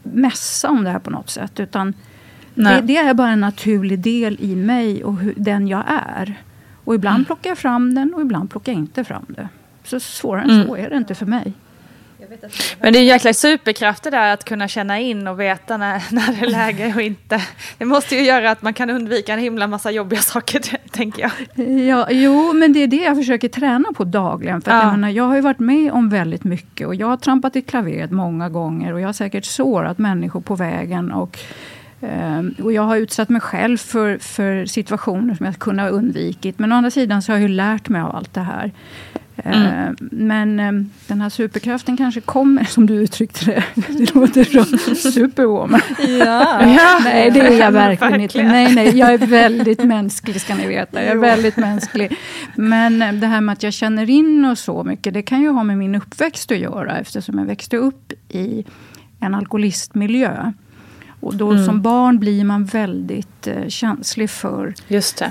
mässa 0.03 0.69
om 0.69 0.83
det 0.83 0.89
här 0.89 0.99
på 0.99 1.09
något 1.09 1.29
sätt. 1.29 1.59
Utan 1.59 1.93
det, 2.53 2.81
det, 2.83 2.97
är 2.97 3.13
bara 3.13 3.29
en 3.29 3.41
naturlig 3.41 3.99
del 3.99 4.37
i 4.39 4.55
mig 4.55 5.03
och 5.03 5.17
hur, 5.17 5.33
den 5.37 5.67
jag 5.67 5.83
är. 5.87 6.41
Och 6.83 6.95
ibland 6.95 7.15
mm. 7.15 7.25
plockar 7.25 7.49
jag 7.49 7.57
fram 7.57 7.95
den 7.95 8.13
och 8.13 8.21
ibland 8.21 8.49
plockar 8.49 8.71
jag 8.71 8.79
inte 8.79 9.03
fram 9.03 9.25
det. 9.27 9.49
Så 9.83 9.99
svårare 9.99 10.43
än 10.43 10.49
mm. 10.49 10.67
så 10.67 10.75
är 10.75 10.89
det 10.89 10.97
inte 10.97 11.15
för 11.15 11.25
mig. 11.25 11.53
Men 12.79 12.93
det 12.93 12.99
är 12.99 13.01
en 13.01 13.07
jäkla 13.07 13.33
superkraft 13.33 14.03
det 14.03 14.09
där 14.09 14.33
att 14.33 14.45
kunna 14.45 14.67
känna 14.67 14.99
in 14.99 15.27
och 15.27 15.39
veta 15.39 15.77
när, 15.77 16.03
när 16.11 16.33
det 16.33 16.45
är 16.45 16.49
läge 16.49 16.93
och 16.95 17.01
inte. 17.01 17.41
Det 17.77 17.85
måste 17.85 18.15
ju 18.15 18.21
göra 18.21 18.51
att 18.51 18.61
man 18.61 18.73
kan 18.73 18.89
undvika 18.89 19.33
en 19.33 19.39
himla 19.39 19.67
massa 19.67 19.91
jobbiga 19.91 20.19
saker, 20.21 20.61
tänker 20.91 21.21
jag. 21.21 21.31
Ja, 21.87 22.07
jo, 22.09 22.53
men 22.53 22.73
det 22.73 22.83
är 22.83 22.87
det 22.87 23.03
jag 23.03 23.17
försöker 23.17 23.49
träna 23.49 23.89
på 23.95 24.03
dagligen. 24.03 24.61
För 24.61 24.71
ja. 24.71 24.83
jag, 24.83 24.91
menar, 24.91 25.09
jag 25.09 25.23
har 25.23 25.35
ju 25.35 25.41
varit 25.41 25.59
med 25.59 25.91
om 25.91 26.09
väldigt 26.09 26.43
mycket 26.43 26.87
och 26.87 26.95
jag 26.95 27.07
har 27.07 27.17
trampat 27.17 27.55
i 27.55 27.61
klaveret 27.61 28.11
många 28.11 28.49
gånger 28.49 28.93
och 28.93 29.01
jag 29.01 29.07
har 29.07 29.13
säkert 29.13 29.45
sårat 29.45 29.97
människor 29.97 30.41
på 30.41 30.55
vägen. 30.55 31.11
Och 31.11 31.37
Ehm, 32.01 32.55
och 32.63 32.73
jag 32.73 32.81
har 32.81 32.97
utsatt 32.97 33.29
mig 33.29 33.41
själv 33.41 33.77
för, 33.77 34.17
för 34.17 34.65
situationer 34.65 35.35
som 35.35 35.45
jag 35.45 35.59
kunde 35.59 35.83
ha 35.83 35.89
undvikit. 35.89 36.59
Men 36.59 36.71
å 36.71 36.75
andra 36.75 36.91
sidan 36.91 37.21
så 37.21 37.31
har 37.31 37.37
jag 37.37 37.49
ju 37.49 37.55
lärt 37.55 37.89
mig 37.89 38.01
av 38.01 38.15
allt 38.15 38.33
det 38.33 38.41
här. 38.41 38.71
Ehm, 39.35 39.63
mm. 39.63 39.95
Men 39.99 40.59
ehm, 40.59 40.89
den 41.07 41.21
här 41.21 41.29
superkraften 41.29 41.97
kanske 41.97 42.21
kommer, 42.21 42.63
som 42.63 42.85
du 42.85 42.93
uttryckte 42.93 43.45
det. 43.45 43.63
Det 43.97 44.15
låter 44.15 44.43
som 44.43 44.95
superwoman. 44.95 45.81
Ja. 45.99 46.67
ja. 46.67 46.99
Nej, 47.03 47.31
det 47.31 47.39
är 47.39 47.59
jag 47.59 47.71
verkligen 47.71 48.21
inte. 48.21 48.43
Nej, 48.43 48.75
nej, 48.75 48.97
jag 48.97 49.13
är 49.13 49.17
väldigt 49.17 49.83
mänsklig, 49.83 50.41
ska 50.41 50.55
ni 50.55 50.67
veta. 50.67 51.03
Jag 51.03 51.11
är 51.11 51.17
väldigt 51.17 51.57
mänsklig. 51.57 52.17
Men 52.55 53.19
det 53.19 53.27
här 53.27 53.41
med 53.41 53.53
att 53.53 53.63
jag 53.63 53.73
känner 53.73 54.09
in 54.09 54.45
och 54.45 54.57
så 54.57 54.83
mycket, 54.83 55.13
det 55.13 55.21
kan 55.21 55.41
ju 55.41 55.49
ha 55.49 55.63
med 55.63 55.77
min 55.77 55.95
uppväxt 55.95 56.51
att 56.51 56.57
göra. 56.57 56.97
Eftersom 56.97 57.39
jag 57.39 57.45
växte 57.45 57.77
upp 57.77 58.13
i 58.29 58.65
en 59.19 59.35
alkoholistmiljö. 59.35 60.53
Och 61.21 61.35
då 61.35 61.51
mm. 61.51 61.65
som 61.65 61.81
barn 61.81 62.19
blir 62.19 62.43
man 62.43 62.65
väldigt 62.65 63.47
eh, 63.47 63.67
känslig 63.67 64.29
för, 64.29 64.73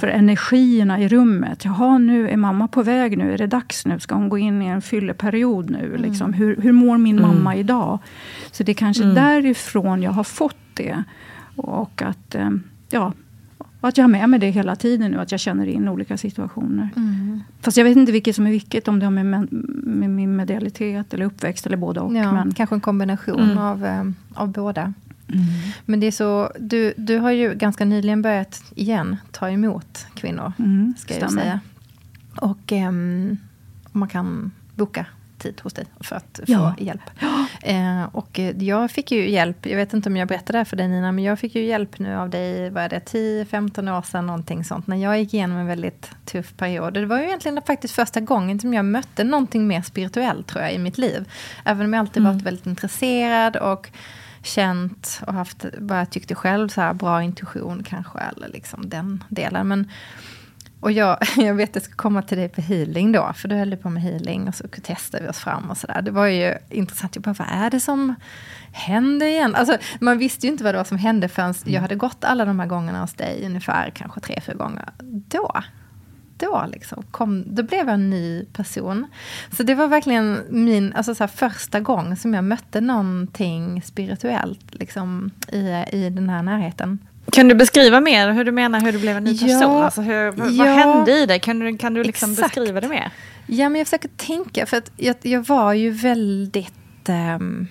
för 0.00 0.06
energierna 0.06 1.00
i 1.00 1.08
rummet. 1.08 1.64
Jaha, 1.64 1.98
nu 1.98 2.28
är 2.28 2.36
mamma 2.36 2.68
på 2.68 2.82
väg 2.82 3.18
nu. 3.18 3.34
Är 3.34 3.38
det 3.38 3.46
dags 3.46 3.86
nu? 3.86 4.00
Ska 4.00 4.14
hon 4.14 4.28
gå 4.28 4.38
in 4.38 4.62
i 4.62 4.66
en 4.66 4.82
fylleperiod 4.82 5.70
nu? 5.70 5.86
Mm. 5.86 6.02
Liksom, 6.02 6.32
hur, 6.32 6.56
hur 6.56 6.72
mår 6.72 6.98
min 6.98 7.18
mm. 7.18 7.30
mamma 7.30 7.56
idag? 7.56 7.98
Så 8.52 8.62
det 8.62 8.72
är 8.72 8.74
kanske 8.74 9.02
mm. 9.02 9.14
därifrån 9.14 10.02
jag 10.02 10.10
har 10.10 10.24
fått 10.24 10.56
det. 10.74 11.04
Och 11.56 12.02
att, 12.02 12.34
eh, 12.34 12.50
ja, 12.90 13.12
att 13.80 13.96
jag 13.96 14.04
har 14.04 14.08
med 14.08 14.28
mig 14.28 14.40
det 14.40 14.50
hela 14.50 14.76
tiden 14.76 15.10
nu. 15.10 15.18
Att 15.18 15.30
jag 15.30 15.40
känner 15.40 15.66
in 15.66 15.88
olika 15.88 16.16
situationer. 16.16 16.88
Mm. 16.96 17.40
Fast 17.60 17.76
jag 17.76 17.84
vet 17.84 17.96
inte 17.96 18.12
vilket 18.12 18.36
som 18.36 18.46
är 18.46 18.50
vilket. 18.50 18.88
Om 18.88 18.98
det 18.98 19.06
har 19.06 19.10
med, 19.10 19.48
med 19.84 20.10
min 20.10 20.36
medialitet 20.36 21.14
eller 21.14 21.24
uppväxt 21.24 21.66
eller 21.66 21.76
både 21.76 22.00
och. 22.00 22.16
Ja, 22.16 22.32
men, 22.32 22.54
kanske 22.54 22.74
en 22.74 22.80
kombination 22.80 23.40
mm. 23.40 23.58
av, 23.58 23.84
eh, 23.84 24.04
av 24.34 24.48
båda. 24.48 24.92
Mm. 25.32 25.44
Men 25.84 26.00
det 26.00 26.06
är 26.06 26.10
så, 26.10 26.52
du, 26.58 26.94
du 26.96 27.18
har 27.18 27.30
ju 27.30 27.54
ganska 27.54 27.84
nyligen 27.84 28.22
börjat 28.22 28.62
igen 28.74 29.16
ta 29.30 29.50
emot 29.50 30.06
kvinnor. 30.14 30.52
Mm, 30.58 30.94
ska 30.98 31.18
jag 31.18 31.32
säga. 31.32 31.60
Och 32.36 32.72
um, 32.72 33.38
man 33.92 34.08
kan 34.08 34.52
boka 34.74 35.06
tid 35.40 35.60
hos 35.60 35.72
dig 35.72 35.84
för 36.00 36.16
att 36.16 36.40
ja. 36.46 36.74
få 36.78 36.84
hjälp. 36.84 37.10
Ja. 37.18 37.46
Eh, 37.62 38.04
och 38.12 38.38
jag 38.58 38.90
fick 38.90 39.12
ju 39.12 39.30
hjälp, 39.30 39.66
jag 39.66 39.76
vet 39.76 39.94
inte 39.94 40.08
om 40.08 40.16
jag 40.16 40.28
berättade 40.28 40.58
det 40.58 40.64
för 40.64 40.76
dig 40.76 40.88
Nina, 40.88 41.12
men 41.12 41.24
jag 41.24 41.38
fick 41.38 41.54
ju 41.54 41.64
hjälp 41.64 41.98
nu 41.98 42.16
av 42.16 42.30
dig, 42.30 42.70
vad 42.70 42.84
är 42.84 42.88
det, 42.88 43.12
10-15 43.12 43.98
år 43.98 44.02
sedan 44.02 44.26
någonting 44.26 44.64
sånt, 44.64 44.86
när 44.86 44.96
jag 44.96 45.18
gick 45.18 45.34
igenom 45.34 45.58
en 45.58 45.66
väldigt 45.66 46.10
tuff 46.24 46.56
period. 46.56 46.94
Det 46.94 47.06
var 47.06 47.18
ju 47.18 47.24
egentligen 47.24 47.62
faktiskt 47.66 47.94
första 47.94 48.20
gången 48.20 48.60
som 48.60 48.74
jag 48.74 48.84
mötte 48.84 49.24
någonting 49.24 49.66
mer 49.66 49.82
spirituellt 49.82 50.46
tror 50.46 50.62
jag 50.62 50.74
i 50.74 50.78
mitt 50.78 50.98
liv. 50.98 51.28
Även 51.64 51.86
om 51.86 51.92
jag 51.92 52.00
alltid 52.00 52.22
mm. 52.22 52.32
varit 52.32 52.46
väldigt 52.46 52.66
intresserad 52.66 53.56
och 53.56 53.90
känt 54.42 55.20
och 55.26 55.34
haft 55.34 55.64
vad 55.78 55.98
jag 55.98 56.10
tyckte 56.10 56.34
själv, 56.34 56.68
så 56.68 56.80
här, 56.80 56.94
bra 56.94 57.22
intuition 57.22 57.82
kanske, 57.82 58.18
eller 58.18 58.48
liksom 58.48 58.88
den 58.88 59.24
delen. 59.28 59.68
Men, 59.68 59.90
och 60.80 60.92
jag, 60.92 61.18
jag 61.36 61.54
vet 61.54 61.70
att 61.70 61.76
jag 61.76 61.82
ska 61.82 61.94
komma 61.94 62.22
till 62.22 62.38
dig 62.38 62.48
på 62.48 62.60
healing 62.60 63.12
då, 63.12 63.32
för 63.34 63.48
du 63.48 63.54
höll 63.54 63.76
på 63.76 63.90
med 63.90 64.02
healing 64.02 64.48
och 64.48 64.54
så 64.54 64.68
testade 64.68 65.22
vi 65.22 65.30
oss 65.30 65.38
fram 65.38 65.70
och 65.70 65.76
sådär. 65.76 66.02
Det 66.02 66.10
var 66.10 66.26
ju 66.26 66.54
intressant, 66.68 67.16
jag 67.16 67.22
bara, 67.22 67.34
vad 67.38 67.48
är 67.50 67.70
det 67.70 67.80
som 67.80 68.14
händer 68.72 69.26
igen? 69.26 69.54
Alltså, 69.54 69.78
man 70.00 70.18
visste 70.18 70.46
ju 70.46 70.52
inte 70.52 70.64
vad 70.64 70.74
det 70.74 70.78
var 70.78 70.84
som 70.84 70.98
hände 70.98 71.28
förrän 71.28 71.54
jag 71.64 71.80
hade 71.80 71.94
gått 71.94 72.24
alla 72.24 72.44
de 72.44 72.60
här 72.60 72.66
gångerna 72.66 73.00
hos 73.00 73.14
dig, 73.14 73.46
ungefär 73.46 73.90
kanske 73.90 74.20
tre, 74.20 74.40
fyra 74.46 74.56
gånger. 74.56 74.88
Då 75.28 75.62
då, 76.40 76.66
liksom, 76.72 77.02
kom, 77.10 77.44
då 77.46 77.62
blev 77.62 77.80
jag 77.80 77.94
en 77.94 78.10
ny 78.10 78.44
person. 78.44 79.06
Så 79.56 79.62
det 79.62 79.74
var 79.74 79.88
verkligen 79.88 80.38
min 80.50 80.92
alltså 80.92 81.14
så 81.14 81.22
här, 81.22 81.28
första 81.28 81.80
gång 81.80 82.16
som 82.16 82.34
jag 82.34 82.44
mötte 82.44 82.80
någonting 82.80 83.82
spirituellt 83.82 84.74
liksom, 84.74 85.30
i, 85.52 85.84
i 85.92 86.10
den 86.10 86.28
här 86.28 86.42
närheten. 86.42 86.98
Kan 87.32 87.48
du 87.48 87.54
beskriva 87.54 88.00
mer 88.00 88.32
hur 88.32 88.44
du 88.44 88.52
menar 88.52 88.80
hur 88.80 88.92
du 88.92 88.98
blev 88.98 89.16
en 89.16 89.24
ny 89.24 89.38
person? 89.38 89.60
Ja, 89.60 89.84
alltså 89.84 90.00
hur, 90.00 90.14
ja, 90.14 90.32
vad 90.36 90.68
hände 90.68 91.18
i 91.18 91.26
dig? 91.26 91.40
Kan 91.40 91.58
du, 91.58 91.78
kan 91.78 91.94
du 91.94 92.04
liksom 92.04 92.34
beskriva 92.34 92.80
det 92.80 92.88
mer? 92.88 93.10
Ja, 93.46 93.68
men 93.68 93.78
jag 93.78 93.86
försöker 93.86 94.08
tänka, 94.08 94.66
för 94.66 94.76
att 94.76 94.90
jag, 94.96 95.16
jag 95.22 95.46
var 95.46 95.72
ju 95.72 95.90
väldigt... 95.90 97.08
Um, 97.08 97.68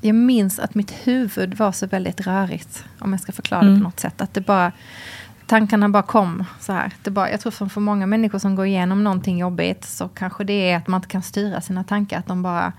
jag 0.00 0.14
minns 0.14 0.58
att 0.58 0.74
mitt 0.74 0.90
huvud 1.04 1.54
var 1.54 1.72
så 1.72 1.86
väldigt 1.86 2.26
rörigt, 2.26 2.84
om 2.98 3.12
jag 3.12 3.20
ska 3.20 3.32
förklara 3.32 3.62
mm. 3.62 3.74
det 3.74 3.80
på 3.80 3.84
något 3.84 4.00
sätt. 4.00 4.20
Att 4.20 4.34
det 4.34 4.40
bara 4.40 4.72
tankarna 5.46 5.88
bara 5.88 6.02
kom 6.02 6.44
så 6.60 6.72
här. 6.72 6.92
Det 7.02 7.10
bara, 7.10 7.30
jag 7.30 7.40
tror 7.40 7.52
för, 7.52 7.66
för 7.66 7.80
många 7.80 8.06
människor 8.06 8.38
som 8.38 8.54
går 8.54 8.66
igenom 8.66 9.04
någonting 9.04 9.38
jobbigt 9.38 9.84
så 9.84 10.08
kanske 10.08 10.44
det 10.44 10.70
är 10.70 10.76
att 10.76 10.86
man 10.86 10.98
inte 10.98 11.08
kan 11.08 11.22
styra 11.22 11.60
sina 11.60 11.84
tankar. 11.84 12.18
Att 12.18 12.26
de 12.26 12.42
bara, 12.42 12.72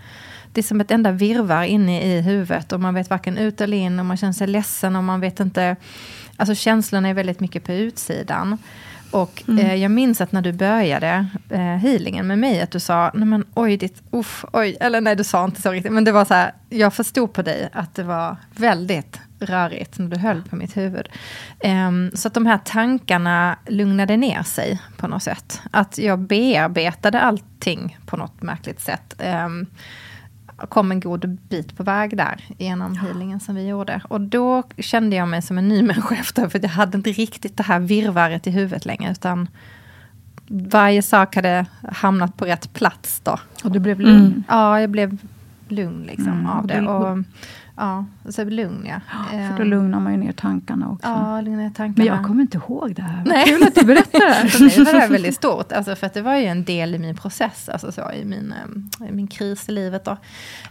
det 0.53 0.61
är 0.61 0.63
som 0.63 0.81
ett 0.81 0.91
enda 0.91 1.11
virvar 1.11 1.63
inne 1.63 2.17
i 2.17 2.21
huvudet 2.21 2.71
och 2.71 2.79
man 2.79 2.93
vet 2.93 3.09
varken 3.09 3.37
ut 3.37 3.61
eller 3.61 3.77
in 3.77 3.99
och 3.99 4.05
man 4.05 4.17
känner 4.17 4.33
sig 4.33 4.47
ledsen 4.47 4.95
och 4.95 5.03
man 5.03 5.19
vet 5.19 5.39
inte. 5.39 5.75
Alltså 6.37 6.55
känslorna 6.55 7.09
är 7.09 7.13
väldigt 7.13 7.39
mycket 7.39 7.63
på 7.63 7.73
utsidan. 7.73 8.57
Och 9.11 9.43
mm. 9.47 9.65
eh, 9.65 9.75
jag 9.75 9.91
minns 9.91 10.21
att 10.21 10.31
när 10.31 10.41
du 10.41 10.51
började 10.51 11.27
eh, 11.49 11.59
healingen 11.59 12.27
med 12.27 12.39
mig, 12.39 12.61
att 12.61 12.71
du 12.71 12.79
sa, 12.79 13.11
nej 13.13 13.25
men 13.25 13.45
oj, 13.53 13.77
ditt, 13.77 14.03
uff, 14.11 14.45
oj, 14.53 14.77
eller 14.79 15.01
nej 15.01 15.15
du 15.15 15.23
sa 15.23 15.45
inte 15.45 15.61
så 15.61 15.71
riktigt, 15.71 15.91
men 15.91 16.03
det 16.03 16.11
var 16.11 16.25
så 16.25 16.33
här, 16.33 16.53
jag 16.69 16.93
förstod 16.93 17.33
på 17.33 17.41
dig 17.41 17.69
att 17.73 17.95
det 17.95 18.03
var 18.03 18.37
väldigt 18.55 19.19
rörigt 19.45 19.99
när 19.99 20.07
du 20.07 20.17
höll 20.17 20.41
på 20.41 20.55
mitt 20.55 20.77
huvud. 20.77 21.09
Um, 21.63 22.11
så 22.13 22.27
att 22.27 22.33
de 22.33 22.45
här 22.45 22.57
tankarna 22.57 23.57
lugnade 23.67 24.17
ner 24.17 24.43
sig 24.43 24.81
på 24.97 25.07
något 25.07 25.23
sätt. 25.23 25.61
Att 25.71 25.97
jag 25.97 26.19
bearbetade 26.19 27.21
allting 27.21 27.97
på 28.05 28.17
något 28.17 28.41
märkligt 28.41 28.79
sätt. 28.79 29.21
Um, 29.45 29.67
kom 30.69 30.91
en 30.91 30.99
god 30.99 31.29
bit 31.29 31.77
på 31.77 31.83
väg 31.83 32.17
där 32.17 32.45
genom 32.57 32.97
healingen 32.97 33.39
som 33.39 33.55
vi 33.55 33.67
gjorde. 33.67 34.01
Och 34.09 34.21
då 34.21 34.63
kände 34.77 35.15
jag 35.15 35.27
mig 35.27 35.41
som 35.41 35.57
en 35.57 35.67
ny 35.67 35.81
människa 35.83 36.15
efter, 36.15 36.49
för 36.49 36.59
jag 36.61 36.69
hade 36.69 36.97
inte 36.97 37.11
riktigt 37.11 37.57
det 37.57 37.63
här 37.63 37.79
virvaret 37.79 38.47
i 38.47 38.51
huvudet 38.51 38.85
längre, 38.85 39.11
utan 39.11 39.47
varje 40.47 41.01
sak 41.01 41.35
hade 41.35 41.65
hamnat 41.91 42.37
på 42.37 42.45
rätt 42.45 42.73
plats 42.73 43.19
då. 43.23 43.39
Och 43.63 43.71
du 43.71 43.79
blev 43.79 43.99
lugn? 43.99 44.25
Mm. 44.25 44.43
Ja, 44.47 44.81
jag 44.81 44.89
blev 44.89 45.17
lugn 45.67 46.03
liksom 46.03 46.27
mm, 46.27 46.49
av 46.49 46.67
det. 46.67 46.81
Och, 46.81 47.17
Ja, 47.77 48.05
så 48.29 48.43
lugn 48.43 48.85
ja. 48.85 49.01
ja. 49.33 49.49
För 49.49 49.57
då 49.57 49.63
lugnar 49.63 49.99
man 49.99 50.11
ju 50.11 50.17
ner 50.17 50.31
tankarna 50.31 50.89
också. 50.89 51.07
Ja, 51.07 51.41
lugnar 51.41 51.63
ner 51.63 51.69
tankarna. 51.69 52.05
Men 52.05 52.15
jag 52.15 52.25
kommer 52.25 52.41
inte 52.41 52.57
ihåg 52.57 52.95
det 52.95 53.01
här. 53.01 53.23
Nej. 53.25 53.45
Kul 53.45 53.63
att 53.63 53.75
du 53.75 53.85
berättar 53.85 54.19
det 54.19 54.33
här. 54.33 54.47
för 54.69 54.83
mig 54.83 54.93
var 54.93 55.01
det 55.01 55.07
väldigt 55.07 55.35
stort. 55.35 55.71
Alltså, 55.71 55.95
för 55.95 56.09
det 56.13 56.21
var 56.21 56.35
ju 56.35 56.45
en 56.45 56.63
del 56.63 56.95
i 56.95 56.99
min 56.99 57.17
process. 57.17 57.69
Alltså 57.69 57.91
så, 57.91 58.11
i, 58.11 58.25
min, 58.25 58.53
i 59.09 59.11
min 59.11 59.27
kris 59.27 59.69
i 59.69 59.71
livet. 59.71 60.05
Då. 60.05 60.17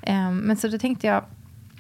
Um, 0.09 0.37
men 0.37 0.57
så 0.57 0.69
då 0.69 0.79
tänkte 0.79 1.07
jag, 1.07 1.25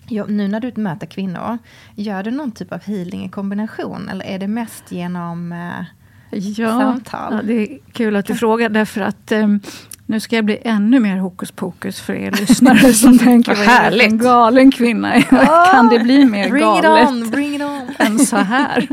Ja, 0.09 0.25
nu 0.29 0.49
när 0.49 0.61
du 0.61 0.73
möter 0.77 1.07
kvinnor, 1.07 1.59
gör 1.95 2.23
du 2.23 2.31
någon 2.31 2.53
typ 2.53 2.73
av 2.73 2.83
healing 2.83 3.25
i 3.25 3.29
kombination? 3.29 4.09
Eller 4.09 4.25
är 4.25 4.39
det 4.39 4.49
mest 4.49 4.93
genom... 4.93 5.53
Uh, 5.53 5.85
ja, 6.31 6.81
samtal. 6.81 7.35
Ja, 7.35 7.43
det 7.43 7.55
är 7.55 7.79
kul 7.93 8.17
att 8.17 8.27
du 8.27 8.35
frågar, 8.45 8.69
därför 8.69 9.01
att 9.01 9.33
um, 9.33 9.61
nu 10.07 10.21
ska 10.21 10.37
jag 10.37 10.45
bli 10.45 10.59
ännu 10.65 11.01
mer 11.01 11.17
hokus 11.17 11.51
pokus 11.51 12.01
för 12.01 12.15
er 12.15 12.31
lyssnare 12.31 12.93
som 12.93 13.19
tänker, 13.25 13.55
vad 13.55 13.69
är 13.69 14.01
en 14.01 14.19
galen 14.19 14.71
kvinna 14.71 15.15
är? 15.15 15.23
kan 15.73 15.89
det 15.89 15.99
bli 15.99 16.25
mer 16.25 16.51
bring 16.51 16.63
galet 16.63 17.03
it 17.03 17.09
on, 17.09 17.31
bring 17.31 17.55
it 17.55 17.63
on. 17.63 17.81
än 17.99 18.19
så 18.19 18.37
här? 18.37 18.89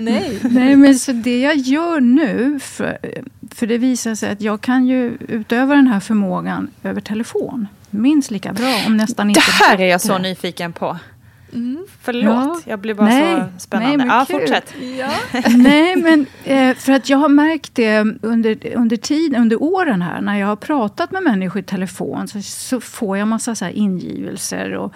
Nej. 0.00 0.38
Nej, 0.42 0.76
men 0.76 0.98
så 0.98 1.12
det 1.12 1.40
jag 1.40 1.56
gör 1.56 2.00
nu, 2.00 2.60
för, 2.60 2.98
för 3.54 3.66
det 3.66 3.78
visar 3.78 4.14
sig 4.14 4.30
att 4.30 4.40
jag 4.40 4.60
kan 4.60 4.86
ju 4.86 5.18
utöva 5.28 5.74
den 5.74 5.86
här 5.86 6.00
förmågan 6.00 6.70
över 6.82 7.00
telefon. 7.00 7.68
Minst 7.90 8.30
lika 8.30 8.52
bra, 8.52 8.82
om 8.86 8.96
nästan 8.96 9.30
inte 9.30 9.40
Det 9.40 9.64
här 9.64 9.80
är 9.80 9.86
jag 9.86 10.00
så 10.00 10.18
nyfiken 10.18 10.72
på. 10.72 10.96
Mm. 11.56 11.86
Förlåt, 12.02 12.24
Ja. 12.24 12.60
jag 12.64 12.78
blir 12.78 12.94
bara 12.94 13.08
Nej, 13.08 13.42
så 13.54 13.60
spännande. 13.60 13.96
nej, 13.96 14.06
men 14.06 14.16
ja, 14.16 14.26
fortsätt. 14.30 14.74
Ja. 14.98 15.10
Nej, 15.56 15.96
men 15.96 16.26
för 16.76 16.92
att 16.92 17.08
jag 17.08 17.18
har 17.18 17.28
märkt 17.28 17.74
det 17.74 17.98
under, 18.22 18.76
under 18.76 18.96
tiden, 18.96 19.42
under 19.42 19.62
åren 19.62 20.02
här, 20.02 20.20
när 20.20 20.38
jag 20.38 20.46
har 20.46 20.56
pratat 20.56 21.10
med 21.10 21.22
människor 21.22 21.60
i 21.60 21.64
telefon, 21.64 22.28
så, 22.28 22.42
så 22.42 22.80
får 22.80 23.18
jag 23.18 23.28
massa 23.28 23.54
så 23.54 23.64
här 23.64 23.72
ingivelser 23.72 24.72
och, 24.72 24.92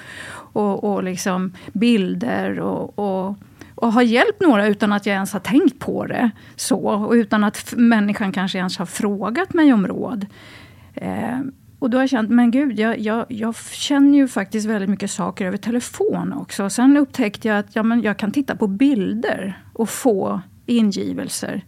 och, 0.53 0.85
och 0.85 1.05
liksom 1.05 1.53
bilder 1.73 2.61
och, 2.61 2.99
och 2.99 3.37
och 3.75 3.93
har 3.93 4.03
hjälpt 4.03 4.41
några 4.41 4.67
utan 4.67 4.93
att 4.93 5.07
jag 5.07 5.15
ens 5.15 5.33
har 5.33 5.41
tänkt 5.41 5.79
på 5.79 6.07
det. 6.07 6.31
Så, 6.57 6.79
och 6.79 7.13
utan 7.13 7.45
att 7.45 7.75
människan 7.77 8.33
kanske 8.33 8.59
ens 8.59 8.79
har 8.79 8.87
frågat 8.87 9.55
mig 9.55 9.73
om 9.73 9.87
råd. 9.87 10.27
Eh, 10.95 11.39
och 11.81 11.91
då 11.91 11.97
har 11.97 12.03
jag 12.03 12.11
känt, 12.11 12.31
men 12.31 12.51
gud, 12.51 12.79
jag, 12.79 12.99
jag, 12.99 13.27
jag 13.29 13.57
känner 13.57 14.19
ju 14.19 14.29
faktiskt 14.29 14.67
väldigt 14.67 14.91
mycket 14.91 15.11
saker 15.11 15.47
över 15.47 15.57
telefon 15.57 16.33
också. 16.33 16.71
Sen 16.71 16.97
upptäckte 16.97 17.49
jag 17.49 17.59
att 17.59 17.77
ja, 17.77 17.83
men 17.83 18.03
jag 18.03 18.17
kan 18.17 18.33
titta 18.33 18.57
på 18.57 18.67
bilder 18.67 19.63
och 19.73 19.89
få 19.91 20.41
ingivelser. 20.67 21.65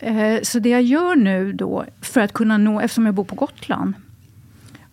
Eh, 0.00 0.42
så 0.42 0.58
det 0.58 0.68
jag 0.68 0.82
gör 0.82 1.16
nu 1.16 1.52
då, 1.52 1.84
för 2.00 2.20
att 2.20 2.32
kunna 2.32 2.58
nå, 2.58 2.80
eftersom 2.80 3.06
jag 3.06 3.14
bor 3.14 3.24
på 3.24 3.34
Gotland, 3.34 3.94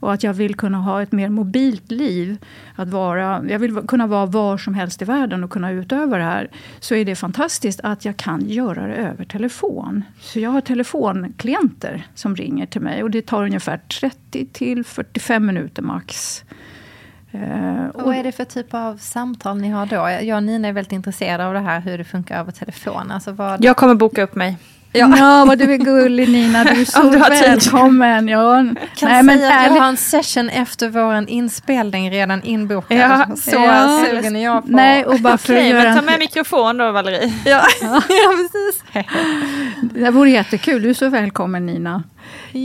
och 0.06 0.14
att 0.14 0.24
jag 0.24 0.34
vill 0.34 0.56
kunna 0.56 0.78
ha 0.78 1.02
ett 1.02 1.12
mer 1.12 1.30
mobilt 1.30 1.92
liv. 1.92 2.38
Att 2.76 2.88
vara, 2.90 3.44
jag 3.50 3.60
vill 3.60 3.76
kunna 3.88 4.08
vara 4.08 4.26
var 4.26 4.58
som 4.58 4.74
helst 4.74 5.02
i 5.02 5.06
världen 5.06 5.44
och 5.44 5.50
kunna 5.50 5.72
utöva 5.72 6.18
det 6.18 6.24
här. 6.24 6.50
Så 6.80 6.96
är 6.96 7.06
det 7.06 7.16
fantastiskt 7.16 7.80
att 7.84 8.06
jag 8.06 8.18
kan 8.18 8.50
göra 8.50 8.88
det 8.88 8.96
över 8.96 9.26
telefon. 9.26 10.04
Så 10.20 10.40
jag 10.40 10.50
har 10.50 10.62
telefonklienter 10.62 12.08
som 12.16 12.36
ringer 12.36 12.66
till 12.66 12.82
mig. 12.82 13.04
Och 13.04 13.12
det 13.12 13.22
tar 13.22 13.44
ungefär 13.44 13.78
30 13.78 14.46
till 14.46 14.84
45 14.86 15.46
minuter 15.46 15.82
max. 15.82 16.44
Eh, 17.32 17.86
Och 17.86 18.02
vad 18.04 18.16
är 18.16 18.24
det 18.24 18.32
för 18.32 18.46
typ 18.46 18.74
av 18.74 18.98
samtal 18.98 19.58
ni 19.58 19.70
har 19.70 19.86
då? 19.86 20.26
Jag 20.26 20.38
och 20.38 20.44
Nina 20.44 20.68
är 20.68 20.74
väldigt 20.74 20.92
intresserade 20.94 21.46
av 21.48 21.54
det 21.54 21.60
här, 21.60 21.80
hur 21.80 21.98
det 21.98 22.04
funkar 22.04 22.40
över 22.40 22.52
telefon. 22.52 23.12
Alltså 23.12 23.32
vad... 23.32 23.64
Jag 23.64 23.78
kommer 23.78 23.96
boka 23.96 24.24
upp 24.24 24.36
mig. 24.36 24.58
Ja, 24.98 25.46
vad 25.48 25.58
du 25.58 25.74
är 25.74 25.78
gullig 25.78 26.30
Nina. 26.30 26.64
Du 26.64 26.82
är 26.82 26.86
så 26.86 27.02
Om 27.04 27.12
du 27.12 27.18
har 27.18 27.30
tid. 27.30 27.42
välkommen. 27.42 28.28
Ja. 28.28 28.66
kan 28.96 29.10
Nej, 29.10 29.24
men 29.24 29.38
säga 29.40 29.60
att 29.60 29.66
jag 29.66 29.82
har 29.82 29.90
en 29.90 29.98
session 29.98 30.50
efter 30.50 30.90
vår 30.90 31.30
inspelning 31.30 32.12
redan 32.12 32.44
inbokad. 32.44 32.98
Ja, 32.98 33.36
så 33.36 33.56
ja. 33.56 34.06
sugen 34.06 34.36
är 34.36 34.44
jag 34.44 34.64
på. 34.66 34.72
Nej, 34.72 35.06
och 35.06 35.20
bara 35.20 35.38
för 35.38 35.54
Okej, 35.54 35.74
men 35.74 35.96
ta 35.96 36.02
med 36.02 36.20
mikrofon 36.20 36.78
då 36.78 36.92
Valerie. 36.92 37.34
ja. 37.46 37.62
ja, 37.82 38.02
precis. 38.36 39.06
Det 39.82 40.12
vore 40.12 40.30
jättekul. 40.30 40.82
Du 40.82 40.90
är 40.90 40.94
så 40.94 41.10
välkommen 41.10 41.66
Nina. 41.66 42.04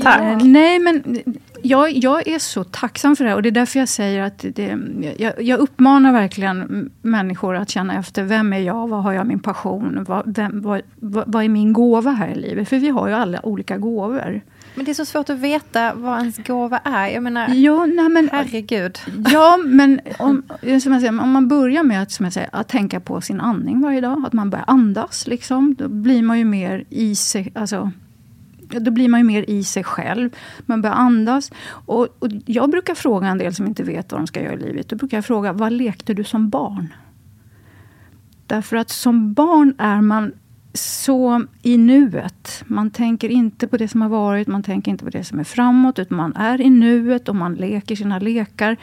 Tack. 0.02 0.20
Eh, 0.20 0.38
nej, 0.42 0.78
men 0.78 1.22
jag, 1.62 1.90
jag 1.92 2.28
är 2.28 2.38
så 2.38 2.64
tacksam 2.64 3.16
för 3.16 3.24
det 3.24 3.30
här. 3.30 3.36
Och 3.36 3.42
det 3.42 3.48
är 3.48 3.50
därför 3.50 3.78
jag 3.78 3.88
säger 3.88 4.22
att 4.22 4.44
det, 4.54 4.78
jag, 5.18 5.42
jag 5.42 5.58
uppmanar 5.60 6.12
verkligen 6.12 6.90
människor 7.02 7.56
att 7.56 7.70
känna 7.70 7.98
efter. 7.98 8.22
Vem 8.24 8.52
är 8.52 8.58
jag? 8.58 8.88
Vad 8.88 9.02
har 9.02 9.12
jag 9.12 9.26
min 9.26 9.40
passion? 9.40 10.04
Vad, 10.08 10.36
vem, 10.36 10.60
vad, 10.62 10.82
vad 11.00 11.44
är 11.44 11.48
min 11.48 11.72
gåva 11.72 12.10
här 12.10 12.28
i 12.28 12.34
livet? 12.34 12.68
För 12.68 12.78
vi 12.78 12.88
har 12.88 13.08
ju 13.08 13.14
alla 13.14 13.46
olika 13.46 13.78
gåvor. 13.78 14.40
Men 14.74 14.84
det 14.84 14.90
är 14.90 14.94
så 14.94 15.04
svårt 15.04 15.30
att 15.30 15.38
veta 15.38 15.94
vad 15.94 16.18
ens 16.18 16.38
gåva 16.46 16.78
är. 16.78 17.08
Jag 17.08 17.22
menar, 17.22 17.48
Ja, 17.48 17.86
nej, 17.86 18.08
men, 18.08 18.28
herregud. 18.32 18.98
ja, 19.32 19.56
men 19.64 20.00
om, 20.18 20.42
som 20.60 20.92
jag 20.92 21.00
säger, 21.00 21.20
om 21.22 21.30
man 21.30 21.48
börjar 21.48 21.82
med 21.82 22.02
att, 22.02 22.10
som 22.10 22.24
jag 22.24 22.32
säger, 22.32 22.48
att 22.52 22.68
tänka 22.68 23.00
på 23.00 23.20
sin 23.20 23.40
andning 23.40 23.80
varje 23.80 24.00
dag. 24.00 24.26
Att 24.26 24.32
man 24.32 24.50
börjar 24.50 24.64
andas. 24.68 25.26
Liksom, 25.26 25.74
då 25.74 25.88
blir 25.88 26.22
man 26.22 26.38
ju 26.38 26.44
mer 26.44 26.84
i 26.90 27.14
sig. 27.14 27.52
Alltså, 27.54 27.90
då 28.70 28.90
blir 28.90 29.08
man 29.08 29.20
ju 29.20 29.24
mer 29.24 29.50
i 29.50 29.64
sig 29.64 29.84
själv. 29.84 30.30
Man 30.60 30.82
börjar 30.82 30.96
andas. 30.96 31.52
Och, 31.68 32.08
och 32.18 32.28
jag 32.46 32.70
brukar 32.70 32.94
fråga 32.94 33.28
en 33.28 33.38
del 33.38 33.54
som 33.54 33.66
inte 33.66 33.82
vet 33.82 34.12
vad 34.12 34.20
de 34.20 34.26
ska 34.26 34.42
göra 34.42 34.54
i 34.54 34.58
livet. 34.58 34.88
Då 34.88 34.96
brukar 34.96 35.16
jag 35.16 35.24
fråga, 35.24 35.52
vad 35.52 35.72
lekte 35.72 36.14
du 36.14 36.24
som 36.24 36.50
barn? 36.50 36.94
Därför 38.46 38.76
att 38.76 38.90
som 38.90 39.32
barn 39.32 39.74
är 39.78 40.00
man 40.00 40.32
så 40.72 41.44
i 41.62 41.78
nuet. 41.78 42.62
Man 42.66 42.90
tänker 42.90 43.28
inte 43.28 43.68
på 43.68 43.76
det 43.76 43.88
som 43.88 44.02
har 44.02 44.08
varit, 44.08 44.48
man 44.48 44.62
tänker 44.62 44.90
inte 44.90 45.04
på 45.04 45.10
det 45.10 45.24
som 45.24 45.40
är 45.40 45.44
framåt. 45.44 45.98
Utan 45.98 46.16
man 46.16 46.36
är 46.36 46.60
i 46.60 46.70
nuet 46.70 47.28
och 47.28 47.36
man 47.36 47.54
leker 47.54 47.96
sina 47.96 48.18
lekar. 48.18 48.76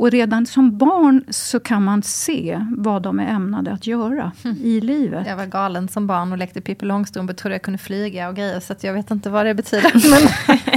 Och 0.00 0.10
redan 0.10 0.46
som 0.46 0.78
barn 0.78 1.24
så 1.30 1.60
kan 1.60 1.84
man 1.84 2.02
se 2.02 2.60
vad 2.76 3.02
de 3.02 3.20
är 3.20 3.26
ämnade 3.26 3.72
att 3.72 3.86
göra 3.86 4.32
i 4.62 4.80
livet. 4.80 5.26
Jag 5.26 5.36
var 5.36 5.46
galen 5.46 5.88
som 5.88 6.06
barn 6.06 6.32
och 6.32 6.38
lekte 6.38 6.60
Pippi 6.60 6.86
Långstrump 6.86 7.30
och 7.30 7.36
trodde 7.36 7.54
jag 7.54 7.62
kunde 7.62 7.78
flyga 7.78 8.28
och 8.28 8.36
grejer. 8.36 8.60
Så 8.60 8.72
att 8.72 8.84
jag 8.84 8.92
vet 8.92 9.10
inte 9.10 9.30
vad 9.30 9.46
det 9.46 9.54
betyder. 9.54 9.92
Men 10.10 10.28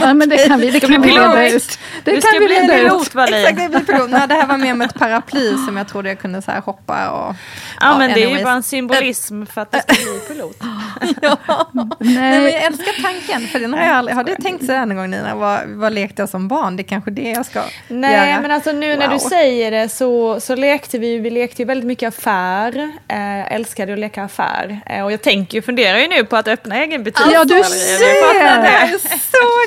Ja, 0.02 0.14
men 0.14 0.30
det 0.30 0.38
kan 0.48 0.60
vi, 0.60 0.72
det 0.72 0.78
Ska 0.78 0.88
kan 0.88 1.02
vi 1.02 1.10
reda 1.12 1.50
ut. 1.50 1.80
Det 2.04 2.12
Du 2.12 2.22
kan 2.22 2.22
ska 2.22 2.40
vi 2.40 2.46
bli 2.46 2.56
reda 2.56 2.78
ut. 2.80 2.84
pilot. 2.88 3.30
Exakt, 3.30 3.58
det 3.58 3.70
blir 3.70 3.80
pilot. 3.80 4.10
Nej, 4.12 4.28
det 4.28 4.34
här 4.34 4.48
var 4.48 4.58
mer 4.58 4.74
med 4.74 4.86
ett 4.90 5.00
paraply 5.00 5.58
som 5.68 5.78
jag 5.78 5.88
trodde 5.88 6.10
jag 6.10 6.20
kunde 6.20 6.42
så 6.42 6.52
här 6.52 6.62
hoppa 6.62 7.10
och... 7.10 7.36
Ja, 7.82 7.98
men 7.98 8.10
det 8.10 8.16
är 8.16 8.18
ju 8.18 8.24
anyways. 8.26 8.44
bara 8.44 8.54
en 8.54 8.64
symbolism 8.64 9.46
för 9.46 9.62
att 9.62 9.72
det 9.72 9.82
ska 9.82 9.94
bli 9.94 10.20
pilot. 10.36 10.58
ja. 11.22 11.38
Nej, 11.72 11.88
men 12.00 12.14
Nej, 12.16 12.54
jag 12.54 12.64
älskar 12.64 13.02
tanken, 13.04 13.48
för 13.48 13.60
den 13.60 13.74
har 13.74 13.80
jag 13.82 13.90
aldrig... 13.96 14.18
Har 14.18 14.24
du 14.24 14.36
tänkt 14.36 14.66
så 14.66 14.72
här 14.72 14.86
någon 14.86 14.98
gång 14.98 15.10
Nina? 15.10 15.36
Vad, 15.36 15.60
vad 15.68 15.94
lekte 15.94 16.22
jag 16.22 16.30
som 16.30 16.48
barn? 16.48 16.76
Det 16.78 16.82
är 16.82 16.88
kanske 16.88 17.12
det 17.12 17.30
jag 17.32 17.46
ska 17.46 17.62
Nej, 17.88 18.30
göra. 18.30 18.42
men 18.42 18.52
alltså 18.52 18.72
nu 18.72 18.96
när. 18.96 19.13
Du 19.14 19.20
säger 19.20 19.72
det 19.72 19.90
så, 19.90 20.40
så 20.40 20.56
lekte 20.56 21.00
vi, 21.00 21.18
vi 21.18 21.30
lekte 21.30 21.62
ju 21.62 21.66
väldigt 21.66 21.88
mycket 21.88 22.08
affär. 22.08 22.92
Eh, 23.08 23.54
älskade 23.54 23.94
att 23.94 24.00
leka 24.00 24.24
affär. 24.24 24.80
Eh, 24.86 25.04
och 25.04 25.12
jag 25.12 25.22
tänker 25.22 25.56
ju, 25.58 25.62
funderar 25.62 25.98
ju 25.98 26.08
nu 26.08 26.24
på 26.26 26.36
att 26.36 26.48
öppna 26.48 26.84
egen 26.84 27.04
butik. 27.04 27.26
Ja, 27.34 27.44
du 27.44 27.58
det. 27.58 27.64
ser! 27.64 28.92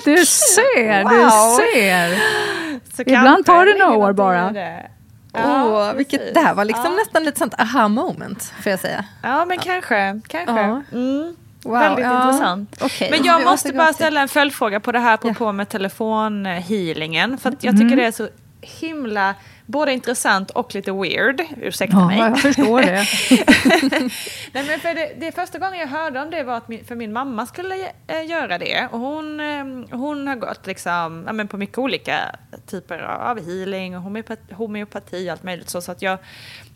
Du 0.04 0.26
ser, 0.26 1.02
Wow. 1.02 1.10
du 1.12 1.26
ser. 1.74 2.18
Så 2.96 3.02
Ibland 3.02 3.26
kanske 3.26 3.42
tar 3.52 3.66
det 3.66 3.74
några 3.84 3.96
år 3.96 4.12
bara. 4.12 4.50
det. 4.50 4.86
Ja, 5.32 5.92
vilket, 5.96 6.34
det 6.34 6.40
här 6.40 6.54
var 6.54 6.64
liksom 6.64 6.84
ja. 6.84 6.90
nästan 6.98 7.24
lite 7.24 7.38
sånt 7.38 7.54
aha 7.60 7.88
moment, 7.88 8.52
får 8.62 8.70
jag 8.70 8.80
säga. 8.80 9.04
Ja, 9.22 9.44
men 9.44 9.58
kanske. 9.58 10.20
kanske. 10.28 10.52
Ja. 10.60 10.82
Mm. 10.92 11.36
Wow, 11.64 11.78
Väldigt 11.78 12.04
ja. 12.04 12.26
intressant. 12.26 12.76
Okej. 12.80 13.10
Men 13.10 13.24
jag 13.24 13.44
måste 13.44 13.72
bara 13.72 13.92
ställa 13.92 14.20
en 14.20 14.28
följdfråga 14.28 14.80
på 14.80 14.92
det 14.92 14.98
här 14.98 15.16
på, 15.16 15.28
Ja. 15.28 15.34
på 15.34 15.52
med 15.52 15.68
telefonhealingen. 15.68 17.38
För 17.38 17.54
jag 17.60 17.76
tycker 17.78 17.96
det 17.96 18.04
är 18.04 18.10
så 18.12 18.28
himla 18.60 19.34
både 19.66 19.92
intressant 19.92 20.50
och 20.50 20.74
lite 20.74 20.92
weird. 20.92 21.42
Ursäkta 21.62 21.96
Ja, 21.96 22.06
mig. 22.06 22.18
jag 22.18 22.40
förstår 22.40 22.80
det. 22.82 22.92
Nej, 24.52 24.66
men 24.66 24.80
för 24.80 24.94
det, 24.94 25.12
det 25.20 25.32
första 25.32 25.58
gången 25.58 25.80
jag 25.80 25.86
hörde 25.88 26.20
om 26.20 26.30
det 26.30 26.42
var 26.42 26.56
att 26.56 26.68
min, 26.68 26.84
för 26.84 26.94
min 26.94 27.12
mamma 27.12 27.46
skulle 27.46 27.92
äh, 28.06 28.26
göra 28.26 28.58
det. 28.58 28.88
Och 28.92 28.98
hon, 28.98 29.40
eh, 29.40 29.96
hon 29.98 30.26
har 30.28 30.36
gått 30.36 30.66
liksom, 30.66 31.24
ja, 31.26 31.32
men 31.32 31.48
på 31.48 31.56
mycket 31.56 31.78
olika 31.78 32.36
typer 32.66 32.98
av 32.98 33.46
healing 33.46 33.96
och 33.96 34.02
homeopati, 34.02 34.54
homeopati 34.54 35.28
och 35.28 35.32
allt 35.32 35.42
möjligt. 35.42 35.70
Så, 35.70 35.80
så 35.80 35.92
att 35.92 36.02
jag, 36.02 36.18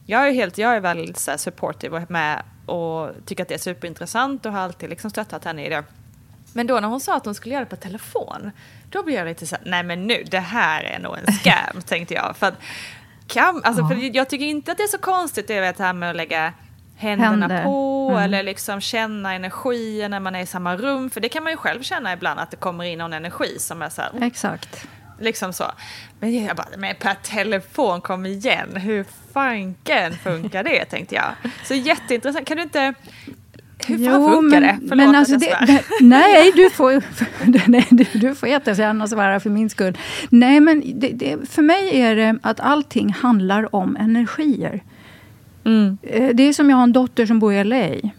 jag 0.06 0.28
är 0.28 0.32
helt, 0.32 0.58
jag 0.58 0.76
är 0.76 0.80
väldigt 0.80 1.18
så 1.18 1.30
här, 1.30 1.38
supportive 1.38 1.96
och 2.02 2.10
med 2.10 2.42
och 2.66 3.10
tycker 3.26 3.42
att 3.42 3.48
det 3.48 3.54
är 3.54 3.58
superintressant 3.58 4.46
och 4.46 4.52
har 4.52 4.60
alltid 4.60 4.90
liksom 4.90 5.10
stöttat 5.10 5.44
henne 5.44 5.66
i 5.66 5.68
det. 5.68 5.84
Men 6.52 6.66
då 6.66 6.80
när 6.80 6.88
hon 6.88 7.00
sa 7.00 7.16
att 7.16 7.24
hon 7.24 7.34
skulle 7.34 7.54
göra 7.54 7.64
det 7.64 7.70
på 7.70 7.76
telefon, 7.76 8.50
då 8.90 9.02
blev 9.02 9.16
jag 9.16 9.26
lite 9.28 9.46
så 9.46 9.56
här, 9.56 9.64
nej 9.66 9.82
men 9.82 10.06
nu, 10.06 10.24
det 10.30 10.38
här 10.40 10.82
är 10.82 10.98
nog 10.98 11.16
en 11.26 11.32
scam, 11.34 11.82
tänkte 11.86 12.14
jag. 12.14 12.36
För 12.36 12.46
att, 12.46 12.54
kan, 13.26 13.60
alltså, 13.64 13.88
för 13.88 14.16
jag 14.16 14.28
tycker 14.28 14.44
inte 14.46 14.72
att 14.72 14.78
det 14.78 14.84
är 14.84 14.88
så 14.88 14.98
konstigt 14.98 15.48
det, 15.48 15.60
vet, 15.60 15.76
det 15.76 15.84
här 15.84 15.92
med 15.92 16.10
att 16.10 16.16
lägga 16.16 16.52
händerna 16.96 17.30
Händer. 17.48 17.64
på 17.64 17.90
Mm. 18.10 18.22
eller 18.22 18.42
liksom 18.42 18.80
känna 18.80 19.34
energier 19.34 20.08
när 20.08 20.20
man 20.20 20.34
är 20.34 20.40
i 20.40 20.46
samma 20.46 20.76
rum. 20.76 21.10
För 21.10 21.20
det 21.20 21.28
kan 21.28 21.42
man 21.42 21.52
ju 21.52 21.56
själv 21.56 21.82
känna 21.82 22.12
ibland 22.12 22.40
att 22.40 22.50
det 22.50 22.56
kommer 22.56 22.84
in 22.84 22.98
någon 22.98 23.12
energi 23.12 23.58
som 23.58 23.82
är 23.82 23.88
så 23.88 24.02
här, 24.02 24.10
Exakt. 24.22 24.86
liksom 25.20 25.52
så. 25.52 25.64
Men 26.20 26.44
jag 26.44 26.56
bara, 26.56 26.66
men 26.76 26.94
per 26.96 27.14
telefon, 27.14 28.00
kom 28.00 28.26
igen, 28.26 28.76
hur 28.76 29.04
fanken 29.32 30.16
funkar 30.16 30.62
det, 30.64 30.84
tänkte 30.84 31.14
jag. 31.14 31.34
Så 31.64 31.74
jätteintressant, 31.74 32.46
kan 32.46 32.56
du 32.56 32.62
inte, 32.62 32.94
hur 33.86 33.98
fan 34.10 34.34
funkar 34.34 34.60
det? 34.60 34.78
Förlåt 34.88 34.96
men 34.96 35.08
att 35.10 35.16
alltså 35.16 35.32
jag 35.32 35.40
det, 35.40 35.46
svär. 35.46 35.66
det, 35.66 35.82
nej, 36.06 36.52
du 36.56 36.70
får, 36.70 37.02
nej, 37.70 37.86
du, 37.90 38.04
du 38.14 38.34
får 38.34 38.48
jättegärna 38.48 39.06
svära 39.08 39.40
för 39.40 39.50
min 39.50 39.70
skull. 39.70 39.98
Nej, 40.28 40.60
men 40.60 40.82
det, 41.00 41.08
det, 41.08 41.50
för 41.50 41.62
mig 41.62 42.00
är 42.00 42.16
det 42.16 42.38
att 42.42 42.60
allting 42.60 43.12
handlar 43.12 43.74
om 43.74 43.96
energier. 43.96 44.82
Mm. 45.64 45.98
Eh, 46.02 46.28
Det 46.34 46.42
är 46.42 46.52
som 46.52 46.70
jag 46.70 46.76
har 46.76 46.84
en 46.84 46.92
dotter 46.92 47.26
som 47.26 47.38
bor 47.38 47.52
i 47.52 47.64
LA. 47.64 48.10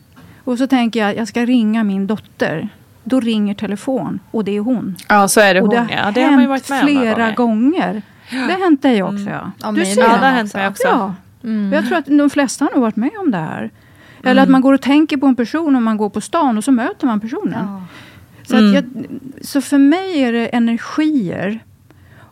Och 0.44 0.58
så 0.58 0.68
tänker 0.68 1.00
jag, 1.00 1.18
jag 1.18 1.28
ska 1.28 1.46
ringa 1.46 1.84
min 1.84 2.08
dotter. 2.08 2.70
Då 3.04 3.20
ringer 3.20 3.54
telefon 3.54 4.20
och 4.32 4.46
det 4.46 4.56
är 4.58 4.60
hon. 4.60 4.96
Ja, 5.10 5.28
så 5.28 5.40
är 5.42 5.54
det 5.54 5.62
och 5.62 5.68
hon, 5.68 5.76
det 5.88 5.94
har, 5.96 6.06
ja. 6.06 6.12
Det 6.12 6.22
har 6.24 6.32
man 6.32 6.48
varit 6.48 6.70
med 6.70 6.82
flera 6.82 7.32
gånger. 7.32 8.02
Det 8.30 8.38
har 8.54 8.60
hänt 8.64 8.82
dig 8.82 9.04
också, 9.04 9.30
ja. 9.30 9.52
Ja, 9.62 9.72
Du 9.72 9.86
ser. 9.86 10.02
Ja, 10.02 10.08
det 10.08 10.26
har 10.26 10.32
hänt 10.32 10.54
mig 10.54 10.68
också. 10.68 10.88
Ja. 10.88 11.14
Mm. 11.44 11.74
Jag 11.74 11.88
tror 11.88 11.98
att 11.98 12.06
de 12.06 12.30
flesta 12.30 12.66
har 12.66 12.72
nog 12.72 12.82
varit 12.82 12.96
med 12.96 13.12
om 13.20 13.32
det 13.32 13.38
här. 13.38 13.72
Eller 14.24 14.44
att 14.44 14.50
man 14.50 14.62
går 14.62 14.74
och 14.74 14.82
tänker 14.82 15.18
på 15.18 15.26
en 15.26 15.36
person 15.36 15.76
om 15.76 15.84
man 15.84 15.98
går 15.98 16.10
på 16.10 16.22
stan 16.22 16.58
och 16.58 16.64
så 16.64 16.72
möter 16.72 17.08
man 17.08 17.20
personen. 17.20 17.66
Ja. 17.68 17.84
Så, 18.44 18.56
att 18.58 18.74
jag, 18.74 18.84
så 19.42 19.62
för 19.62 19.78
mig 19.78 20.24
är 20.24 20.32
det 20.32 20.48
energier. 20.48 21.60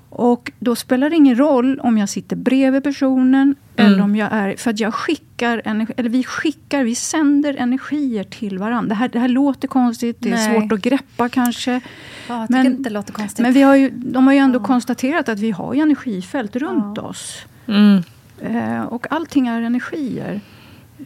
Och 0.10 0.52
då 0.60 0.76
spelar 0.76 1.10
det 1.10 1.16
ingen 1.16 1.36
roll 1.40 1.80
om 1.80 1.98
jag 1.98 2.10
sitter 2.10 2.36
bredvid 2.36 2.84
personen 2.84 3.56
eller 3.76 4.02
om 4.02 4.16
jag 4.16 4.30
är... 4.32 4.56
För 4.58 4.70
att 4.70 4.80
jag 4.80 4.94
skickar 4.94 5.62
energi, 5.66 5.94
eller 5.98 6.10
vi 6.10 6.24
skickar, 6.24 6.84
vi 6.84 6.96
sänder 6.96 7.56
energier 7.60 8.24
till 8.24 8.58
varandra. 8.58 8.90
Det 8.90 8.96
här, 8.96 9.08
det 9.08 9.20
här 9.20 9.28
låter 9.28 9.68
konstigt, 9.68 10.18
det 10.20 10.30
är 10.30 10.36
Nej. 10.36 10.62
svårt 10.62 10.72
att 10.72 10.82
greppa 10.82 11.30
kanske. 11.30 11.82
Ja, 12.28 12.48
Men- 12.50 12.66
inte 12.66 12.84
det 12.84 12.90
låter 12.90 13.14
konstigt. 13.14 13.44
Men 13.44 13.54
vi 13.54 13.62
har 13.62 13.76
ju, 13.76 13.90
de 13.90 14.28
har 14.28 14.34
ju 14.34 14.40
ändå 14.40 14.60
konstaterat 14.60 15.30
att 15.30 15.40
vi 15.40 15.52
har 15.52 15.76
energifält 15.76 16.56
runt 16.56 16.98
oss. 16.98 17.46
Mm. 17.68 18.04
Eh, 18.42 18.82
och 18.82 19.12
allting 19.12 19.48
är 19.48 19.62
energier. 19.62 20.42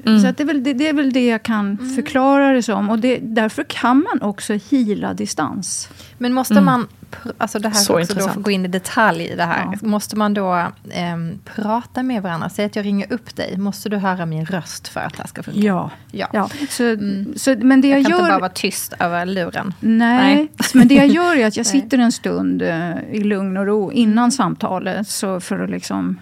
Mm. 0.05 0.21
Så 0.21 0.27
att 0.27 0.37
det, 0.37 0.43
är 0.43 0.47
väl, 0.47 0.63
det, 0.63 0.73
det 0.73 0.89
är 0.89 0.93
väl 0.93 1.13
det 1.13 1.27
jag 1.27 1.43
kan 1.43 1.77
förklara 1.95 2.53
det 2.53 2.63
som. 2.63 2.89
Och 2.89 2.99
det, 2.99 3.19
därför 3.21 3.63
kan 3.63 3.97
man 4.11 4.29
också 4.29 4.53
hila 4.69 5.13
distans. 5.13 5.89
Men 6.17 6.33
måste 6.33 6.61
man, 6.61 6.87
pr- 7.11 7.31
alltså 7.37 7.59
det 7.59 7.69
här 7.69 7.75
Så 7.75 7.99
också 7.99 8.13
då 8.13 8.21
för 8.21 8.29
att 8.29 8.35
gå 8.35 8.51
in 8.51 8.65
i 8.65 8.67
detalj 8.67 9.23
i 9.23 9.35
det 9.35 9.43
här. 9.43 9.69
Ja. 9.81 9.87
Måste 9.87 10.15
man 10.15 10.33
då 10.33 10.67
ehm, 10.91 11.39
prata 11.55 12.03
med 12.03 12.23
varandra? 12.23 12.49
Säg 12.49 12.65
att 12.65 12.75
jag 12.75 12.85
ringer 12.85 13.13
upp 13.13 13.35
dig. 13.35 13.57
Måste 13.57 13.89
du 13.89 13.97
höra 13.97 14.25
min 14.25 14.45
röst 14.45 14.87
för 14.87 14.99
att 14.99 15.13
det 15.13 15.19
här 15.19 15.27
ska 15.27 15.43
funka? 15.43 15.59
Ja. 15.59 15.91
Ja. 16.11 16.27
ja. 16.33 16.49
Så, 16.69 16.97
så, 17.35 17.55
men 17.61 17.81
det 17.81 17.87
jag, 17.87 17.99
Jag 17.99 18.05
kan 18.05 18.11
gör... 18.11 18.19
inte 18.19 18.31
bara 18.31 18.39
vara 18.39 18.49
tyst 18.49 18.93
över 18.99 19.25
luren. 19.25 19.73
Nej, 19.79 20.35
Nej. 20.35 20.51
men 20.73 20.87
det 20.87 20.95
jag 20.95 21.07
gör 21.07 21.35
är 21.35 21.47
att 21.47 21.57
jag 21.57 21.65
sitter 21.75 21.97
en 21.97 22.11
stund 22.11 22.61
eh, 22.61 22.91
i 23.11 23.23
lugn 23.23 23.57
och 23.57 23.65
ro 23.65 23.91
innan 23.91 24.31
samtalet. 24.31 25.07
Så 25.07 25.39
för 25.39 25.59
att 25.59 25.69
liksom 25.69 26.17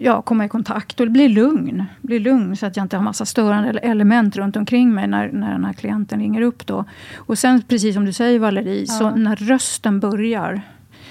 ja, 0.00 0.22
komma 0.22 0.44
i 0.44 0.48
kontakt 0.48 1.00
och 1.00 1.10
bli 1.10 1.28
lugn. 1.28 1.84
Bli 2.02 2.18
lugn 2.18 2.56
så 2.56 2.66
att 2.66 2.76
jag 2.76 2.84
inte 2.84 2.96
har 2.96 3.04
massa 3.04 3.24
störande 3.24 3.68
ele- 3.68 3.90
element 3.90 4.36
runt 4.36 4.56
omkring 4.56 4.94
mig 4.94 5.06
när, 5.06 5.32
när 5.32 5.52
den 5.52 5.64
här 5.64 5.72
klienten 5.72 6.20
ringer 6.20 6.40
upp. 6.40 6.66
Då. 6.66 6.84
Och 7.16 7.38
sen, 7.38 7.62
precis 7.62 7.94
som 7.94 8.04
du 8.04 8.12
säger 8.12 8.38
Valerie, 8.38 8.86
så 8.86 9.10
när 9.10 9.36
rösten 9.36 10.00
börjar. 10.00 10.60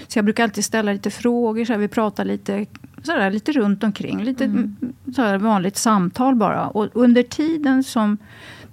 Så 0.07 0.17
jag 0.17 0.25
brukar 0.25 0.43
alltid 0.43 0.65
ställa 0.65 0.91
lite 0.93 1.09
frågor, 1.09 1.65
så 1.65 1.73
här, 1.73 1.79
vi 1.79 1.87
pratar 1.87 2.25
lite, 2.25 2.65
så 3.03 3.11
här, 3.11 3.31
lite 3.31 3.51
runt 3.51 3.83
omkring. 3.83 4.23
Lite 4.23 4.45
mm. 4.45 4.75
så 5.15 5.21
här, 5.21 5.37
vanligt 5.37 5.77
samtal 5.77 6.35
bara. 6.35 6.67
Och 6.67 6.87
under 6.93 7.23
tiden 7.23 7.83
som 7.83 8.17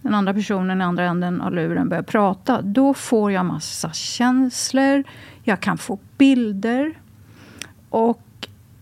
den 0.02 0.14
andra 0.14 0.34
personen 0.34 0.80
i 0.80 0.84
andra 0.84 1.04
änden 1.04 1.40
av 1.40 1.52
luren 1.54 1.88
börjar 1.88 2.02
prata, 2.02 2.62
då 2.62 2.94
får 2.94 3.32
jag 3.32 3.46
massa 3.46 3.92
känslor. 3.92 5.04
Jag 5.42 5.60
kan 5.60 5.78
få 5.78 5.98
bilder. 6.18 6.94
Och 7.90 8.20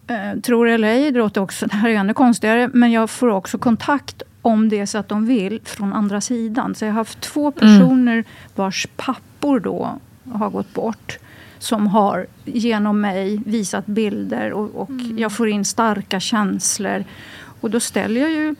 eh, 0.06 0.40
tror 0.40 0.68
eller 0.68 0.88
ej, 0.88 1.10
det 1.10 1.18
låter 1.18 1.40
också, 1.40 1.66
det 1.70 1.76
här 1.76 1.88
är 1.88 1.94
ännu 1.94 2.14
konstigare, 2.14 2.70
men 2.72 2.92
jag 2.92 3.10
får 3.10 3.28
också 3.28 3.58
kontakt 3.58 4.22
om 4.42 4.68
det 4.68 4.78
är 4.78 4.86
så 4.86 4.98
att 4.98 5.08
de 5.08 5.26
vill 5.26 5.60
från 5.64 5.92
andra 5.92 6.20
sidan. 6.20 6.74
Så 6.74 6.84
jag 6.84 6.92
har 6.92 6.96
haft 6.96 7.20
två 7.20 7.50
personer 7.50 8.24
vars 8.54 8.86
pappor 8.96 9.60
då 9.60 9.98
har 10.32 10.50
gått 10.50 10.74
bort 10.74 11.18
som 11.58 11.86
har 11.86 12.26
genom 12.44 13.00
mig 13.00 13.42
visat 13.46 13.86
bilder 13.86 14.52
och, 14.52 14.74
och 14.74 14.90
jag 15.16 15.32
får 15.32 15.48
in 15.48 15.64
starka 15.64 16.20
känslor. 16.20 17.04
Och 17.60 17.70
då 17.70 17.80
ställer 17.80 18.20
jag 18.20 18.30
ju 18.30 18.54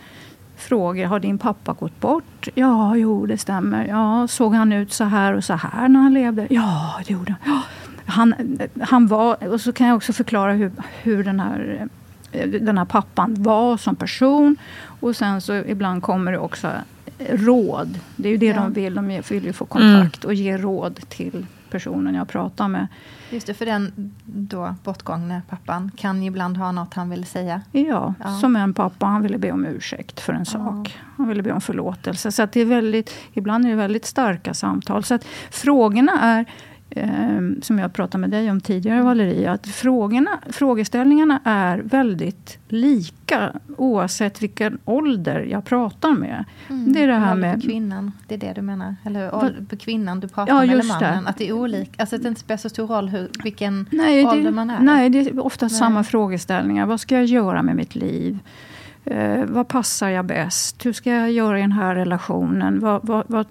frågor. 0.57 1.07
Har 1.07 1.21
din 1.21 1.39
pappa 1.39 1.73
gått 1.73 2.01
bort? 2.01 2.49
Ja, 2.55 2.97
jo, 2.97 3.27
det 3.27 3.39
stämmer. 3.39 3.87
Ja, 3.87 4.29
såg 4.29 4.55
han 4.55 4.73
ut 4.73 4.93
så 4.93 5.05
här 5.05 5.33
och 5.33 5.45
så 5.45 5.55
här 5.55 5.89
när 5.89 6.01
han 6.01 6.15
levde? 6.15 6.47
Ja, 6.51 7.01
det 7.07 7.13
gjorde 7.13 7.35
han. 7.41 7.55
Ja, 7.55 7.63
han, 8.13 8.59
han 8.81 9.07
var... 9.07 9.49
Och 9.53 9.61
så 9.61 9.73
kan 9.73 9.87
jag 9.87 9.97
också 9.97 10.13
förklara 10.13 10.53
hur, 10.53 10.73
hur 11.03 11.25
den, 11.25 11.41
här, 11.41 11.89
den 12.61 12.79
här 12.79 12.85
pappan 12.85 13.35
var 13.43 13.77
som 13.77 13.97
person. 13.97 14.57
Och 15.01 15.17
sen 15.17 15.41
så 15.41 15.55
ibland 15.55 16.03
kommer 16.03 16.33
det 16.33 16.39
också 16.39 16.71
råd. 17.31 17.99
Det 18.17 18.29
är 18.29 18.33
ju 18.33 18.39
det 18.39 18.47
Ja. 18.47 18.55
de 18.55 18.73
vill. 18.73 18.95
De 18.95 19.23
vill 19.29 19.45
ju 19.45 19.53
få 19.53 19.65
kontakt 19.65 20.25
och 20.25 20.35
ge 20.35 20.57
råd 20.59 21.01
till 21.09 21.47
personen 21.71 22.15
jag 22.15 22.29
pratar 22.29 22.69
med. 22.69 22.87
Just 23.31 23.47
det, 23.47 23.55
för 23.55 23.67
den 23.67 24.13
då 24.25 24.75
bortgångne 24.85 25.43
pappan 25.49 25.91
kan 25.97 26.23
ibland 26.23 26.57
ha 26.57 26.73
något 26.73 26.95
han 26.95 27.11
vill 27.11 27.27
säga. 27.27 27.61
Ja, 27.73 28.15
Ja. 28.25 28.39
som 28.41 28.57
en 28.57 28.75
pappa. 28.75 29.07
Han 29.07 29.23
ville 29.23 29.39
be 29.39 29.53
om 29.53 29.67
ursäkt 29.67 30.21
för 30.21 30.33
en 30.33 30.47
sak. 30.47 30.99
Han 31.17 31.29
ville 31.29 31.43
be 31.43 31.53
om 31.53 31.61
förlåtelse. 31.61 32.33
Så 32.33 32.47
det 32.53 32.61
är 32.61 32.65
väldigt, 32.65 33.15
ibland 33.33 33.65
är 33.67 33.71
det 33.71 33.77
väldigt 33.77 34.05
starka 34.07 34.55
samtal. 34.55 35.05
Så 35.05 35.15
att 35.15 35.25
frågorna 35.51 36.21
är, 36.21 36.45
som 37.63 37.79
jag 37.79 37.93
pratade 37.93 38.21
med 38.21 38.31
dig 38.31 38.51
om 38.51 38.61
tidigare 38.61 39.03
Valeria, 39.03 39.53
att 39.53 39.67
frågorna, 39.67 40.31
frågeställningarna 40.51 41.41
är 41.45 41.79
väldigt 41.79 42.59
lika 42.69 43.53
oavsett 43.77 44.43
vilken 44.43 44.79
ålder 44.85 45.41
jag 45.41 45.65
pratar 45.65 46.11
med. 46.11 46.45
Det 46.69 47.03
är 47.03 47.07
det 47.07 47.15
här 47.15 47.35
med... 47.35 47.55
på 47.55 47.61
kvinnan, 47.61 48.13
det 48.29 48.35
är 48.35 48.39
det 48.39 48.53
du 48.53 48.63
menar? 48.63 48.97
Eller 49.05 49.35
ålder 49.35 49.77
kvinnan 49.77 50.21
du 50.21 50.29
pratar 50.29 50.53
Ja, 50.53 50.61
med, 50.61 50.65
eller 50.65 50.75
just 50.75 50.99
det. 50.99 51.07
mannen? 51.11 51.27
Att 51.27 51.37
det 51.39 51.49
är 51.49 51.53
olika, 51.53 52.03
alltså 52.03 52.17
att 52.17 52.23
det 52.23 52.29
inte 52.29 52.41
spelar 52.41 52.59
så 52.59 52.69
stor 52.69 52.87
roll 52.87 53.09
hur, 53.09 53.29
vilken 53.45 53.87
Nej, 53.91 54.27
ålder 54.27 54.43
det, 54.45 54.51
man 54.51 54.71
är? 54.71 54.81
nej, 54.81 55.11
det 55.11 55.19
är 55.19 55.47
ofta 55.47 55.69
samma 55.69 56.05
frågeställningar. 56.05 56.87
Vad 56.87 57.01
ska 57.01 57.15
jag 57.15 57.25
göra 57.25 57.63
med 57.63 57.77
mitt 57.77 57.95
liv? 57.95 58.39
Eh, 59.05 59.45
vad 59.45 59.69
passar 59.69 60.09
jag 60.09 60.25
bäst? 60.25 60.87
Hur 60.87 60.93
ska 60.93 61.11
jag 61.11 61.33
göra 61.33 61.59
i 61.59 61.61
den 61.61 61.73
här 61.73 61.95
relationen? 61.95 62.81
Vad, 62.81 63.01
vad, 63.07 63.25
vad, 63.27 63.47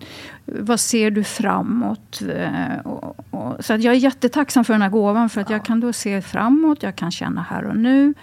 vad 0.45 0.79
ser 0.79 1.11
du 1.11 1.23
framåt? 1.23 2.21
Eh, 2.35 2.79
och, 2.83 3.25
och, 3.31 3.65
så 3.65 3.73
att 3.73 3.81
jag 3.81 3.93
är 3.93 3.97
jättetacksam 3.99 4.65
för 4.65 4.73
den 4.73 4.81
här 4.81 4.89
gåvan. 4.89 5.29
För 5.29 5.41
att 5.41 5.49
jag 5.49 5.65
kan 5.65 5.79
då 5.79 5.93
se 5.93 6.21
framåt, 6.21 6.83
jag 6.83 6.95
kan 6.95 7.11
känna 7.11 7.45
här 7.49 7.65
och 7.65 7.75
nu. 7.75 8.13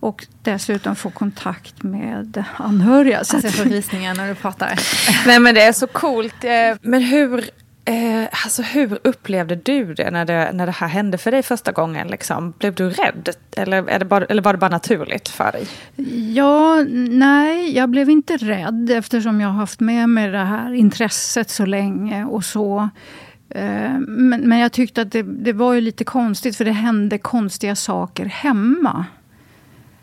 Och 0.00 0.26
dessutom 0.42 0.96
få 0.96 1.10
kontakt 1.10 1.82
med 1.82 2.44
anhöriga. 2.56 3.24
Så 3.24 3.36
Alltså 3.36 3.48
jag 3.48 3.54
får 3.54 3.64
rysningar 3.64 4.14
när 4.14 4.28
du 4.28 4.34
pratar. 4.34 4.78
Nej 5.26 5.40
men 5.40 5.54
det 5.54 5.62
är 5.62 5.72
så 5.72 5.86
coolt. 5.86 6.44
Eh, 6.44 6.50
Men 6.82 7.02
hur, 7.02 7.50
eh, 7.86 8.28
alltså, 8.44 8.62
hur 8.62 8.98
upplevde 9.04 9.56
du 9.56 9.94
det 9.94 10.10
när, 10.10 10.24
det 10.24 10.50
när 10.52 10.66
det 10.66 10.72
här 10.72 10.88
hände 10.88 11.18
för 11.18 11.30
dig 11.30 11.42
första 11.42 11.72
gången? 11.72 12.08
Liksom? 12.08 12.54
Blev 12.58 12.74
du 12.74 12.90
rädd? 12.90 13.28
Eller, 13.56 13.88
är 13.88 13.98
det 13.98 14.04
bara, 14.04 14.24
eller 14.24 14.42
var 14.42 14.52
det 14.52 14.58
bara 14.58 14.70
naturligt 14.70 15.28
för 15.28 15.52
dig? 15.52 15.66
Ja, 16.34 16.84
nej, 17.10 17.76
jag 17.76 17.88
blev 17.88 18.10
inte 18.10 18.36
rädd 18.36 18.90
eftersom 18.90 19.40
jag 19.40 19.48
har 19.48 19.56
haft 19.56 19.80
med 19.80 20.08
mig 20.08 20.30
det 20.30 20.38
här 20.38 20.72
intresset 20.72 21.50
så 21.50 21.66
länge 21.66 22.24
och 22.24 22.44
så. 22.44 22.88
Eh, 23.48 23.98
Men, 23.98 24.40
men 24.48 24.58
jag 24.58 24.72
tyckte 24.72 25.02
att 25.02 25.12
det, 25.12 25.22
det 25.22 25.52
var 25.52 25.74
ju 25.74 25.80
lite 25.80 26.04
konstigt 26.04 26.56
för 26.56 26.64
det 26.64 26.72
hände 26.72 27.18
konstiga 27.18 27.74
saker 27.76 28.26
hemma. 28.26 29.04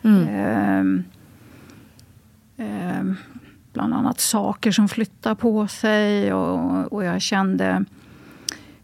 Ehm, 0.04 1.04
ehm, 2.58 3.16
bland 3.74 3.94
annat 3.94 4.20
saker 4.20 4.72
som 4.72 4.88
flyttade 4.90 5.36
på 5.36 5.68
sig 5.68 6.34
och, 6.34 6.94
och 6.94 7.04
jag 7.04 7.22
kände 7.22 7.86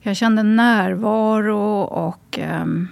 jag 0.01 0.15
kände 0.15 0.43
närvaro 0.43 1.81
och 1.81 2.39
ehm, 2.39 2.87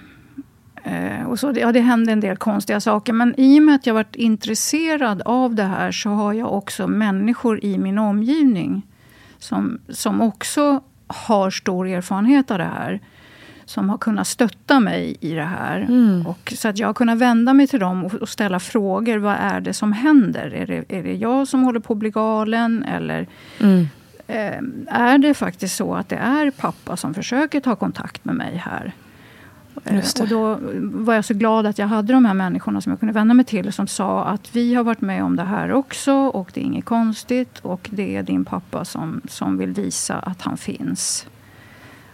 Eh, 0.84 1.26
och 1.26 1.38
så, 1.38 1.52
det- 1.52 1.60
ja, 1.60 1.72
det 1.72 1.80
hände 1.80 2.12
en 2.12 2.20
del 2.20 2.36
konstiga 2.36 2.80
saker. 2.80 3.12
Men 3.12 3.34
i 3.40 3.58
och 3.58 3.62
med 3.62 3.74
att 3.74 3.86
jag 3.86 3.94
varit 3.94 4.16
intresserad 4.16 5.22
av 5.24 5.54
det 5.54 5.62
här 5.64 5.92
så 5.92 6.10
har 6.10 6.32
jag 6.32 6.52
också 6.52 6.86
människor 6.86 7.64
i 7.64 7.78
min 7.78 7.98
omgivning 7.98 8.86
som, 9.38 9.78
som 9.88 10.20
också 10.22 10.80
har 11.06 11.50
stor 11.50 11.88
erfarenhet 11.88 12.50
av 12.50 12.58
det 12.58 12.64
här. 12.64 13.00
Som 13.68 13.90
har 13.90 13.98
kunnat 13.98 14.26
stötta 14.26 14.80
mig 14.80 15.16
i 15.20 15.34
det 15.34 15.44
här. 15.44 15.86
Och, 16.26 16.52
så 16.56 16.68
att 16.68 16.78
jag 16.78 16.86
har 16.86 16.94
kunnat 16.94 17.18
vända 17.18 17.54
mig 17.54 17.66
till 17.66 17.80
dem 17.80 18.04
och, 18.04 18.14
och 18.14 18.28
ställa 18.28 18.60
frågor. 18.60 19.18
Vad 19.18 19.36
är 19.40 19.60
det 19.60 19.72
som 19.72 19.92
händer? 19.92 20.54
Är 20.54 20.66
det, 20.66 20.84
är 20.88 21.02
det 21.02 21.14
jag 21.14 21.48
som 21.48 21.62
håller 21.62 21.80
på 21.80 21.92
att 21.92 21.98
bli 21.98 22.10
galen? 22.10 22.82
Eller 22.82 23.26
eh, 24.26 24.58
är 24.86 25.18
det 25.18 25.34
faktiskt 25.34 25.76
så 25.76 25.94
att 25.94 26.08
det 26.08 26.16
är 26.16 26.50
pappa 26.50 26.96
som 26.96 27.14
försöker 27.14 27.60
ta 27.60 27.76
kontakt 27.76 28.24
med 28.24 28.34
mig 28.34 28.56
här? 28.56 28.92
Det. 29.84 30.20
Och 30.20 30.28
då 30.28 30.58
var 30.82 31.14
jag 31.14 31.24
så 31.24 31.34
glad 31.34 31.66
att 31.66 31.78
jag 31.78 31.86
hade 31.86 32.12
de 32.12 32.24
här 32.24 32.34
människorna 32.34 32.80
som 32.80 32.92
jag 32.92 33.00
kunde 33.00 33.12
vända 33.12 33.34
mig 33.34 33.44
till 33.44 33.72
som 33.72 33.86
sa 33.86 34.24
att 34.24 34.56
vi 34.56 34.74
har 34.74 34.84
varit 34.84 35.00
med 35.00 35.24
om 35.24 35.36
det 35.36 35.44
här 35.44 35.72
också 35.72 36.12
och 36.14 36.50
det 36.54 36.60
är 36.60 36.64
inget 36.64 36.84
konstigt 36.84 37.58
och 37.58 37.88
det 37.92 38.16
är 38.16 38.22
din 38.22 38.44
pappa 38.44 38.84
som, 38.84 39.20
som 39.28 39.58
vill 39.58 39.72
visa 39.72 40.18
att 40.18 40.42
han 40.42 40.56
finns. 40.56 41.26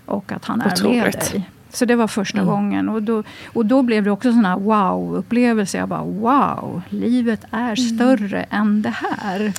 Och 0.06 0.32
att 0.32 0.44
han 0.44 0.60
är 0.60 0.64
med 0.64 0.72
Otroligt. 0.72 1.32
dig. 1.32 1.50
Så 1.70 1.84
det 1.84 1.94
var 1.96 2.08
första 2.08 2.42
gången. 2.44 2.88
Och 2.88 3.02
då, 3.02 3.22
och 3.46 3.66
då 3.66 3.82
blev 3.82 4.04
det 4.04 4.10
också 4.10 4.28
en 4.28 4.34
sån 4.34 4.44
här 4.44 4.56
wow-upplevelse. 4.56 5.78
Jag 5.78 5.88
bara 5.88 6.02
wow, 6.02 6.82
livet 6.88 7.40
är 7.50 7.74
större 7.76 8.42
än 8.42 8.82
det 8.82 8.90
här. 8.90 9.52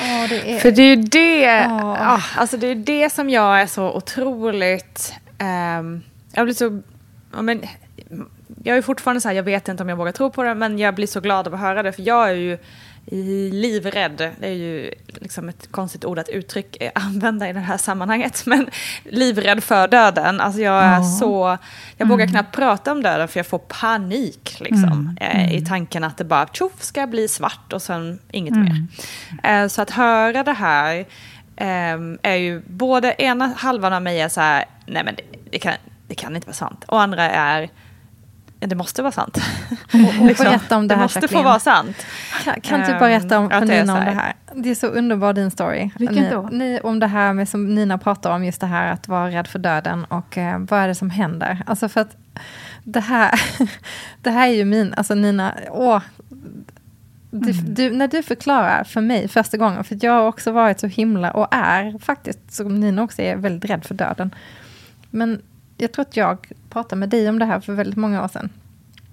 Ja, 0.00 0.26
det 0.28 0.52
är... 0.54 0.58
För 0.58 0.70
det 0.70 0.82
är 0.82 0.96
ju 0.96 1.02
det, 1.02 1.40
Ja. 1.40 1.96
ja, 1.98 2.20
alltså 2.36 2.56
det, 2.56 2.66
är 2.66 2.74
det 2.74 3.12
som 3.12 3.30
jag 3.30 3.60
är 3.60 3.66
så 3.66 3.92
otroligt... 3.92 5.14
ehm, 5.38 6.02
jag 6.32 6.44
blir 6.46 6.54
så... 6.54 6.82
ja, 7.34 7.42
Men, 7.42 7.62
jag 8.64 8.76
är 8.76 8.82
fortfarande 8.82 9.20
så 9.20 9.28
här, 9.28 9.34
jag 9.36 9.42
vet 9.42 9.68
inte 9.68 9.82
om 9.82 9.88
jag 9.88 9.96
vågar 9.96 10.12
tro 10.12 10.30
på 10.30 10.42
det, 10.42 10.54
men 10.54 10.78
jag 10.78 10.94
blir 10.94 11.06
så 11.06 11.20
glad 11.20 11.46
av 11.46 11.54
att 11.54 11.60
höra 11.60 11.82
det. 11.82 11.92
För 11.92 12.02
jag 12.02 12.30
är 12.30 12.34
ju 12.34 12.58
livrädd. 13.52 14.30
Det 14.40 14.46
är 14.46 14.52
ju 14.52 14.90
liksom 15.06 15.48
ett 15.48 15.68
konstigt 15.72 16.04
ord 16.04 16.18
att 16.18 16.28
uttryck 16.28 16.76
använda 16.94 17.48
i 17.48 17.52
det 17.52 17.60
här 17.60 17.76
sammanhanget. 17.76 18.46
Men 18.46 18.70
livrädd 19.04 19.64
för 19.64 19.88
döden. 19.88 20.40
Alltså 20.40 20.60
jag 20.60 20.84
är 20.84 20.94
Ja. 20.96 21.02
så... 21.04 21.58
Jag 21.96 22.08
vågar 22.08 22.26
knappt 22.26 22.54
prata 22.56 22.92
om 22.92 23.02
döden 23.02 23.28
för 23.28 23.38
jag 23.38 23.46
får 23.46 23.58
panik. 23.58 24.56
Liksom, 24.60 25.16
Mm, 25.20 25.38
eh, 25.38 25.54
I 25.54 25.66
tanken 25.66 26.04
att 26.04 26.16
det 26.18 26.24
bara 26.24 26.46
tjoff 26.46 26.82
ska 26.82 27.06
bli 27.06 27.28
svart 27.28 27.72
och 27.72 27.82
sen 27.82 28.18
inget 28.30 28.54
Mm. 28.54 28.64
mer. 29.42 29.62
Eh, 29.62 29.68
så 29.68 29.82
att 29.82 29.90
höra 29.90 30.42
det 30.42 30.52
här 30.52 31.06
ehm, 31.56 32.18
är 32.22 32.34
ju 32.34 32.62
både 32.66 33.14
ena 33.22 33.46
halvan 33.56 33.92
av 33.92 34.02
mig 34.02 34.20
är 34.20 34.28
så 34.28 34.40
här, 34.40 34.64
nej 34.86 35.04
men 35.04 35.14
det, 35.14 35.22
det, 35.50 35.58
kan, 35.58 35.72
det 36.08 36.14
kan 36.14 36.34
inte 36.36 36.46
vara 36.46 36.54
sant. 36.54 36.84
Och 36.88 37.00
andra 37.00 37.22
är, 37.30 37.68
det 38.66 38.76
måste 38.76 39.02
vara 39.02 39.12
sant. 39.12 39.38
Och 40.20 40.26
berätta 40.38 40.76
om 40.76 40.88
det, 40.88 40.94
här, 40.94 41.02
måste 41.02 41.20
få 41.20 41.24
Jacqueline. 41.24 41.44
vara 41.44 41.58
sant. 41.60 41.96
Kan, 42.44 42.60
kan 42.60 42.80
du 42.80 42.86
Ehm, 42.92 42.98
berätta 42.98 43.38
om, 43.38 43.50
för 43.50 43.60
det 43.60 43.66
Nina 43.80 43.92
om 43.98 44.04
det 44.04 44.10
här. 44.10 44.14
här? 44.14 44.34
Det 44.54 44.70
är 44.70 44.74
så 44.74 44.86
underbar 44.86 45.32
din 45.32 45.50
story. 45.50 45.90
Vilken 45.98 46.16
ni, 46.24 46.30
då? 46.30 46.48
Ni, 46.52 46.80
om 46.80 47.00
det 47.00 47.06
här 47.06 47.32
med 47.32 47.48
som 47.48 47.74
Nina 47.74 47.98
pratar 47.98 48.30
om, 48.30 48.44
just 48.44 48.60
det 48.60 48.66
här 48.66 48.92
att 48.92 49.08
vara 49.08 49.30
rädd 49.30 49.46
för 49.46 49.58
döden 49.58 50.04
och 50.04 50.38
eh, 50.38 50.58
vad 50.58 50.80
är 50.80 50.88
det 50.88 50.94
som 50.94 51.10
händer? 51.10 51.62
Alltså 51.66 51.88
för 51.88 52.00
att 52.00 52.16
det 52.84 53.00
här, 53.00 53.40
det 54.22 54.30
här 54.30 54.48
är 54.48 54.52
ju 54.52 54.64
min, 54.64 54.94
alltså 54.96 55.14
Nina, 55.14 55.54
åh, 55.70 56.00
du, 57.30 57.50
Mm. 57.50 57.74
du, 57.74 57.90
när 57.90 58.08
du 58.08 58.22
förklarar 58.22 58.84
för 58.84 59.00
mig 59.00 59.28
första 59.28 59.56
gången, 59.56 59.84
för 59.84 59.98
jag 60.02 60.12
har 60.12 60.26
också 60.28 60.52
varit 60.52 60.80
så 60.80 60.86
himla, 60.86 61.30
och 61.30 61.48
är 61.50 61.98
faktiskt, 61.98 62.52
som 62.54 62.80
Nina 62.80 63.02
också 63.02 63.22
är, 63.22 63.36
väldigt 63.36 63.70
rädd 63.70 63.84
för 63.84 63.94
döden. 63.94 64.34
Men 65.10 65.42
jag 65.76 65.92
tror 65.92 66.02
att 66.02 66.16
jag 66.16 66.52
pratade 66.70 67.00
med 67.00 67.08
dig 67.08 67.28
om 67.28 67.38
det 67.38 67.44
här 67.44 67.60
för 67.60 67.72
väldigt 67.72 67.96
många 67.96 68.24
år 68.24 68.28
sedan. 68.28 68.50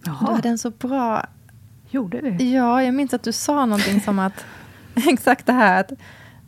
Du 0.03 0.11
Jaha, 0.11 0.35
hade 0.35 0.49
en 0.49 0.57
så 0.57 0.69
bra 0.69 1.25
gjorde 1.89 2.21
vi? 2.21 2.55
Ja, 2.55 2.83
jag 2.83 2.93
minns 2.93 3.13
att 3.13 3.23
du 3.23 3.31
sa 3.31 3.65
någonting 3.65 4.01
som 4.01 4.19
att 4.19 4.45
exakt 4.95 5.45
det 5.45 5.53
här 5.53 5.79
att 5.79 5.91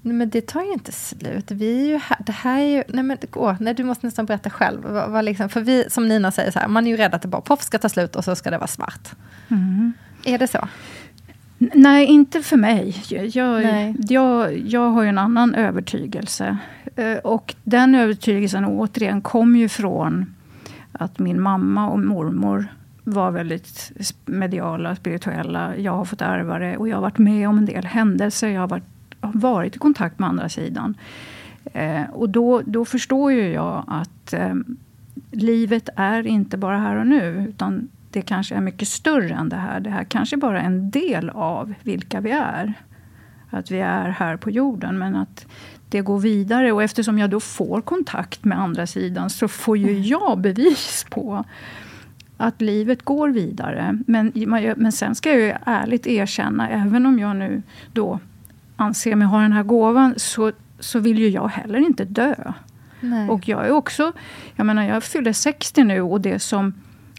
nej, 0.02 0.14
men 0.14 0.30
det 0.30 0.42
tar 0.42 0.64
ju 0.64 0.74
inte 0.74 0.92
slut. 0.92 1.52
Vi 1.52 1.82
är 1.82 1.88
ju 1.88 1.98
här, 1.98 2.18
det 2.26 2.32
här 2.32 2.60
är 2.60 2.68
ju, 2.68 2.84
nej 2.88 3.04
men 3.04 3.18
åh, 3.34 3.56
nej, 3.60 3.74
du 3.74 3.84
måste 3.84 4.06
nästan 4.06 4.26
berätta 4.26 4.50
själv. 4.50 4.84
Vad, 4.84 5.10
vad 5.10 5.26
liksom, 5.26 5.50
för 5.50 5.62
vi, 5.62 5.90
som 5.90 6.08
Nina 6.08 6.32
säger, 6.32 6.52
så 6.52 6.60
här, 6.60 6.68
man 6.68 6.88
är 6.88 6.92
ju 6.92 6.98
rädd 6.98 7.14
att 7.14 7.22
det 7.22 7.28
bara 7.28 7.42
poff 7.42 7.62
ska 7.62 7.78
ta 7.78 7.90
slut 7.90 8.16
och 8.16 8.24
så 8.24 8.36
ska 8.36 8.52
det 8.52 8.58
vara 8.58 8.68
svart. 8.68 9.12
Mm. 9.50 9.94
Är 10.24 10.38
det 10.38 10.48
så? 10.48 10.68
Nej, 11.74 12.06
inte 12.06 12.42
för 12.42 12.58
mig. 12.58 12.96
Jag, 13.10 13.64
Nej. 13.64 13.96
jag, 14.10 14.58
jag 14.58 14.90
har 14.90 15.04
ju 15.04 15.10
en 15.10 15.18
annan 15.18 15.56
övertygelse. 15.56 16.58
Eh, 16.96 17.18
Och 17.18 17.56
den 17.64 17.96
övertygelsen 17.96 18.66
återigen 18.66 19.22
kom 19.22 19.56
ju 19.56 19.70
från 19.70 20.36
att 20.92 21.20
min 21.20 21.42
mamma 21.42 21.90
och 21.90 22.00
mormor 22.00 22.68
var 23.04 23.32
väldigt 23.32 23.92
mediala, 24.26 24.96
spirituella. 24.96 25.78
Jag 25.78 25.92
har 25.92 26.06
fått 26.06 26.22
ärva 26.22 26.60
det 26.60 26.78
och 26.78 26.88
jag 26.90 26.98
har 26.98 27.02
varit 27.02 27.18
med 27.18 27.50
om 27.50 27.58
en 27.58 27.66
del 27.66 27.86
händelser. 27.86 28.48
Jag 28.48 28.62
har 28.62 28.68
varit, 28.68 28.84
varit 29.22 29.76
i 29.76 29.80
kontakt 29.80 30.20
med 30.20 30.30
andra 30.30 30.50
sidan. 30.50 30.96
Eh, 31.74 32.04
och 32.14 32.30
då, 32.30 32.62
då 32.66 32.86
förstår 32.86 33.32
ju 33.32 33.48
jag 33.52 33.84
att 33.88 34.34
eh, 34.34 34.56
livet 35.32 35.90
är 35.96 36.28
inte 36.28 36.58
bara 36.58 36.78
här 36.78 36.96
och 36.96 37.08
nu. 37.08 37.46
Utan 37.50 37.90
det 38.14 38.22
kanske 38.22 38.56
är 38.56 38.62
mycket 38.62 38.88
större 38.88 39.34
än 39.34 39.50
det 39.50 39.56
här. 39.56 39.80
Det 39.80 39.90
här 39.90 40.04
kanske 40.04 40.38
bara 40.38 40.62
är 40.62 40.66
en 40.66 40.90
del 40.92 41.30
av 41.30 41.74
vilka 41.84 42.22
vi 42.22 42.32
är. 42.32 42.74
Att 43.50 43.72
vi 43.72 43.80
är 43.80 44.10
här 44.10 44.38
på 44.38 44.50
jorden. 44.50 44.98
Men 44.98 45.16
att 45.16 45.46
det 45.90 46.02
går 46.02 46.20
vidare. 46.20 46.72
Och 46.72 46.84
eftersom 46.84 47.20
jag 47.20 47.30
då 47.30 47.40
får 47.40 47.82
kontakt 47.82 48.44
med 48.44 48.60
andra 48.60 48.88
sidan 48.88 49.30
så 49.30 49.48
får 49.48 49.78
ju 49.78 50.00
jag 50.00 50.40
bevis 50.42 51.06
på 51.10 51.46
att 52.38 52.62
livet 52.62 53.04
går 53.04 53.30
vidare. 53.30 54.00
Men, 54.08 54.32
men 54.78 54.92
sen 54.92 55.16
ska 55.16 55.30
jag 55.30 55.40
ju 55.40 55.54
ärligt 55.66 56.08
erkänna, 56.08 56.70
även 56.70 57.06
om 57.06 57.20
jag 57.20 57.36
nu 57.36 57.62
då 57.94 58.20
anser 58.76 59.16
mig 59.16 59.28
ha 59.28 59.42
den 59.42 59.52
här 59.52 59.64
gåvan, 59.64 60.14
så, 60.18 60.52
så 60.80 61.00
vill 61.00 61.20
ju 61.20 61.30
jag 61.30 61.48
heller 61.48 61.80
inte 61.80 62.06
dö. 62.06 62.36
Nej. 63.00 63.30
Och 63.30 63.48
jag 63.48 63.66
är 63.66 63.72
också, 63.72 64.12
jag 64.56 64.66
menar 64.66 64.84
jag 64.84 65.04
fyller 65.04 65.34
60 65.34 65.84
nu 65.84 66.02
och 66.02 66.22
det 66.22 66.40
som, 66.40 66.74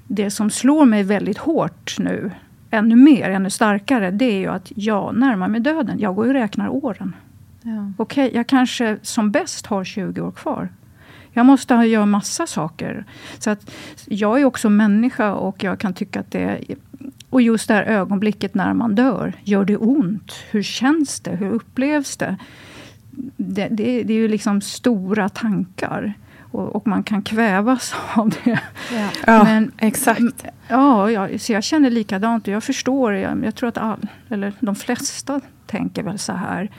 det 0.07 0.30
som 0.30 0.50
slår 0.50 0.84
mig 0.84 1.02
väldigt 1.02 1.38
hårt 1.38 1.96
nu, 1.98 2.30
ännu 2.70 2.96
mer, 2.96 3.30
ännu 3.30 3.50
starkare, 3.50 4.11
det 4.11 4.24
är 4.24 4.38
ju 4.38 4.46
att 4.46 4.72
jag 4.76 5.16
närmar 5.16 5.48
mig 5.48 5.61
döden. 5.61 5.98
Jag 5.98 6.14
går 6.14 6.26
och 6.26 6.32
räknar 6.32 6.68
åren. 6.68 7.16
ja. 7.62 7.92
Okej, 7.96 8.30
jag 8.34 8.46
kanske 8.46 8.98
som 9.02 9.30
bäst 9.30 9.66
har 9.66 9.84
20 9.84 10.20
år 10.20 10.32
kvar. 10.32 10.68
Jag 11.32 11.46
måste 11.46 11.74
göra 11.74 12.07
massa 12.07 12.46
saker. 12.46 13.05
Så 13.38 13.50
att 13.50 13.70
jag 14.07 14.40
är 14.40 14.44
också 14.44 14.70
människa 14.70 15.34
och 15.34 15.64
jag 15.64 15.78
kan 15.78 15.94
tycka 15.94 16.20
att 16.20 16.30
det. 16.30 16.61
Och 17.30 17.42
just 17.42 17.68
det 17.68 17.74
här 17.74 17.82
ögonblicket 17.82 18.55
när 18.55 18.74
man 18.74 18.94
dör. 18.94 19.32
Gör 19.44 19.64
det 19.64 19.76
ont? 19.76 20.32
Hur 20.50 20.62
känns 20.62 21.20
det? 21.20 21.30
Hur 21.30 21.50
upplevs 21.50 22.16
det? 22.16 22.36
Det, 23.36 23.68
det, 23.70 24.02
det 24.02 24.12
är 24.12 24.18
ju 24.18 24.28
liksom 24.28 24.61
stora 24.61 25.28
tankar. 25.28 26.14
Och, 26.55 26.76
och 26.76 26.86
man 26.86 27.02
kan 27.02 27.22
kvävas 27.22 27.94
av 28.14 28.30
det. 28.30 28.61
Ja. 28.94 29.09
Ja, 29.26 29.44
Men- 29.44 29.72
exakt. 29.78 30.44
Ja, 30.68 31.11
ja, 31.11 31.38
så 31.38 31.52
jag 31.52 31.64
känner 31.64 31.90
likadant. 31.90 32.48
Och 32.48 32.55
jag 32.55 32.64
förstår. 32.64 33.12
Jag, 33.14 33.44
jag 33.44 33.55
tror 33.55 33.68
att 33.68 33.78
all, 33.78 34.07
eller 34.28 34.52
de 34.61 34.74
flesta 34.74 35.40
tänker 35.66 36.02
väl 36.02 36.18
så 36.18 36.32
här. 36.32 36.70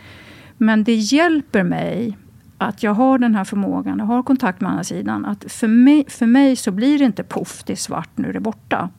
Men 0.57 0.83
det 0.83 0.93
hjälper 0.95 1.63
mig 1.63 2.17
att 2.57 2.83
jag 2.83 2.93
har 2.93 3.17
den 3.19 3.35
här 3.35 3.43
förmågan, 3.43 3.99
jag 3.99 4.05
har 4.05 4.23
kontakt 4.23 4.61
med 4.61 4.71
andra 4.71 4.83
sidan. 4.83 5.25
Att 5.25 5.51
för 5.51 5.67
mig, 5.67 6.05
för 6.09 6.25
mig 6.25 6.55
så 6.55 6.71
blir 6.71 6.99
det 6.99 7.05
inte 7.05 7.23
poff, 7.23 7.63
det 7.63 7.73
är 7.73 7.77
svart, 7.77 8.09
nu 8.15 8.29
är 8.29 8.33
det 8.33 8.39
borta. 8.39 8.89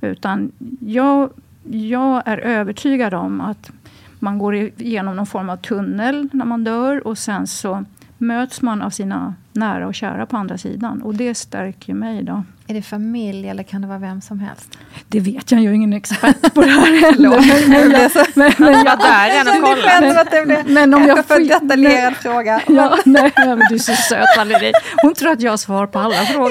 Utan 0.00 0.52
jag, 0.80 1.30
jag 1.70 2.22
är 2.26 2.38
övertygad 2.38 3.14
om 3.14 3.40
att 3.40 3.70
man 4.18 4.38
går 4.38 4.54
igenom 4.54 5.16
någon 5.16 5.26
form 5.26 5.50
av 5.50 5.56
tunnel 5.56 6.28
när 6.32 6.44
man 6.44 6.64
dör. 6.64 7.06
Och 7.06 7.18
sen 7.18 7.46
så 7.46 7.84
möts 8.18 8.62
man 8.62 8.82
av 8.82 8.90
sina 8.90 9.34
nära 9.56 9.86
och 9.86 9.94
kära 9.94 10.26
på 10.26 10.36
andra 10.36 10.58
sidan. 10.58 11.02
Och 11.02 11.14
det 11.14 11.34
stärker 11.34 11.94
mig. 11.94 12.22
då. 12.22 12.44
Är 12.68 12.74
det 12.74 12.82
familj 12.82 13.48
eller 13.48 13.62
kan 13.62 13.80
det 13.82 13.88
vara 13.88 13.98
vem 13.98 14.20
som 14.20 14.40
helst? 14.40 14.78
Det 15.08 15.20
vet 15.20 15.50
jag, 15.52 15.60
jag 15.60 15.70
är 15.70 15.74
ingen 15.74 15.92
expert 15.92 16.54
på 16.54 16.60
det 16.60 16.66
här 16.70 17.00
heller. 17.00 17.28
Men, 17.68 17.90
jag, 17.90 18.10
men, 18.34 18.52
men, 18.58 18.72
Jag 18.72 18.84
var 18.84 18.96
där 18.96 19.58
och 19.58 19.64
kollade. 19.64 20.20
att 20.20 20.30
det 20.30 20.46
blev 20.46 20.68
men 20.70 20.94
om 20.94 21.06
jag 21.06 21.26
får- 21.26 21.60
detaljerad 21.60 22.16
fråga. 22.16 22.60
Ja, 22.66 22.98
nej, 23.04 23.32
men 23.36 23.58
du 23.68 23.74
är 23.74 23.78
så 23.78 23.92
söt 23.94 24.36
Valerie. 24.36 24.72
Hon 25.02 25.14
tror 25.14 25.32
att 25.32 25.40
jag 25.40 25.52
har 25.52 25.56
svar 25.56 25.86
på 25.86 25.98
alla 25.98 26.14
frågor. 26.14 26.48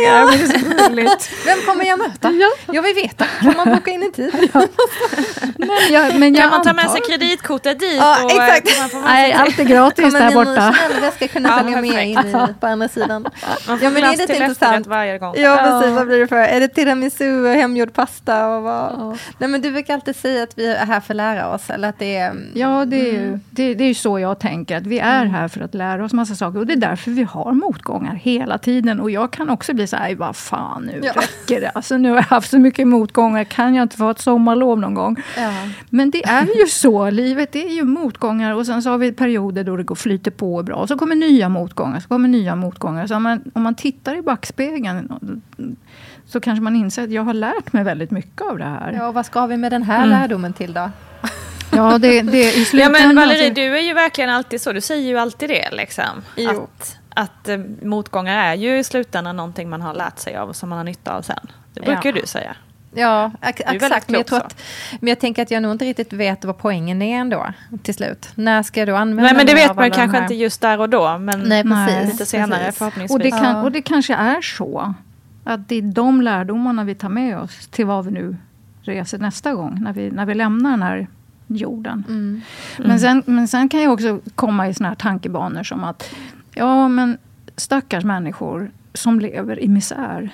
Men 0.85 0.95
det 0.95 1.01
är 1.01 1.07
så. 1.07 1.35
Vem 1.45 1.57
kommer 1.65 1.85
jag 1.85 1.99
möta? 1.99 2.31
Jag 2.71 2.81
vill 2.81 2.95
veta. 2.95 3.25
Kan 3.41 3.53
man 3.57 3.69
boka 3.75 3.91
in 3.91 4.03
en 4.03 4.11
tid? 4.11 4.31
Men 5.57 5.69
jag, 5.91 6.19
men 6.19 6.33
jag 6.35 6.43
Kan 6.43 6.51
man 6.51 6.63
ta 6.63 6.73
med 6.73 6.89
sig 6.91 7.01
kreditkortet 7.09 7.79
dit? 7.79 7.95
Ja, 7.97 8.23
och, 8.23 8.31
exakt. 8.31 8.69
få 8.91 8.97
med 8.97 9.05
Nej, 9.05 9.33
allt 9.33 9.59
är 9.59 9.63
gratis 9.63 10.05
Kommer 10.05 10.19
där 10.19 10.25
min 10.27 10.35
borta. 10.35 10.73
Chanel-väska 10.73 11.27
kunna 11.27 11.49
Ja, 11.49 11.57
följa 11.63 11.81
med 11.81 12.07
in 12.07 12.19
i, 12.19 12.53
på 12.59 12.67
andra 12.67 12.87
sidan? 12.89 13.21
Man 13.67 13.79
får 13.79 13.83
Ja, 13.83 13.89
men 13.89 14.03
är 14.03 14.07
det 14.07 14.11
inte 14.11 14.23
efterrätt 14.23 14.49
intressant? 14.49 14.87
varje 14.87 15.17
gång. 15.17 15.35
Ja, 15.37 15.57
precis. 15.81 16.04
Vad 16.05 16.09
blir 16.09 16.19
det 16.19 16.27
för? 16.27 16.35
Är 16.35 16.59
det 16.59 16.67
tiramisu 16.67 17.43
och 17.45 17.49
hemgjord 17.55 17.93
pasta? 17.93 18.47
Och 18.55 18.63
vad? 18.63 19.17
Nej, 19.37 19.49
men 19.49 19.61
du 19.61 19.71
brukar 19.71 19.93
alltid 19.93 20.15
säga 20.15 20.43
att 20.43 20.57
vi 20.57 20.67
är 20.73 20.85
här 20.85 20.99
för 20.99 21.13
att 21.13 21.17
lära 21.17 21.53
oss. 21.53 21.69
Eller 21.69 21.89
att 21.89 21.99
det 21.99 22.15
är, 22.15 22.35
Ja, 22.53 22.85
det 22.85 23.09
är, 23.09 23.13
Mm. 23.15 23.31
ju, 23.31 23.39
det, 23.49 23.73
det 23.73 23.83
är 23.83 23.87
ju 23.87 23.93
så 23.93 24.19
jag 24.19 24.39
tänker. 24.39 24.77
Att 24.77 24.87
vi 24.87 24.99
är 24.99 25.25
här 25.25 25.47
för 25.47 25.61
att 25.61 25.73
lära 25.73 26.05
oss 26.05 26.13
massa 26.13 26.35
saker. 26.35 26.59
Och 26.59 26.67
det 26.67 26.73
är 26.73 26.77
därför 26.77 27.11
vi 27.11 27.23
har 27.23 27.51
motgångar 27.53 28.15
hela 28.15 28.57
tiden. 28.57 28.99
Och 28.99 29.11
jag 29.11 29.31
kan 29.31 29.49
också 29.49 29.73
bli 29.73 29.87
så 29.87 29.95
här, 29.95 30.15
vad 30.15 30.35
fan 30.35 30.83
nu 30.83 31.01
Ja. 31.03 31.11
räcker 31.15 31.61
det. 31.61 31.69
Alltså 31.69 31.97
nu 31.97 32.09
har 32.09 32.15
jag 32.15 32.23
haft 32.23 32.49
så 32.49 32.59
mycket 32.59 32.87
motgångar. 32.87 33.43
Kan 33.43 33.75
jag 33.75 33.83
inte 33.83 33.97
få 33.97 34.09
ett 34.09 34.19
sommarlov 34.21 34.79
någon 34.79 34.93
gång? 34.93 35.15
ja. 35.37 35.51
Men 35.89 36.11
det 36.11 36.25
är 36.25 36.59
ju 36.59 36.67
så. 36.67 37.09
Livet 37.09 37.55
är 37.55 37.69
ju 37.75 37.83
motgångar. 37.83 38.53
Och 38.53 38.65
sen 38.65 38.81
så 38.83 38.89
har 38.89 38.97
vi 38.97 39.11
perioder 39.11 39.63
då 39.63 39.77
det 39.77 39.83
går 39.83 39.95
flyter 39.95 40.31
på 40.31 40.63
bra. 40.63 40.75
Och 40.75 40.87
så 40.87 40.97
kommer 40.97 41.15
nya 41.15 41.49
motgångar. 41.49 41.99
Så 41.99 42.07
kommer 42.07 42.27
nya 42.27 42.55
motgångar. 42.55 43.07
Så 43.07 43.15
om 43.15 43.23
man, 43.23 43.43
om 43.53 43.63
man 43.63 43.75
tittar 43.75 44.15
i 44.17 44.21
backspegeln. 44.21 45.11
Så 46.27 46.39
kanske 46.39 46.63
man 46.63 46.75
inser 46.75 47.03
att 47.03 47.11
jag 47.11 47.23
har 47.23 47.33
lärt 47.33 47.73
mig 47.73 47.83
väldigt 47.83 48.11
mycket 48.11 48.41
av 48.41 48.57
det 48.57 48.65
här. 48.65 48.93
ja, 48.97 49.07
och 49.07 49.13
vad 49.13 49.25
ska 49.25 49.45
vi 49.45 49.57
med 49.57 49.71
den 49.71 49.83
här 49.83 50.05
lärdomen 50.05 50.53
till 50.53 50.73
då? 50.73 50.91
Ja, 51.75 51.97
det, 51.97 52.21
det, 52.21 52.37
i 52.37 52.59
Ja 52.59 52.65
slutändan... 52.65 53.01
men 53.07 53.15
Valerie, 53.15 53.49
du 53.49 53.77
är 53.77 53.81
ju 53.81 53.93
verkligen 53.93 54.29
alltid 54.29 54.61
så. 54.61 54.71
Du 54.73 54.81
säger 54.81 55.07
ju 55.07 55.17
alltid 55.17 55.49
det 55.49 55.71
liksom. 55.71 56.03
Jo. 56.35 56.49
Att, 56.79 56.97
att 57.13 57.49
eh, 57.49 57.57
motgångar 57.81 58.37
är 58.51 58.53
ju 58.55 58.77
i 58.79 58.83
slutändan 58.83 59.35
någonting 59.37 59.69
man 59.69 59.81
har 59.81 59.93
lärt 59.93 60.19
sig 60.19 60.35
av 60.35 60.49
och 60.49 60.55
som 60.55 60.69
man 60.69 60.77
har 60.77 60.85
nytta 60.85 61.15
av 61.17 61.21
sen. 61.21 61.39
Det 61.73 61.81
brukar 61.81 62.05
Ja. 62.05 62.11
du 62.21 62.27
säga. 62.27 62.55
Ja, 62.97 63.31
exakt. 63.41 64.09
Men 64.09 64.17
jag, 64.19 64.25
tror 64.25 64.37
att, 64.39 64.61
men 64.99 65.07
jag 65.07 65.19
tänker 65.19 65.41
att 65.41 65.51
jag 65.51 65.63
nog 65.63 65.71
inte 65.71 65.85
riktigt 65.85 66.13
vet 66.13 66.45
vad 66.45 66.57
poängen 66.57 67.01
är 67.01 67.17
ändå 67.19 67.45
till 67.83 67.93
slut. 67.93 68.29
När 68.35 68.63
ska 68.63 68.79
jag 68.81 68.87
då 68.89 68.95
använda 68.95 69.23
Nej 69.23 69.33
men 69.33 69.45
det 69.45 69.53
vet 69.53 69.75
man 69.75 69.91
kanske 69.91 70.17
inte 70.17 70.35
just 70.35 70.61
där 70.61 70.79
och 70.79 70.89
då. 70.89 71.17
Men 71.17 71.39
Nej, 71.39 71.63
precis. 71.63 72.11
lite 72.11 72.25
senare 72.25 72.59
precis. 72.63 72.77
förhoppningsvis. 72.77 73.11
Och 73.15 73.19
det, 73.19 73.31
kan, 73.31 73.43
Ja. 73.45 73.61
och 73.63 73.71
det 73.71 73.81
kanske 73.81 74.15
är 74.15 74.41
så. 74.41 74.93
Att 75.47 75.69
det 75.69 75.75
är 75.75 75.81
de 75.81 76.21
lärdomarna 76.21 76.83
vi 76.83 76.95
tar 76.95 77.09
med 77.09 77.37
oss 77.39 77.67
till 77.67 77.85
vad 77.85 78.05
vi 78.05 78.11
nu 78.11 78.35
reser 78.81 79.17
nästa 79.17 79.53
gång. 79.53 79.79
När 79.81 79.93
vi, 79.93 80.11
när 80.11 80.25
vi 80.25 80.33
lämnar 80.33 80.71
den 80.71 80.81
här 80.81 81.07
jorden. 81.47 82.03
Mm. 82.07 82.41
Men, 82.77 82.99
sen, 82.99 83.23
men 83.25 83.47
sen 83.47 83.69
kan 83.69 83.81
jag 83.81 83.93
också 83.93 84.19
komma 84.35 84.69
i 84.69 84.73
såna 84.73 84.89
här 84.89 84.95
tankebanor 84.95 85.63
som 85.63 85.83
att 85.83 86.15
ja 86.53 86.87
men 86.87 87.17
stackars 87.55 88.03
människor 88.03 88.71
som 88.93 89.19
lever 89.19 89.59
i 89.59 89.67
misär. 89.67 90.29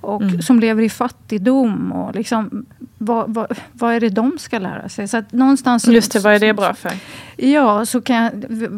och 0.00 0.22
mm. 0.22 0.42
som 0.42 0.60
lever 0.60 0.82
i 0.82 0.88
fattigdom. 0.88 1.92
Och 1.92 2.14
liksom, 2.14 2.66
vad, 2.98 3.34
vad, 3.34 3.58
vad, 3.72 3.94
är 3.94 4.00
det 4.00 4.08
de 4.08 4.38
ska 4.38 4.58
lära 4.58 4.88
sig? 4.88 5.08
Så 5.08 5.16
att 5.16 5.32
någonstans, 5.32 5.86
Just 5.86 6.12
det, 6.12 6.18
vad 6.18 6.34
är 6.34 6.38
det 6.38 6.54
bra 6.54 6.74
för? 6.74 6.92
Ja, 7.36 7.86
så 7.86 8.00
kan 8.00 8.16
jag, 8.16 8.30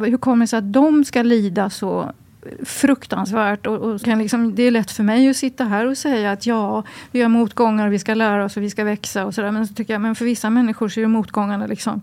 hur 0.06 0.16
kommer 0.16 0.44
det 0.44 0.48
sig 0.48 0.58
att 0.58 0.72
de 0.72 1.04
ska 1.04 1.22
lida 1.22 1.70
så 1.70 2.12
fruktansvärt. 2.64 3.66
Och, 3.66 3.76
och 3.76 4.00
kan 4.00 4.18
liksom, 4.18 4.54
det 4.54 4.62
är 4.62 4.70
lätt 4.70 4.90
för 4.90 5.02
mig 5.02 5.30
att 5.30 5.36
sitta 5.36 5.64
här 5.64 5.86
och 5.86 5.98
säga 5.98 6.32
att 6.32 6.46
ja, 6.46 6.82
vi 7.10 7.22
har 7.22 7.28
motgångar 7.28 7.86
och 7.86 7.92
vi 7.92 7.98
ska 7.98 8.14
lära 8.14 8.44
oss 8.44 8.56
och 8.56 8.62
vi 8.62 8.70
ska 8.70 8.84
växa. 8.84 9.24
och 9.24 9.34
så 9.34 9.42
där. 9.42 9.50
Men, 9.50 9.66
så 9.66 9.74
tycker 9.74 9.94
jag, 9.94 10.00
men 10.00 10.14
för 10.14 10.24
vissa 10.24 10.50
människor 10.50 10.88
så 10.88 11.00
är 11.00 11.06
motgångarna 11.06 11.66
liksom 11.66 12.00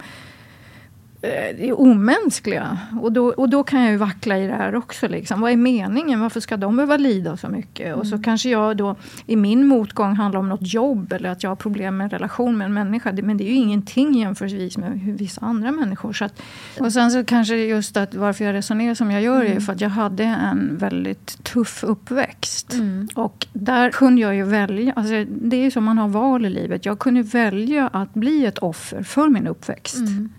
Eh, 1.28 1.69
är 1.69 1.80
omänskliga. 1.80 2.78
Och 3.01 3.11
då, 3.11 3.28
och 3.28 3.49
då 3.49 3.63
kan 3.63 3.82
jag 3.82 3.91
ju 3.91 3.97
vackla 3.97 4.38
i 4.38 4.47
det 4.47 4.53
här 4.53 4.75
också. 4.75 5.07
Liksom. 5.07 5.41
Vad 5.41 5.51
är 5.51 5.57
meningen? 5.57 6.19
Varför 6.19 6.39
ska 6.39 6.57
de 6.57 6.75
behöva 6.75 6.97
lida 6.97 7.38
så 7.38 7.49
mycket? 7.49 7.88
Mm. 7.88 7.99
Och 7.99 8.07
så 8.07 8.15
mm. 8.15 8.23
kanske 8.23 8.49
jag 8.49 8.78
då 8.78 8.95
i 9.25 9.36
min 9.36 9.67
motgång 9.67 10.15
handlar 10.15 10.39
om 10.39 10.49
något 10.49 10.73
jobb 10.73 11.13
eller 11.13 11.30
att 11.30 11.43
jag 11.43 11.49
har 11.49 11.55
problem 11.55 11.97
med 11.97 12.05
en 12.05 12.09
relation 12.09 12.57
med 12.57 12.65
en 12.65 12.73
människa. 12.73 13.13
Men 13.23 13.38
det 13.38 13.43
är 13.43 13.47
ju 13.47 13.55
ingenting 13.55 14.13
jämförelsevis 14.13 14.78
med 14.78 14.99
vissa 15.17 15.41
andra 15.41 15.71
människor. 15.71 16.13
Så 16.13 16.25
att, 16.25 16.41
och 16.80 16.93
sen 16.93 17.11
så 17.11 17.23
kanske 17.23 17.55
just 17.55 17.97
att 17.97 18.15
varför 18.15 18.45
jag 18.45 18.53
resonerar 18.53 18.93
som 18.93 19.11
jag 19.11 19.21
gör 19.21 19.41
mm. 19.41 19.57
är 19.57 19.59
för 19.59 19.73
att 19.73 19.82
jag 19.82 19.89
hade 19.89 20.23
en 20.23 20.78
väldigt 20.78 21.43
tuff 21.43 21.84
uppväxt. 21.84 22.73
Mm. 22.73 23.07
Och 23.15 23.47
där 23.53 23.89
kunde 23.89 24.21
jag 24.21 24.36
ju 24.36 24.43
välja. 24.43 24.93
Alltså 24.95 25.25
det 25.30 25.57
är 25.57 25.61
ju 25.61 25.71
som 25.71 25.84
man 25.84 25.97
har 25.97 26.07
val 26.07 26.45
i 26.45 26.49
livet. 26.49 26.86
Jag 26.86 26.99
kunde 26.99 27.21
välja 27.21 27.88
att 27.88 28.13
bli 28.13 28.45
ett 28.45 28.57
offer 28.57 29.03
för 29.03 29.30
min 29.30 29.47
uppväxt. 29.47 29.97
Mm 29.97 30.30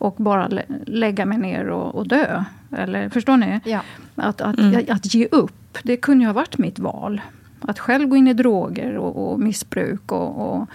och 0.00 0.14
bara 0.18 0.48
lägga 0.86 1.26
mig 1.26 1.38
ner 1.38 1.68
och, 1.68 1.94
och 1.94 2.08
dö. 2.08 2.44
Eller, 2.76 3.08
förstår 3.08 3.36
ni? 3.36 3.60
Ja. 3.64 3.80
Att, 4.14 4.40
att, 4.40 4.58
mm. 4.58 4.84
att, 4.88 5.14
ge 5.14 5.28
upp, 5.30 5.78
det 5.82 5.96
kunde 5.96 6.24
ju 6.24 6.28
ha 6.28 6.32
varit 6.32 6.58
mitt 6.58 6.78
val. 6.78 7.20
Att 7.60 7.78
själv 7.78 8.08
gå 8.08 8.16
in 8.16 8.28
i 8.28 8.34
droger 8.34 8.96
och, 8.96 9.32
och 9.32 9.40
missbruk 9.40 10.12
och, 10.12 10.52
och, 10.52 10.68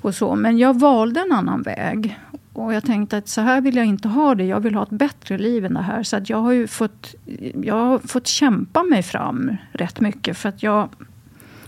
och, 0.00 0.14
så. 0.14 0.34
Men 0.34 0.58
jag 0.58 0.80
valde 0.80 1.20
en 1.20 1.32
annan 1.32 1.62
väg. 1.62 2.18
Och 2.52 2.74
jag 2.74 2.84
tänkte 2.84 3.16
att 3.16 3.28
så 3.28 3.40
här 3.40 3.60
vill 3.60 3.76
jag 3.76 3.86
inte 3.86 4.08
ha 4.08 4.34
det. 4.34 4.44
Jag 4.44 4.60
vill 4.60 4.74
ha 4.74 4.82
ett 4.82 4.90
bättre 4.90 5.38
liv 5.38 5.64
än 5.64 5.74
det 5.74 5.82
här. 5.82 6.02
Så 6.02 6.16
att 6.16 6.30
jag 6.30 6.38
har 6.38 6.52
ju 6.52 6.66
fått, 6.66 7.14
jag 7.62 7.74
har 7.74 7.98
fått 7.98 8.26
kämpa 8.26 8.82
mig 8.82 9.02
fram 9.02 9.56
rätt 9.72 10.00
mycket. 10.00 10.38
För 10.38 10.48
att 10.48 10.62
jag 10.62 10.88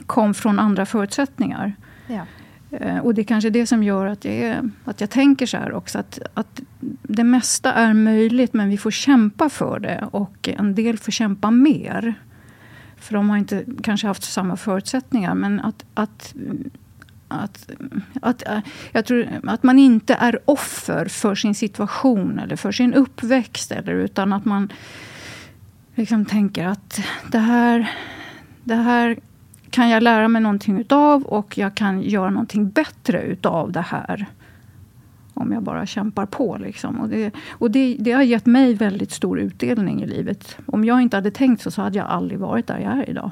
kom 0.07 0.35
från 0.35 0.59
andra 0.59 0.87
förutsättningar. 0.87 1.73
Ja. 2.07 2.27
Eh, 2.71 2.99
och 2.99 3.15
det 3.15 3.23
är 3.23 3.25
kanske 3.25 3.51
det 3.51 3.67
som 3.67 3.83
gör 3.83 4.07
att 4.07 4.25
jag, 4.25 4.35
är, 4.35 4.71
att 4.85 5.01
jag 5.01 5.11
tänker 5.11 5.47
så 5.47 5.57
här 5.57 5.73
också. 5.73 5.99
Att, 5.99 6.19
att 6.35 6.61
det 7.03 7.25
mesta 7.25 7.73
är 7.73 7.95
möjligt, 7.95 8.55
men 8.55 8.69
vi 8.69 8.79
får 8.79 8.91
kämpa 8.91 9.49
för 9.49 9.79
det. 9.79 10.09
Och 10.11 10.49
en 10.49 10.75
del 10.75 10.99
får 10.99 11.13
kämpa 11.13 11.51
mer. 11.51 12.15
För 12.97 13.15
de 13.15 13.31
har 13.31 13.37
inte 13.37 13.65
kanske 13.83 14.07
haft 14.07 14.23
samma 14.23 14.57
förutsättningar. 14.57 15.35
Men 15.35 15.61
att, 15.61 15.85
att, 15.95 16.35
att, 17.29 17.71
att, 18.23 18.49
eh, 18.49 18.59
jag 18.93 19.07
tror 19.07 19.29
att 19.45 19.63
man 19.63 19.79
inte 19.79 20.15
är 20.15 20.39
offer 20.45 21.05
för 21.05 21.35
sin 21.35 21.55
situation 21.55 22.39
eller 22.39 22.57
för 22.57 22.73
sin 22.73 22.95
uppväxt. 22.95 23.73
Eller, 23.73 23.93
utan 23.93 24.33
att 24.33 24.45
man 24.45 24.73
liksom 25.95 26.25
tänker 26.25 26.67
att 26.67 27.01
det 27.31 27.39
här, 27.39 27.91
det 28.65 28.75
här 28.75 29.17
kan 29.71 29.89
jag 29.89 30.03
lära 30.03 30.29
mig 30.29 30.43
någonting 30.43 30.81
utav 30.81 31.23
och 31.23 31.59
jag 31.59 31.75
kan 31.75 32.03
göra 32.03 32.31
någonting 32.31 32.71
bättre 32.71 33.23
utav 33.23 33.73
det 33.73 33.81
här. 33.81 34.27
Om 35.35 35.53
jag 35.53 35.63
bara 35.63 35.87
kämpar 35.87 36.27
på. 36.27 36.57
Liksom. 36.61 37.01
Och, 37.01 37.09
det, 37.09 37.35
och 37.51 37.71
det, 37.71 37.97
det, 37.99 38.13
har 38.13 38.23
gett 38.23 38.47
mig 38.47 38.75
väldigt 38.75 39.13
stor 39.13 39.39
utdelning 39.39 40.03
i 40.03 40.07
livet. 40.07 40.59
Om 40.67 40.85
jag 40.85 41.03
inte 41.03 41.17
hade 41.17 41.31
tänkt 41.31 41.63
så, 41.63 41.71
så 41.71 41.83
hade 41.83 41.99
jag 41.99 42.07
aldrig 42.07 42.41
varit 42.41 42.67
där 42.67 42.79
jag 42.79 42.93
är 42.93 43.11
idag. 43.11 43.31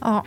Ja, 0.00 0.24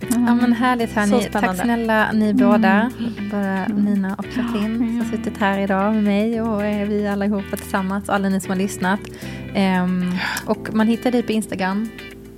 Ja, 0.00 0.34
men 0.34 0.52
härligt 0.52 0.92
hörni. 0.92 1.28
Tack 1.32 1.56
snälla 1.56 2.12
ni 2.12 2.34
båda. 2.34 2.90
Mm. 2.98 3.30
Bara 3.30 3.66
Nina 3.66 4.14
och 4.14 4.26
Jacqueline 4.26 4.76
som 4.78 4.98
har 4.98 5.04
suttit 5.04 5.38
här 5.38 5.58
idag 5.58 5.94
med 5.94 6.04
mig 6.04 6.40
och 6.40 6.62
vi 6.62 7.08
allihopa 7.08 7.56
tillsammans. 7.56 8.08
Alla 8.08 8.28
ni 8.28 8.40
som 8.40 8.50
har 8.50 8.58
lyssnat. 8.58 9.00
Um, 9.56 10.12
och 10.46 10.74
man 10.74 10.86
hittar 10.86 11.10
dig 11.10 11.22
på 11.22 11.32
Instagram, 11.32 11.88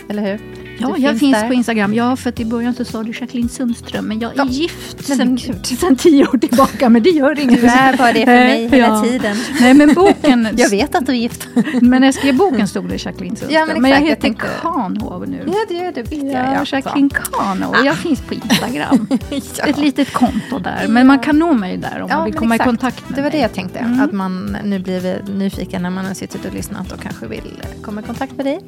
eller 0.08 0.22
hur? 0.22 0.67
Ja, 0.80 0.96
jag 0.98 1.18
finns, 1.18 1.20
finns 1.20 1.48
på 1.48 1.54
Instagram. 1.54 1.94
Ja, 1.94 2.16
för 2.16 2.28
att 2.28 2.40
i 2.40 2.44
början 2.44 2.74
så 2.74 2.84
sa 2.84 3.02
du 3.02 3.12
Jacqueline 3.12 3.48
Sundström, 3.48 4.04
men 4.04 4.20
jag 4.20 4.32
är 4.32 4.36
ja. 4.36 4.46
gift 4.46 5.06
sen, 5.06 5.38
sen 5.80 5.96
tio 5.96 6.26
år 6.26 6.38
tillbaka, 6.38 6.88
men 6.88 7.02
det 7.02 7.10
gör 7.10 7.40
inget. 7.40 7.60
Du 7.60 7.66
är 7.66 7.96
bara 7.96 8.12
det 8.12 8.24
för 8.24 8.32
mig 8.32 8.68
hela 8.68 8.86
ja. 8.86 9.02
tiden. 9.02 9.36
Nej, 9.60 9.74
men 9.74 9.94
boken... 9.94 10.48
jag 10.56 10.70
vet 10.70 10.94
att 10.94 11.06
du 11.06 11.12
är 11.12 11.16
gift. 11.16 11.48
men 11.82 12.00
när 12.00 12.06
jag 12.06 12.14
skrev 12.14 12.36
boken 12.36 12.68
stod 12.68 12.88
det 12.88 13.04
Jacqueline 13.04 13.36
Sundström. 13.36 13.50
Ja, 13.52 13.60
men, 13.60 13.68
exakt, 13.68 13.82
men 13.82 13.90
jag 13.90 14.00
heter 14.00 14.28
jag 14.28 14.38
Kahnhov 14.62 15.28
nu. 15.28 15.44
Ja, 15.46 15.54
det 15.68 15.74
gör. 15.74 15.92
Vet 15.92 16.12
jag, 16.12 16.32
ja, 16.32 16.64
Jacqueline 16.66 17.10
Kahnhov. 17.10 17.76
Jag 17.84 17.96
finns 17.96 18.20
på 18.20 18.34
Instagram. 18.34 19.06
ja. 19.30 19.66
Ett 19.66 19.78
litet 19.78 20.12
konto 20.12 20.58
där, 20.58 20.88
men 20.88 21.06
man 21.06 21.18
kan 21.18 21.38
nå 21.38 21.52
mig 21.52 21.76
där 21.76 22.02
om 22.02 22.08
man 22.08 22.24
vill 22.24 22.34
komma 22.34 22.54
exakt. 22.54 22.66
i 22.66 22.68
kontakt 22.68 23.08
med 23.08 23.18
Det 23.18 23.22
var 23.22 23.30
mig. 23.30 23.38
det 23.38 23.42
jag 23.42 23.52
tänkte, 23.52 23.78
mm. 23.78 24.00
att 24.00 24.12
man 24.12 24.56
nu 24.64 24.78
blir 24.78 25.22
nyfiken 25.34 25.82
när 25.82 25.90
man 25.90 26.04
har 26.04 26.14
suttit 26.14 26.44
och 26.44 26.54
lyssnat 26.54 26.92
och 26.92 27.00
kanske 27.00 27.26
vill 27.26 27.62
komma 27.82 28.00
i 28.00 28.04
kontakt 28.04 28.36
med 28.36 28.46
dig. 28.46 28.60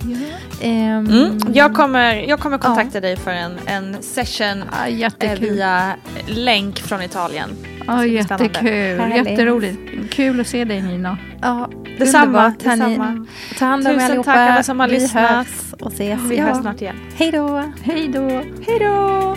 Um, 0.62 0.68
mm. 0.70 1.38
Jag 1.52 1.74
kommer, 1.74 1.99
jag 2.02 2.40
kommer 2.40 2.58
kontakta 2.58 2.68
kontakta 2.74 3.00
dig 3.00 3.16
för 3.16 3.30
en, 3.30 3.58
en 3.66 4.02
session 4.02 4.64
ja, 4.88 5.10
eh, 5.20 5.38
via 5.40 5.94
länk 6.26 6.78
från 6.78 7.02
Italien. 7.02 7.50
Ja, 7.86 8.06
jättekul. 8.06 9.12
Jätteroligt. 9.14 9.78
Kul 10.10 10.40
att 10.40 10.46
se 10.46 10.64
dig 10.64 10.82
Nina. 10.82 11.18
Ja, 11.42 11.70
detsamma. 11.98 12.54
detsamma. 12.58 13.26
Ta 13.58 13.64
hand 13.64 13.86
om 13.86 13.94
Tusen 13.94 14.22
tack 14.22 14.36
alla 14.36 14.62
som 14.62 14.80
har 14.80 14.88
Vi 14.88 14.94
lyssnat. 14.94 15.30
hörs 15.30 15.72
och 15.80 15.92
ses. 15.92 16.20
Vi 16.20 16.36
ja. 16.36 16.44
hörs 16.44 16.56
snart 16.56 16.80
igen. 16.80 16.96
Hej 17.16 17.32
då. 17.32 17.72
Hej 17.82 18.08
då. 18.08 18.28
Hej 18.66 18.78
då. 18.80 19.36